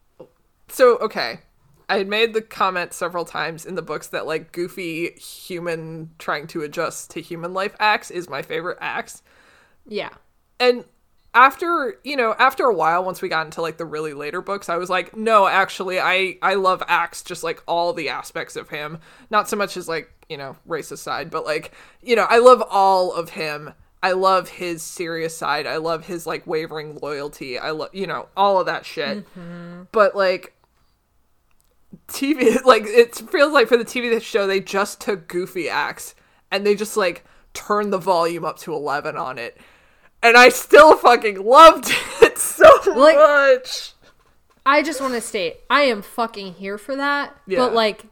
[0.68, 1.40] so okay.
[1.88, 6.46] I had made the comment several times in the books that like goofy human trying
[6.48, 9.22] to adjust to human life acts is my favorite acts.
[9.86, 10.10] Yeah.
[10.58, 10.84] and
[11.34, 14.68] after you know after a while once we got into like the really later books
[14.68, 18.68] i was like no actually i i love axe just like all the aspects of
[18.68, 18.98] him.
[19.30, 21.72] Not so much as like you know racist side but like
[22.02, 23.72] you know i love all of him.
[24.04, 25.64] I love his serious side.
[25.64, 27.56] I love his like wavering loyalty.
[27.56, 29.18] I love you know all of that shit.
[29.18, 29.82] Mm-hmm.
[29.92, 30.54] But like
[32.08, 36.14] tv like it feels like for the tv show they just took goofy axe
[36.50, 39.58] and they just like turned the volume up to 11 on it
[40.22, 41.90] and I still fucking loved
[42.22, 43.92] it so Like- much.
[44.64, 47.36] I just want to state, I am fucking here for that.
[47.48, 47.58] Yeah.
[47.58, 48.04] But like,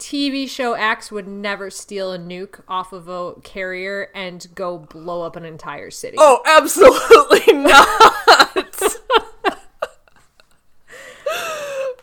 [0.00, 5.22] TV show Axe would never steal a nuke off of a carrier and go blow
[5.22, 6.16] up an entire city.
[6.18, 8.96] Oh, absolutely not.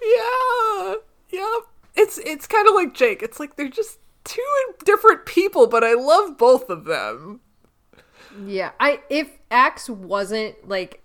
[0.01, 0.95] yeah.
[1.31, 1.63] Yep.
[1.95, 3.21] It's it's kind of like Jake.
[3.21, 4.41] It's like they're just two
[4.85, 7.41] different people, but I love both of them.
[8.45, 11.01] Yeah, I if Axe wasn't like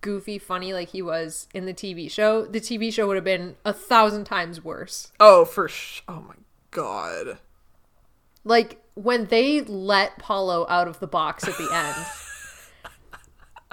[0.00, 3.56] goofy funny like he was in the TV show, the TV show would have been
[3.64, 5.12] a thousand times worse.
[5.20, 6.34] Oh, for sh- Oh my
[6.70, 7.38] god.
[8.44, 12.06] Like when they let Paulo out of the box at the end.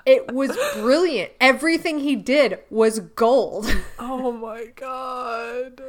[0.05, 1.33] It was brilliant.
[1.39, 3.67] Everything he did was gold.
[3.99, 5.81] Oh my god.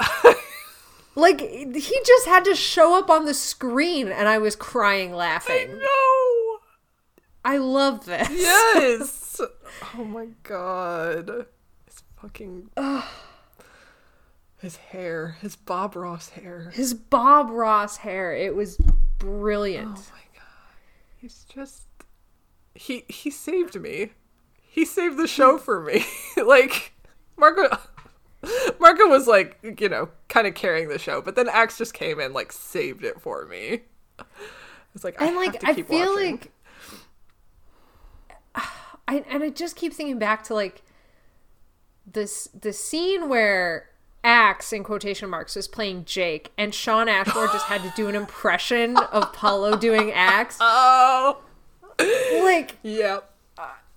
[1.14, 5.78] Like he just had to show up on the screen and I was crying laughing.
[5.78, 6.58] No.
[7.44, 8.28] I love this.
[8.30, 9.40] Yes.
[9.98, 11.46] oh my god.
[11.86, 12.70] It's fucking
[14.58, 16.70] His hair, his Bob Ross hair.
[16.72, 18.32] His Bob Ross hair.
[18.32, 18.78] It was
[19.18, 19.98] brilliant.
[19.98, 20.76] Oh my god.
[21.18, 21.82] He's just
[22.74, 24.12] he he saved me.
[24.62, 26.06] He saved the show for me.
[26.42, 26.94] like
[27.36, 27.68] Marco
[28.80, 32.18] Marco was like, you know, kind of carrying the show, but then Axe just came
[32.20, 33.82] and like saved it for me.
[34.94, 36.30] It's like I and like to I feel watching.
[36.32, 36.50] like
[39.08, 40.82] I and I just keep thinking back to like
[42.10, 43.88] this the scene where
[44.24, 48.14] Axe in quotation marks was playing Jake and Shawn Ashmore just had to do an
[48.14, 50.58] impression of Paulo doing Axe.
[50.60, 51.38] Oh
[51.98, 53.31] Like Yep.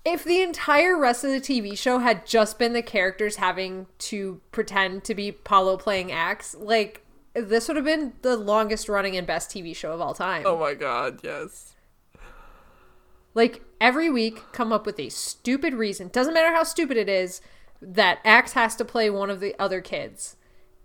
[0.06, 4.40] If the entire rest of the TV show had just been the characters having to
[4.52, 7.04] pretend to be Paulo playing Axe, like
[7.34, 10.44] this would have been the longest running and best TV show of all time.
[10.46, 11.74] Oh my god, yes.
[13.34, 16.08] Like every week, come up with a stupid reason.
[16.08, 17.40] Doesn't matter how stupid it is.
[17.82, 20.36] That Axe has to play one of the other kids,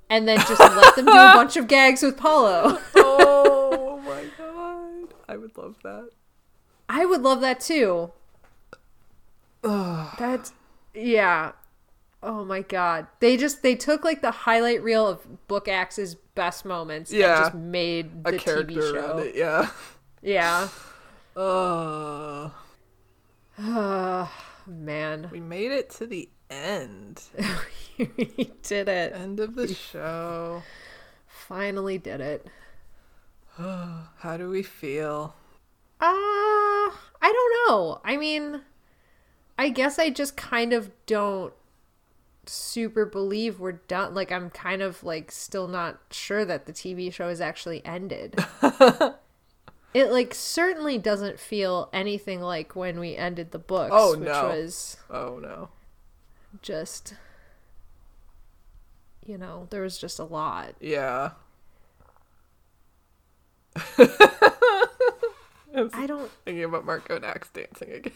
[0.10, 2.80] and then just let them do a bunch of gags with Paulo.
[2.96, 5.14] Oh my god.
[5.30, 6.10] I would love that.
[6.90, 8.12] I would love that too.
[9.64, 10.54] That's
[10.94, 11.52] yeah.
[12.24, 13.08] Oh my god.
[13.20, 17.36] They just they took like the highlight reel of Book Axe's best moments Yeah.
[17.36, 19.18] and just made A the character TV show.
[19.20, 19.70] it, yeah.
[20.22, 20.68] Yeah.
[21.36, 22.50] Uh,
[24.68, 25.30] Man.
[25.32, 27.22] we made it to the end.
[27.98, 29.14] we did it.
[29.14, 30.62] End of the show.
[31.28, 32.46] Finally did it.
[33.58, 35.36] How do we feel?
[36.00, 38.02] Uh, I don't know.
[38.04, 38.62] I mean,
[39.58, 41.54] I guess I just kind of don't
[42.46, 44.14] super believe we're done.
[44.16, 48.44] Like, I'm kind of like still not sure that the TV show has actually ended.
[49.94, 54.48] it like certainly doesn't feel anything like when we ended the books, Oh, which no.
[54.48, 55.70] was Oh no.
[56.62, 57.14] just
[59.26, 60.74] you know, there was just a lot.
[60.80, 61.32] Yeah.
[63.98, 64.08] I
[66.08, 68.14] don't Thinking about Marco and Axe dancing again.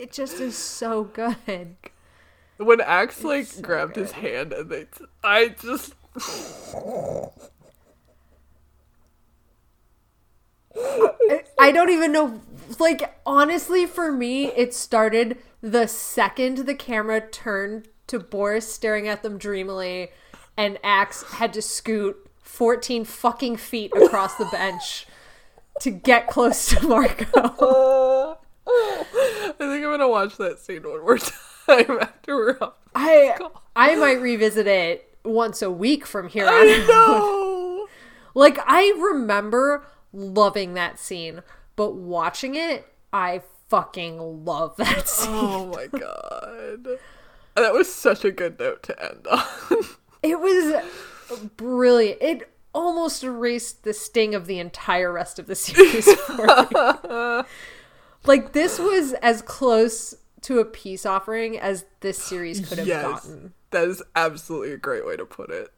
[0.00, 1.76] It just is so good.
[2.56, 5.94] When Axe like so grabbed his hand and they, t- I just.
[11.58, 12.40] I don't even know.
[12.78, 19.22] Like, honestly, for me, it started the second the camera turned to Boris staring at
[19.22, 20.08] them dreamily,
[20.56, 25.06] and Axe had to scoot 14 fucking feet across the bench
[25.80, 28.36] to get close to Marco.
[28.39, 31.18] Uh, I think I'm gonna watch that scene one more
[31.66, 32.74] time after we're off.
[32.94, 33.36] I
[33.76, 37.86] I might revisit it once a week from here on I know.
[38.32, 41.42] Like I remember loving that scene,
[41.74, 45.34] but watching it, I fucking love that oh scene.
[45.34, 46.98] Oh my god.
[47.56, 49.42] That was such a good note to end on.
[50.22, 50.84] It was
[51.56, 52.22] brilliant.
[52.22, 57.42] It almost erased the sting of the entire rest of the series for me.
[58.24, 63.02] Like this was as close to a peace offering as this series could have yes.
[63.02, 63.54] gotten.
[63.70, 65.70] That is absolutely a great way to put it.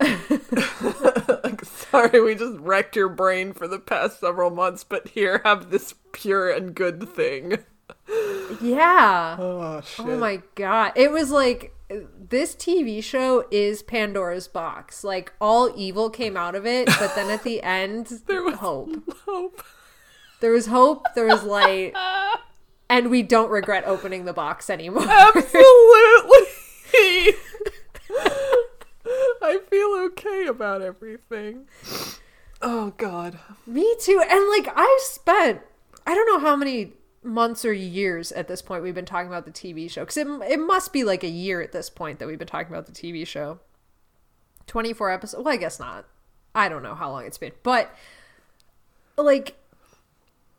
[1.44, 5.70] like, sorry, we just wrecked your brain for the past several months, but here, have
[5.70, 7.58] this pure and good thing.
[8.60, 9.36] Yeah.
[9.38, 10.06] Oh, shit.
[10.06, 10.92] Oh my god.
[10.96, 15.04] It was like this TV show is Pandora's box.
[15.04, 18.90] Like all evil came out of it, but then at the end There was hope.
[19.26, 19.62] hope.
[20.40, 21.94] There was hope, there was light,
[22.88, 25.06] and we don't regret opening the box anymore.
[25.08, 26.46] Absolutely.
[29.42, 31.66] I feel okay about everything.
[32.62, 33.38] Oh, God.
[33.66, 34.22] Me too.
[34.28, 35.60] And like I've spent
[36.06, 36.92] I don't know how many
[37.22, 40.26] months or years at this point we've been talking about the TV show cuz it
[40.26, 42.92] it must be like a year at this point that we've been talking about the
[42.92, 43.60] TV show.
[44.66, 45.44] 24 episodes.
[45.44, 46.06] Well, I guess not.
[46.54, 47.52] I don't know how long it's been.
[47.62, 47.94] But
[49.16, 49.56] like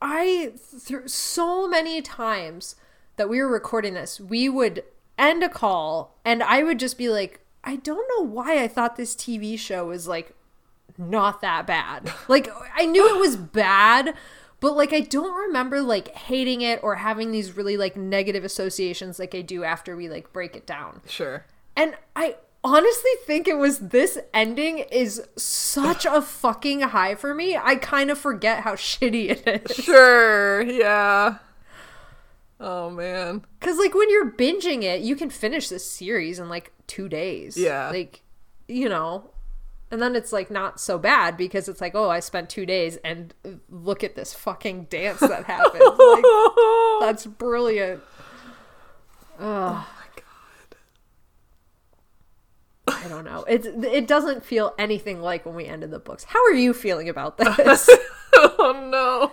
[0.02, 2.76] I through so many times
[3.18, 4.84] that we were recording this, we would
[5.18, 8.96] end a call and I would just be like, I don't know why I thought
[8.96, 10.36] this TV show was like
[10.98, 12.12] not that bad.
[12.28, 14.16] Like I knew it was bad,
[14.60, 19.20] but like I don't remember like hating it or having these really like negative associations
[19.20, 21.02] like I do after we like break it down.
[21.08, 21.46] Sure.
[21.76, 27.58] And I honestly think it was this ending is such a fucking high for me.
[27.58, 29.76] I kind of forget how shitty it is.
[29.76, 30.62] Sure.
[30.62, 31.38] Yeah.
[32.60, 33.44] Oh, man.
[33.60, 37.58] Cuz like when you're binging it, you can finish this series in like 2 days.
[37.58, 37.90] Yeah.
[37.90, 38.22] Like
[38.68, 39.32] you know,
[39.90, 42.98] and then it's like not so bad because it's like, oh, I spent 2 days
[43.04, 43.34] and
[43.70, 45.84] look at this fucking dance that happened.
[45.84, 46.24] like
[47.02, 48.02] that's brilliant.
[49.40, 49.86] God.
[53.04, 53.44] I don't know.
[53.48, 56.24] It's it doesn't feel anything like when we ended the books.
[56.26, 57.90] How are you feeling about this?
[58.34, 59.32] oh no.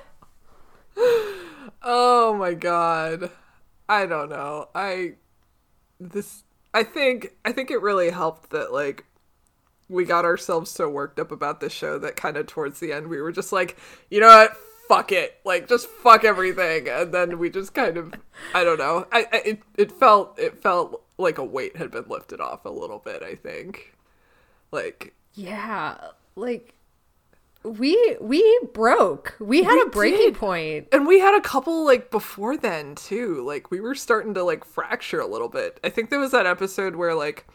[1.82, 3.30] Oh my god.
[3.88, 4.68] I don't know.
[4.74, 5.14] I
[6.00, 6.44] this
[6.74, 9.04] I think I think it really helped that like
[9.88, 13.08] we got ourselves so worked up about this show that kind of towards the end
[13.08, 13.78] we were just like,
[14.10, 14.56] you know what?
[14.88, 15.38] Fuck it.
[15.44, 16.88] Like just fuck everything.
[16.88, 18.12] And then we just kind of
[18.54, 19.06] I don't know.
[19.12, 22.70] I, I it it felt it felt like a weight had been lifted off a
[22.70, 23.94] little bit, I think.
[24.70, 25.96] Like yeah,
[26.36, 26.74] like
[27.64, 29.36] we we broke.
[29.40, 30.88] We had We a breaking point.
[30.92, 33.44] And we had a couple like before then too.
[33.46, 35.80] Like we were starting to like fracture a little bit.
[35.82, 37.46] I think there was that episode where like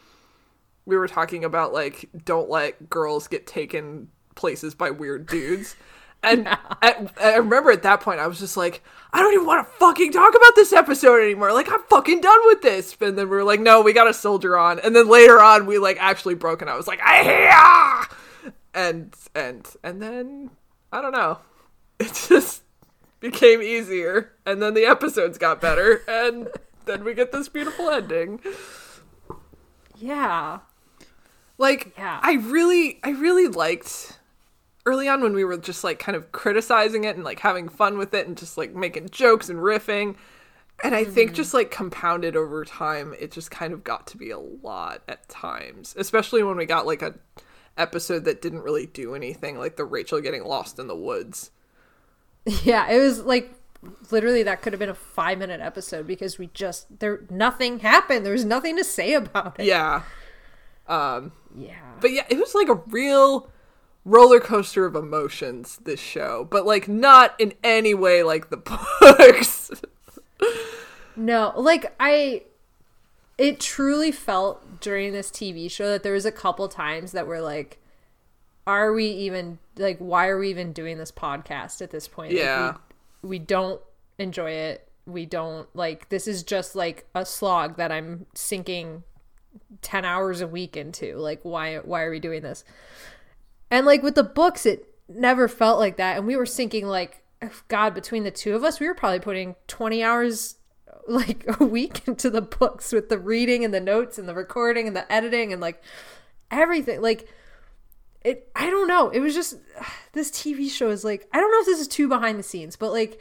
[0.86, 5.76] we were talking about like don't let girls get taken places by weird dudes.
[6.22, 6.48] And
[6.82, 8.82] at, I remember at that point I was just like,
[9.14, 11.52] I don't even want to fucking talk about this episode anymore.
[11.52, 12.96] Like I'm fucking done with this.
[13.00, 14.80] And then we were like, no, we got to soldier on.
[14.80, 19.14] And then later on we like actually broke and I was like, I hear and
[19.34, 20.50] and and then
[20.92, 21.38] I don't know.
[22.00, 22.62] It just
[23.20, 26.48] became easier, and then the episodes got better, and
[26.86, 28.40] then we get this beautiful ending.
[29.96, 30.58] Yeah.
[31.56, 32.18] Like, Yeah.
[32.20, 34.18] I really, I really liked
[34.86, 37.96] early on when we were just like kind of criticizing it and like having fun
[37.98, 40.16] with it and just like making jokes and riffing.
[40.82, 44.30] And I think just like compounded over time, it just kind of got to be
[44.30, 47.14] a lot at times, especially when we got like a
[47.78, 51.50] episode that didn't really do anything, like the Rachel getting lost in the woods.
[52.64, 53.54] Yeah, it was like
[54.10, 58.24] literally that could have been a 5-minute episode because we just there nothing happened.
[58.26, 59.66] There was nothing to say about it.
[59.66, 60.02] Yeah.
[60.86, 61.76] Um, Yeah.
[62.00, 63.48] but yeah, it was like a real
[64.04, 68.56] roller coaster of emotions, this show, but like not in any way like the
[69.00, 69.70] books.
[71.16, 72.42] No, like I
[73.38, 77.40] it truly felt during this TV show that there was a couple times that were
[77.40, 77.78] like
[78.66, 82.32] are we even like why are we even doing this podcast at this point?
[82.32, 82.74] Like, Yeah.
[83.22, 83.80] we, we don't
[84.18, 84.88] enjoy it.
[85.06, 89.02] We don't like this is just like a slog that I'm sinking
[89.82, 91.16] 10 hours a week into.
[91.16, 92.64] Like why why are we doing this?
[93.70, 96.16] And like with the books it never felt like that.
[96.16, 99.20] And we were sinking like oh, god between the two of us we were probably
[99.20, 100.56] putting 20 hours
[101.08, 104.86] like a week into the books with the reading and the notes and the recording
[104.86, 105.82] and the editing and like
[106.50, 107.00] everything.
[107.00, 107.28] Like
[108.22, 109.10] it i don't know.
[109.10, 109.56] It was just
[110.12, 112.76] this tv show is like i don't know if this is too behind the scenes
[112.76, 113.20] but like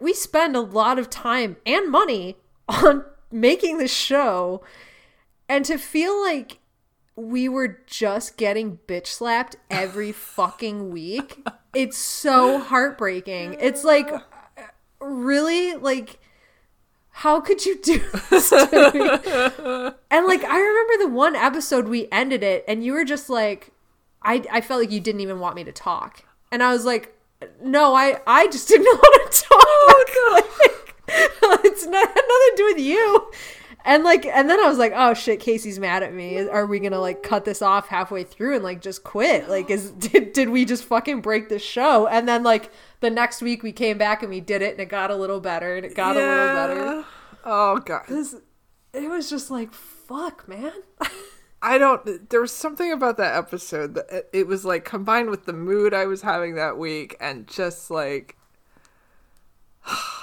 [0.00, 4.62] we spend a lot of time and money on making this show.
[5.48, 6.58] And to feel like
[7.20, 14.10] we were just getting bitch slapped every fucking week it's so heartbreaking it's like
[15.00, 16.18] really like
[17.12, 17.98] how could you do
[18.30, 19.92] this to me?
[20.10, 23.72] and like I remember the one episode we ended it and you were just like
[24.22, 26.24] I I felt like you didn't even want me to talk.
[26.50, 27.14] And I was like
[27.62, 30.70] no, I I just didn't want to oh, talk.
[31.42, 33.30] like, it's not had nothing to do with you.
[33.84, 36.48] And like and then I was like, oh shit, Casey's mad at me.
[36.48, 39.48] Are we going to like cut this off halfway through and like just quit?
[39.48, 42.06] Like is did did we just fucking break the show?
[42.06, 42.70] And then like
[43.00, 45.40] the next week we came back and we did it and it got a little
[45.40, 47.04] better and it got a little better.
[47.44, 48.04] Oh god.
[48.08, 48.36] This
[48.92, 50.72] it was just like fuck, man.
[51.62, 55.52] I don't there was something about that episode that it was like combined with the
[55.52, 58.36] mood I was having that week and just like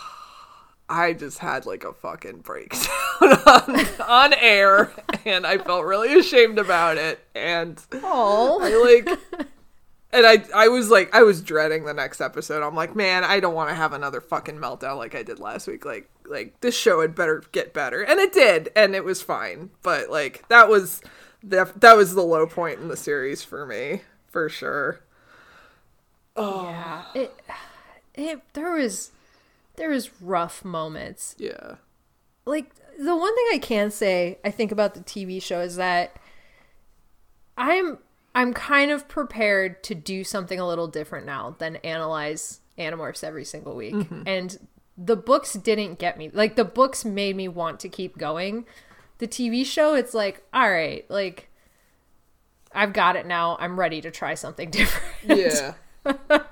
[0.90, 2.88] I just had like a fucking breakdown
[3.22, 4.92] on, on air
[5.26, 8.60] and I felt really ashamed about it and Oh.
[8.62, 9.20] I like
[10.14, 12.64] and I I was like I was dreading the next episode.
[12.64, 15.68] I'm like, man, I don't want to have another fucking meltdown like I did last
[15.68, 15.84] week.
[15.86, 18.02] Like like this show had better get better.
[18.02, 19.70] And it did, and it was fine.
[19.84, 21.02] But like that was
[21.44, 25.02] that that was the low point in the series for me, for sure.
[26.38, 27.04] Yeah.
[27.14, 27.36] It
[28.14, 29.12] it there was
[29.78, 31.36] there was rough moments.
[31.38, 31.76] Yeah.
[32.46, 36.16] like the one thing I can say I think about the TV show is that
[37.58, 38.00] I'm
[38.36, 43.46] I'm kind of prepared to do something a little different now than analyze Animorphs every
[43.46, 43.96] single week.
[44.28, 44.58] And
[44.98, 46.30] the books didn't get me.
[46.32, 48.66] Like the books made me want to keep going.
[49.20, 51.50] The TV show it's like, all right, like
[52.74, 53.58] I've got it now.
[53.60, 55.74] I'm ready to try something different.
[56.04, 56.44] Yeah.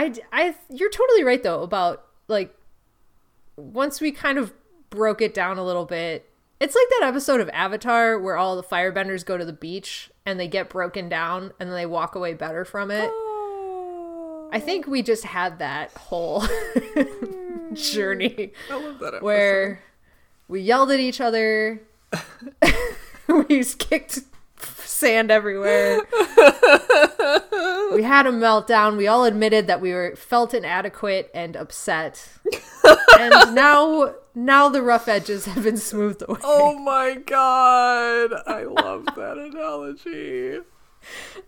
[0.00, 2.56] I, I, you're totally right though about like
[3.56, 4.54] once we kind of
[4.88, 6.26] broke it down a little bit.
[6.58, 10.40] It's like that episode of Avatar where all the firebenders go to the beach and
[10.40, 13.10] they get broken down and then they walk away better from it.
[13.12, 14.48] Oh.
[14.52, 17.74] I think we just had that whole hmm.
[17.74, 19.22] journey I love that episode.
[19.22, 19.82] where
[20.48, 21.82] We yelled at each other.
[23.28, 24.20] we kicked
[24.64, 25.96] sand everywhere.
[27.92, 28.96] we had a meltdown.
[28.96, 32.28] We all admitted that we were felt inadequate and upset.
[33.18, 36.40] and now now the rough edges have been smoothed away.
[36.42, 38.32] Oh my god.
[38.46, 40.58] I love that analogy.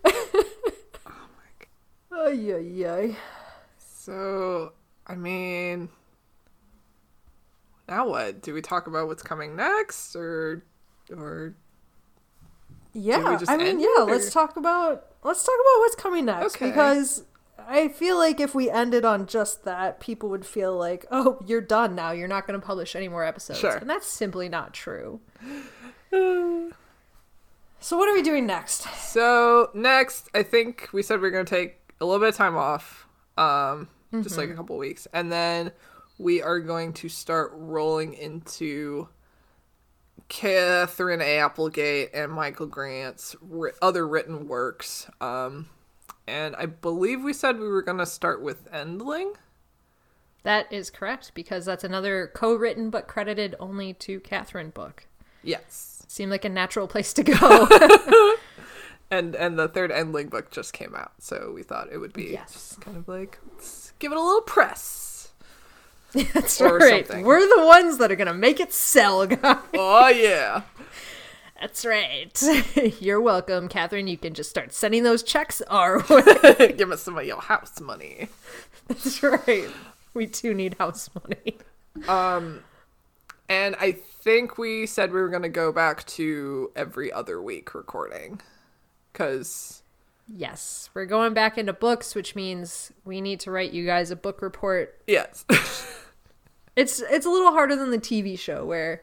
[0.04, 0.42] oh
[1.04, 1.68] my god.
[2.12, 3.16] Ay, ay, ay.
[3.78, 4.72] So,
[5.06, 5.88] I mean,
[7.88, 8.42] now what?
[8.42, 10.64] Do we talk about what's coming next, or,
[11.16, 11.54] or
[12.94, 13.86] Yeah, I mean, yeah.
[14.02, 16.66] it, Let's talk about let's talk about what's coming next Okay.
[16.66, 17.24] because
[17.58, 21.60] I feel like if we ended on just that, people would feel like, "Oh, you're
[21.60, 22.10] done now.
[22.10, 23.76] You're not going to publish any more episodes," Sure.
[23.76, 25.20] and that's simply not true.
[26.10, 28.82] so, what are we doing next?
[28.98, 32.36] So next, I think we said we are going to take a little bit of
[32.36, 33.06] time off,
[33.38, 34.40] um, just Mm-hmm.
[34.40, 35.72] like a couple weeks, and then
[36.18, 39.08] we are going to start rolling into
[40.32, 45.06] Katherine Applegate and Michael Grant's ri- other written works.
[45.20, 45.68] Um,
[46.26, 49.34] and I believe we said we were going to start with Endling.
[50.42, 55.06] That is correct because that's another co-written but credited only to Katherine book.
[55.42, 57.68] Yes, Seemed like a natural place to go.
[59.10, 62.30] and and the third Endling book just came out, so we thought it would be
[62.32, 62.52] Yes.
[62.54, 65.11] just kind of like let's give it a little press.
[66.34, 67.06] that's right.
[67.06, 67.24] something.
[67.24, 69.56] We're the ones that are going to make it sell, guys.
[69.74, 70.62] Oh yeah.
[71.60, 72.42] That's right.
[73.00, 74.08] You're welcome, Katherine.
[74.08, 76.74] You can just start sending those checks our way.
[76.76, 78.28] Give us some of your house money.
[78.88, 79.68] That's right.
[80.12, 81.58] We too need house money.
[82.08, 82.64] Um,
[83.48, 87.74] And I think we said we were going to go back to every other week
[87.74, 88.40] recording.
[89.12, 89.82] Because,
[90.34, 94.16] Yes, we're going back into books, which means we need to write you guys a
[94.16, 95.00] book report.
[95.06, 95.44] yes.
[96.76, 99.02] It's it's a little harder than the TV show where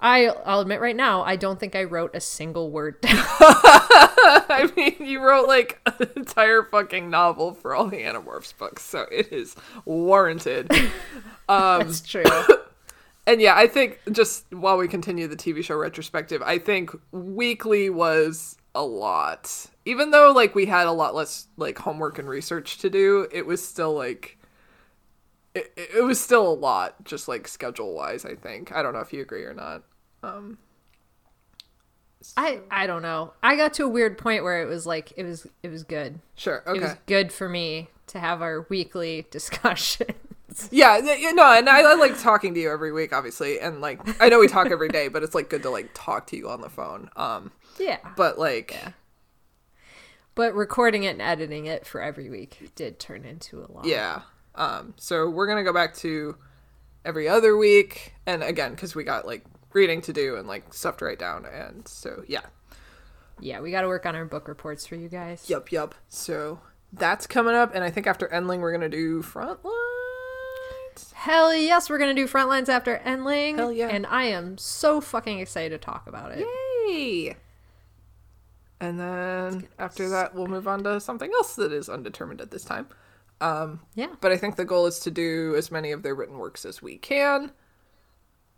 [0.00, 3.16] I I'll admit right now I don't think I wrote a single word down.
[3.42, 9.06] I mean, you wrote like an entire fucking novel for all the Animorphs books, so
[9.10, 10.70] it is warranted.
[11.48, 12.24] Um, That's true.
[13.26, 17.88] And yeah, I think just while we continue the TV show retrospective, I think weekly
[17.90, 19.66] was a lot.
[19.84, 23.46] Even though like we had a lot less like homework and research to do, it
[23.46, 24.38] was still like
[25.54, 28.72] it, it was still a lot just like schedule wise, I think.
[28.72, 29.82] I don't know if you agree or not.
[32.36, 33.32] I I don't know.
[33.42, 36.20] I got to a weird point where it was like it was it was good.
[36.34, 36.62] Sure.
[36.66, 37.00] It was Okay.
[37.06, 40.68] good for me to have our weekly discussions.
[40.70, 40.98] Yeah,
[41.32, 44.40] know, and I, I like talking to you every week, obviously, and like I know
[44.40, 46.68] we talk every day, but it's like good to like talk to you on the
[46.68, 47.08] phone.
[47.16, 47.98] Um, yeah.
[48.16, 48.76] but like,
[50.34, 53.84] But recording it and editing it for every week did turn into a lot.
[53.84, 54.22] Yeah.
[54.54, 56.36] Um, so we're gonna go back to
[57.04, 60.96] every other week, and again, because we got like reading to do and like stuff
[60.98, 62.42] to write down, and so yeah.
[63.42, 65.48] Yeah, we got to work on our book reports for you guys.
[65.48, 65.94] Yup, yup.
[66.10, 66.60] So
[66.92, 69.70] that's coming up, and I think after Endling, we're gonna do Frontlines.
[71.14, 73.56] Hell yes, we're going to do Frontlines after Endling.
[73.56, 73.88] Hell yeah.
[73.88, 76.46] And I am so fucking excited to talk about it.
[76.88, 77.36] Yay!
[78.80, 82.64] And then after that, we'll move on to something else that is undetermined at this
[82.64, 82.88] time.
[83.40, 84.08] Yeah.
[84.20, 86.80] But I think the goal is to do as many of their written works as
[86.82, 87.52] we can.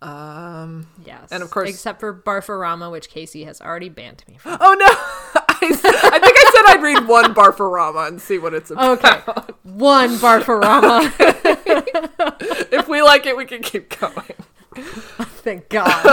[0.01, 0.87] Um.
[1.05, 1.29] Yes.
[1.31, 4.57] And of course- Except for Barfarama, which Casey has already banned me from.
[4.59, 4.85] Oh no!
[5.65, 8.99] I think I said I'd read one Barfarama and see what it's about.
[9.05, 9.21] Okay.
[9.63, 11.09] One Barfarama.
[12.73, 14.33] if we like it, we can keep going.
[14.75, 16.05] Thank God.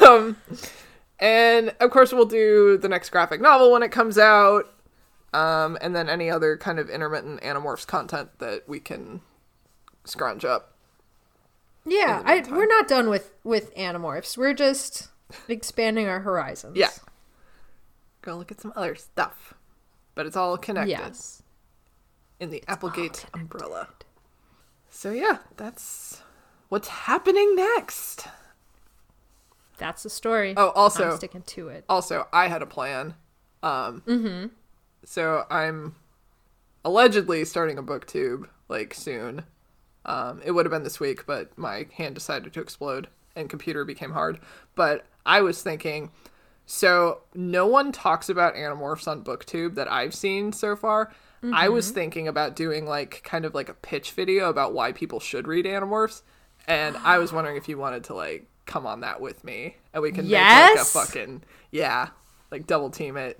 [0.06, 0.36] um,
[1.18, 4.72] And of course, we'll do the next graphic novel when it comes out,
[5.32, 9.20] um, and then any other kind of intermittent Animorphs content that we can
[10.04, 10.72] scrounge up.
[11.84, 14.36] Yeah, I, we're not done with, with Animorphs.
[14.36, 15.08] We're just
[15.48, 16.76] expanding our horizons.
[16.76, 16.90] Yeah.
[18.22, 19.54] Go look at some other stuff,
[20.16, 21.42] but it's all connected Yes.
[22.40, 23.88] in the Applegate umbrella.
[24.90, 26.22] So yeah, that's
[26.68, 28.26] what's happening next.
[29.78, 30.54] That's the story.
[30.56, 31.84] Oh, also- I'm sticking to it.
[31.88, 33.14] also i had a plan
[33.62, 34.50] um
[35.06, 35.94] so i'm
[36.84, 39.44] allegedly starting a booktube like soon.
[40.04, 43.84] Um it would have been this week but my hand decided to explode and computer
[43.84, 44.38] became hard.
[44.74, 46.10] But i was thinking
[46.66, 51.12] so no one talks about animorphs on booktube that i've seen so far.
[51.52, 55.20] I was thinking about doing like kind of like a pitch video about why people
[55.20, 56.22] should read animorphs.
[56.66, 60.02] And i was wondering if you wanted to like come on that with me and
[60.02, 60.70] we can Yes!
[60.70, 62.08] make like a fucking yeah
[62.50, 63.38] like double team it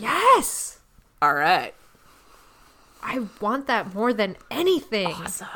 [0.00, 0.78] Yes.
[1.22, 1.74] all right
[3.02, 5.06] I want that more than anything.
[5.08, 5.48] Awesome.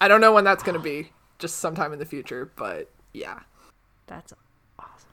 [0.00, 2.50] i don't know when that's gonna be just sometime in the future.
[2.56, 3.40] But yeah.
[4.06, 4.32] That's
[4.78, 5.08] awesome.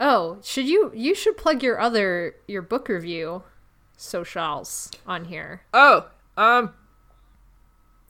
[0.00, 3.42] Oh, should you you should plug your other your book review
[3.96, 5.62] socials on here.
[5.72, 6.72] Oh, um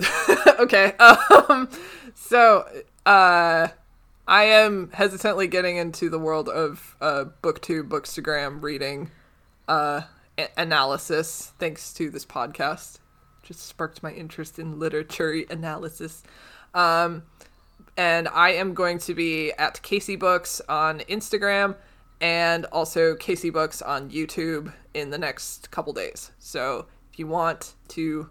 [0.58, 0.94] okay.
[1.48, 1.68] Um
[2.14, 2.66] so
[3.04, 3.68] uh
[4.28, 9.10] I am hesitantly getting into the world of uh booktube bookstagram reading
[9.68, 10.02] uh
[10.38, 12.98] a- analysis thanks to this podcast.
[13.42, 16.22] Just sparked my interest in literature analysis.
[16.74, 17.24] Um
[17.96, 21.76] and I am going to be at Casey Books on Instagram
[22.20, 26.30] and also Casey Books on YouTube in the next couple days.
[26.38, 28.30] So if you want to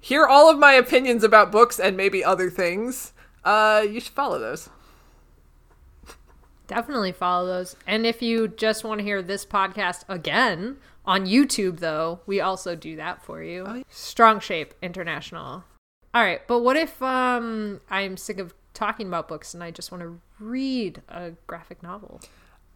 [0.00, 3.12] hear all of my opinions about books and maybe other things,
[3.44, 4.68] uh, you should follow those.
[6.72, 7.76] Definitely follow those.
[7.86, 12.74] And if you just want to hear this podcast again on YouTube, though, we also
[12.74, 13.84] do that for you.
[13.90, 15.64] Strong Shape International.
[16.14, 19.92] All right, but what if um I'm sick of talking about books and I just
[19.92, 22.22] want to read a graphic novel?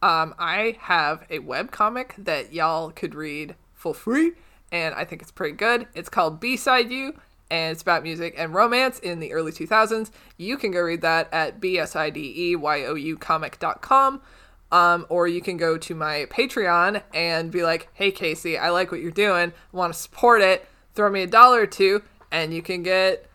[0.03, 4.33] Um, I have a web comic that y'all could read for free,
[4.71, 5.87] and I think it's pretty good.
[5.95, 7.15] It's called B-Side You,
[7.49, 10.11] and it's about music and romance in the early 2000s.
[10.37, 14.21] You can go read that at B-S-I-D-E-Y-O-U comic.com.
[14.69, 18.91] Um, or you can go to my Patreon and be like, hey, Casey, I like
[18.91, 19.53] what you're doing.
[19.71, 20.67] want to support it.
[20.93, 23.29] Throw me a dollar or two, and you can get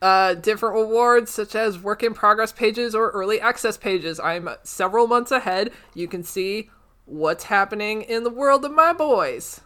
[0.00, 4.20] uh, different rewards such as work in progress pages or early access pages.
[4.20, 5.72] I'm several months ahead.
[5.94, 6.70] You can see
[7.04, 9.62] what's happening in the world of my boys.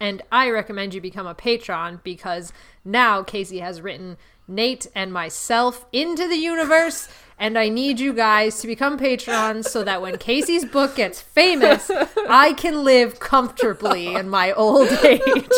[0.00, 2.52] And I recommend you become a patron because
[2.84, 7.08] now Casey has written Nate and myself into the universe.
[7.38, 11.90] And I need you guys to become patrons so that when Casey's book gets famous,
[12.28, 15.48] I can live comfortably in my old age.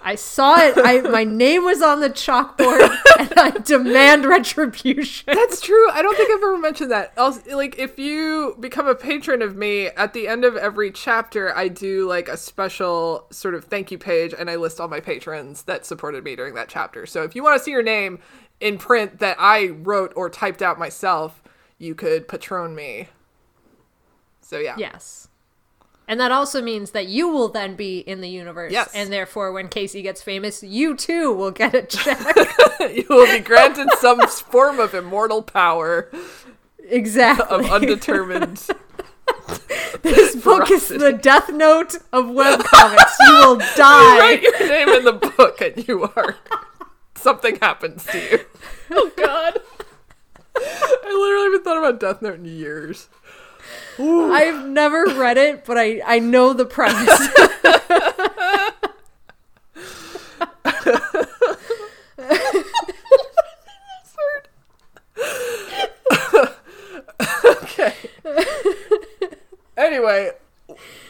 [0.07, 0.75] I saw it.
[0.77, 5.35] I my name was on the chalkboard, and I demand retribution.
[5.35, 5.91] That's true.
[5.91, 7.13] I don't think I've ever mentioned that.
[7.19, 11.53] Also, like, if you become a patron of me, at the end of every chapter,
[11.57, 15.01] I do like a special sort of thank you page, and I list all my
[15.01, 17.05] patrons that supported me during that chapter.
[17.05, 18.21] So if you want to see your name
[18.61, 21.43] in print that I wrote or typed out myself,
[21.79, 23.09] you could patron me.
[24.41, 24.77] So yeah.
[24.79, 25.27] Yes.
[26.09, 28.73] And that also means that you will then be in the universe.
[28.73, 28.91] Yes.
[28.95, 32.21] And therefore, when Casey gets famous, you too will get a check.
[32.81, 36.09] you will be granted some form of immortal power
[36.89, 37.47] exactly.
[37.49, 38.69] of undetermined.
[40.03, 43.15] this book is the death note of webcomics.
[43.27, 44.15] You will die.
[44.15, 46.37] You write your name in the book, and you are
[47.17, 48.39] something happens to you.
[48.91, 49.61] Oh God!
[50.57, 53.09] I literally haven't thought about Death Note in years.
[53.99, 57.29] I've never read it, but I, I know the premise.
[67.45, 67.95] Okay.
[69.77, 70.33] anyway,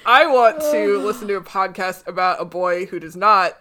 [0.04, 3.56] I want to listen to a podcast about a boy who does not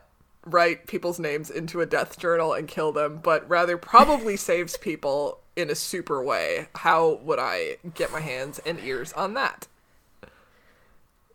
[0.46, 5.40] write people's names into a death journal and kill them, but rather probably saves people
[5.56, 6.68] in a super way.
[6.76, 9.68] How would I get my hands and ears on that?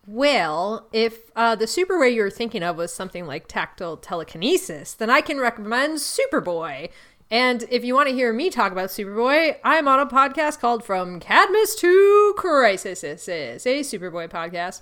[0.07, 4.93] Well, if uh, the super way you were thinking of was something like tactile telekinesis,
[4.93, 6.89] then I can recommend Superboy.
[7.29, 10.83] And if you want to hear me talk about Superboy, I'm on a podcast called
[10.83, 13.03] From Cadmus to Crisis.
[13.03, 14.81] A Superboy podcast.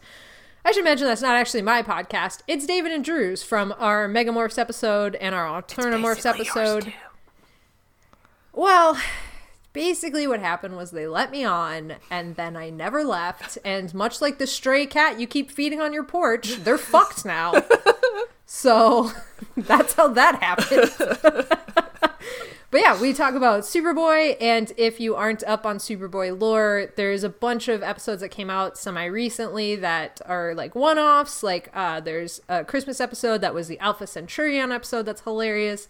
[0.65, 2.41] I should mention that's not actually my podcast.
[2.47, 6.93] It's David and Drew's from our Megamorphs episode and our Alternamorphs episode.
[8.53, 8.99] Well,
[9.73, 13.57] basically what happened was they let me on and then I never left.
[13.63, 17.53] And much like the stray cat you keep feeding on your porch, they're fucked now.
[18.51, 19.11] So
[19.57, 20.91] that's how that happened.
[22.71, 27.23] But yeah, we talk about Superboy, and if you aren't up on Superboy lore, there's
[27.23, 31.41] a bunch of episodes that came out semi recently that are like one offs.
[31.41, 35.87] Like, uh, there's a Christmas episode that was the Alpha Centurion episode that's hilarious.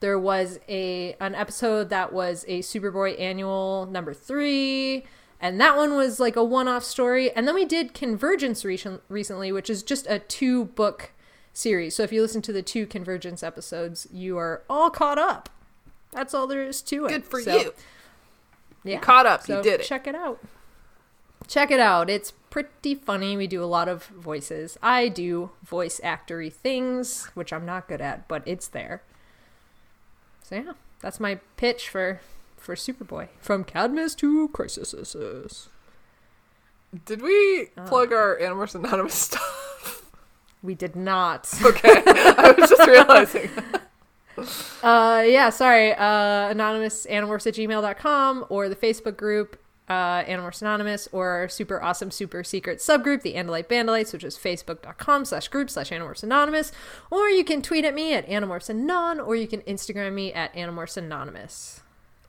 [0.00, 5.04] There was a an episode that was a Superboy annual number three,
[5.38, 7.30] and that one was like a one off story.
[7.30, 11.12] And then we did Convergence recent- recently, which is just a two book
[11.52, 11.94] series.
[11.94, 15.50] So if you listen to the two Convergence episodes, you are all caught up.
[16.12, 17.08] That's all there is to it.
[17.08, 17.74] Good for So, you.
[18.84, 19.00] Yeah.
[19.00, 19.42] caught up.
[19.42, 19.86] So you did it.
[19.86, 20.38] Check it out.
[21.48, 22.08] Check it out.
[22.08, 23.36] It's pretty funny.
[23.36, 24.78] We do a lot of voices.
[24.82, 29.02] I do voice actory things, which I'm not good at, but it's there.
[30.42, 32.20] So yeah, that's my pitch for
[32.56, 33.28] for Superboy.
[33.40, 35.68] From Cadmus to Crisis.
[37.06, 37.86] Did we Uh.
[37.86, 40.10] plug our Animorphs Anonymous stuff?
[40.62, 41.48] We did not.
[41.64, 43.50] Okay, I was just realizing.
[44.82, 45.92] Uh, yeah, sorry.
[45.94, 52.10] Uh, anonymous animorphs at gmail.com or the Facebook group, uh, Animorphs Anonymous, or super awesome,
[52.10, 56.72] super secret subgroup, the Andalite Bandalites, which is facebook.com slash group slash Animorphs Anonymous.
[57.10, 60.54] Or you can tweet at me at Animorphs Anon, or you can Instagram me at
[60.54, 61.82] Animorphs Anonymous.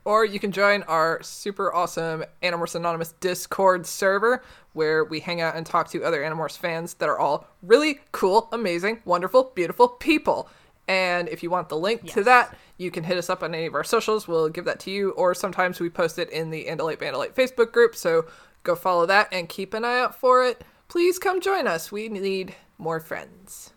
[0.04, 4.42] Or you can join our super awesome Animorphs Anonymous Discord server
[4.74, 8.48] where we hang out and talk to other Animorphs fans that are all really cool,
[8.52, 10.50] amazing, wonderful, beautiful people.
[10.86, 13.66] And if you want the link to that, you can hit us up on any
[13.66, 14.28] of our socials.
[14.28, 15.10] We'll give that to you.
[15.12, 17.96] Or sometimes we post it in the Andalite Bandalite Facebook group.
[17.96, 18.26] So
[18.62, 20.62] go follow that and keep an eye out for it.
[20.88, 21.90] Please come join us.
[21.90, 23.72] We need more friends.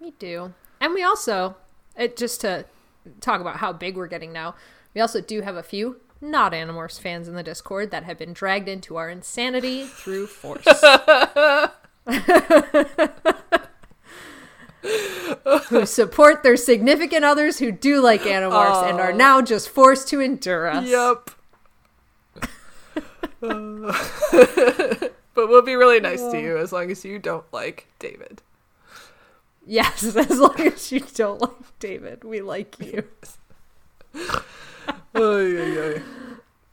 [0.00, 0.54] We do.
[0.80, 1.56] And we also,
[1.96, 2.64] it, just to
[3.20, 4.54] talk about how big we're getting now,
[4.94, 8.32] we also do have a few not Animorphs fans in the Discord that have been
[8.32, 10.66] dragged into our insanity through force.
[15.68, 20.20] who support their significant others who do like Animorphs and are now just forced to
[20.20, 20.88] endure us.
[20.88, 21.30] Yep.
[23.40, 28.42] but we'll be really nice to you as long as you don't like David.
[29.66, 33.04] Yes, as long as you don't like David, we like you.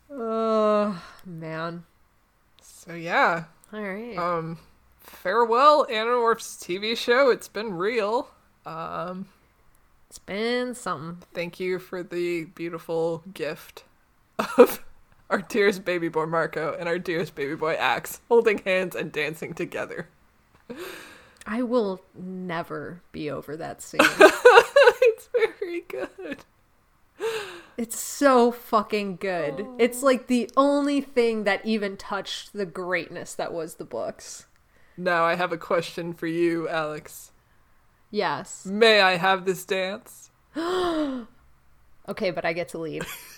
[0.10, 1.84] Oh, man.
[2.62, 4.18] So yeah, All right.
[4.18, 4.58] um,
[5.28, 7.30] farewell Animorphs TV show.
[7.30, 8.30] It's been real.
[8.66, 9.26] Um,
[10.08, 11.18] it's been something.
[11.34, 13.84] thank you for the beautiful gift
[14.58, 14.86] of
[15.30, 19.54] our dearest baby boy Marco and our dearest baby boy Axe holding hands and dancing
[19.54, 20.08] together.
[21.46, 24.00] I will never be over that scene.
[24.00, 26.46] it's very good.
[27.76, 29.68] it's so fucking good.
[29.78, 34.47] It's like the only thing that even touched the greatness that was the books.
[34.98, 37.32] Now I have a question for you, Alex.
[38.10, 38.66] Yes.
[38.66, 40.32] May I have this dance?
[42.10, 43.06] Okay, but I get to lead.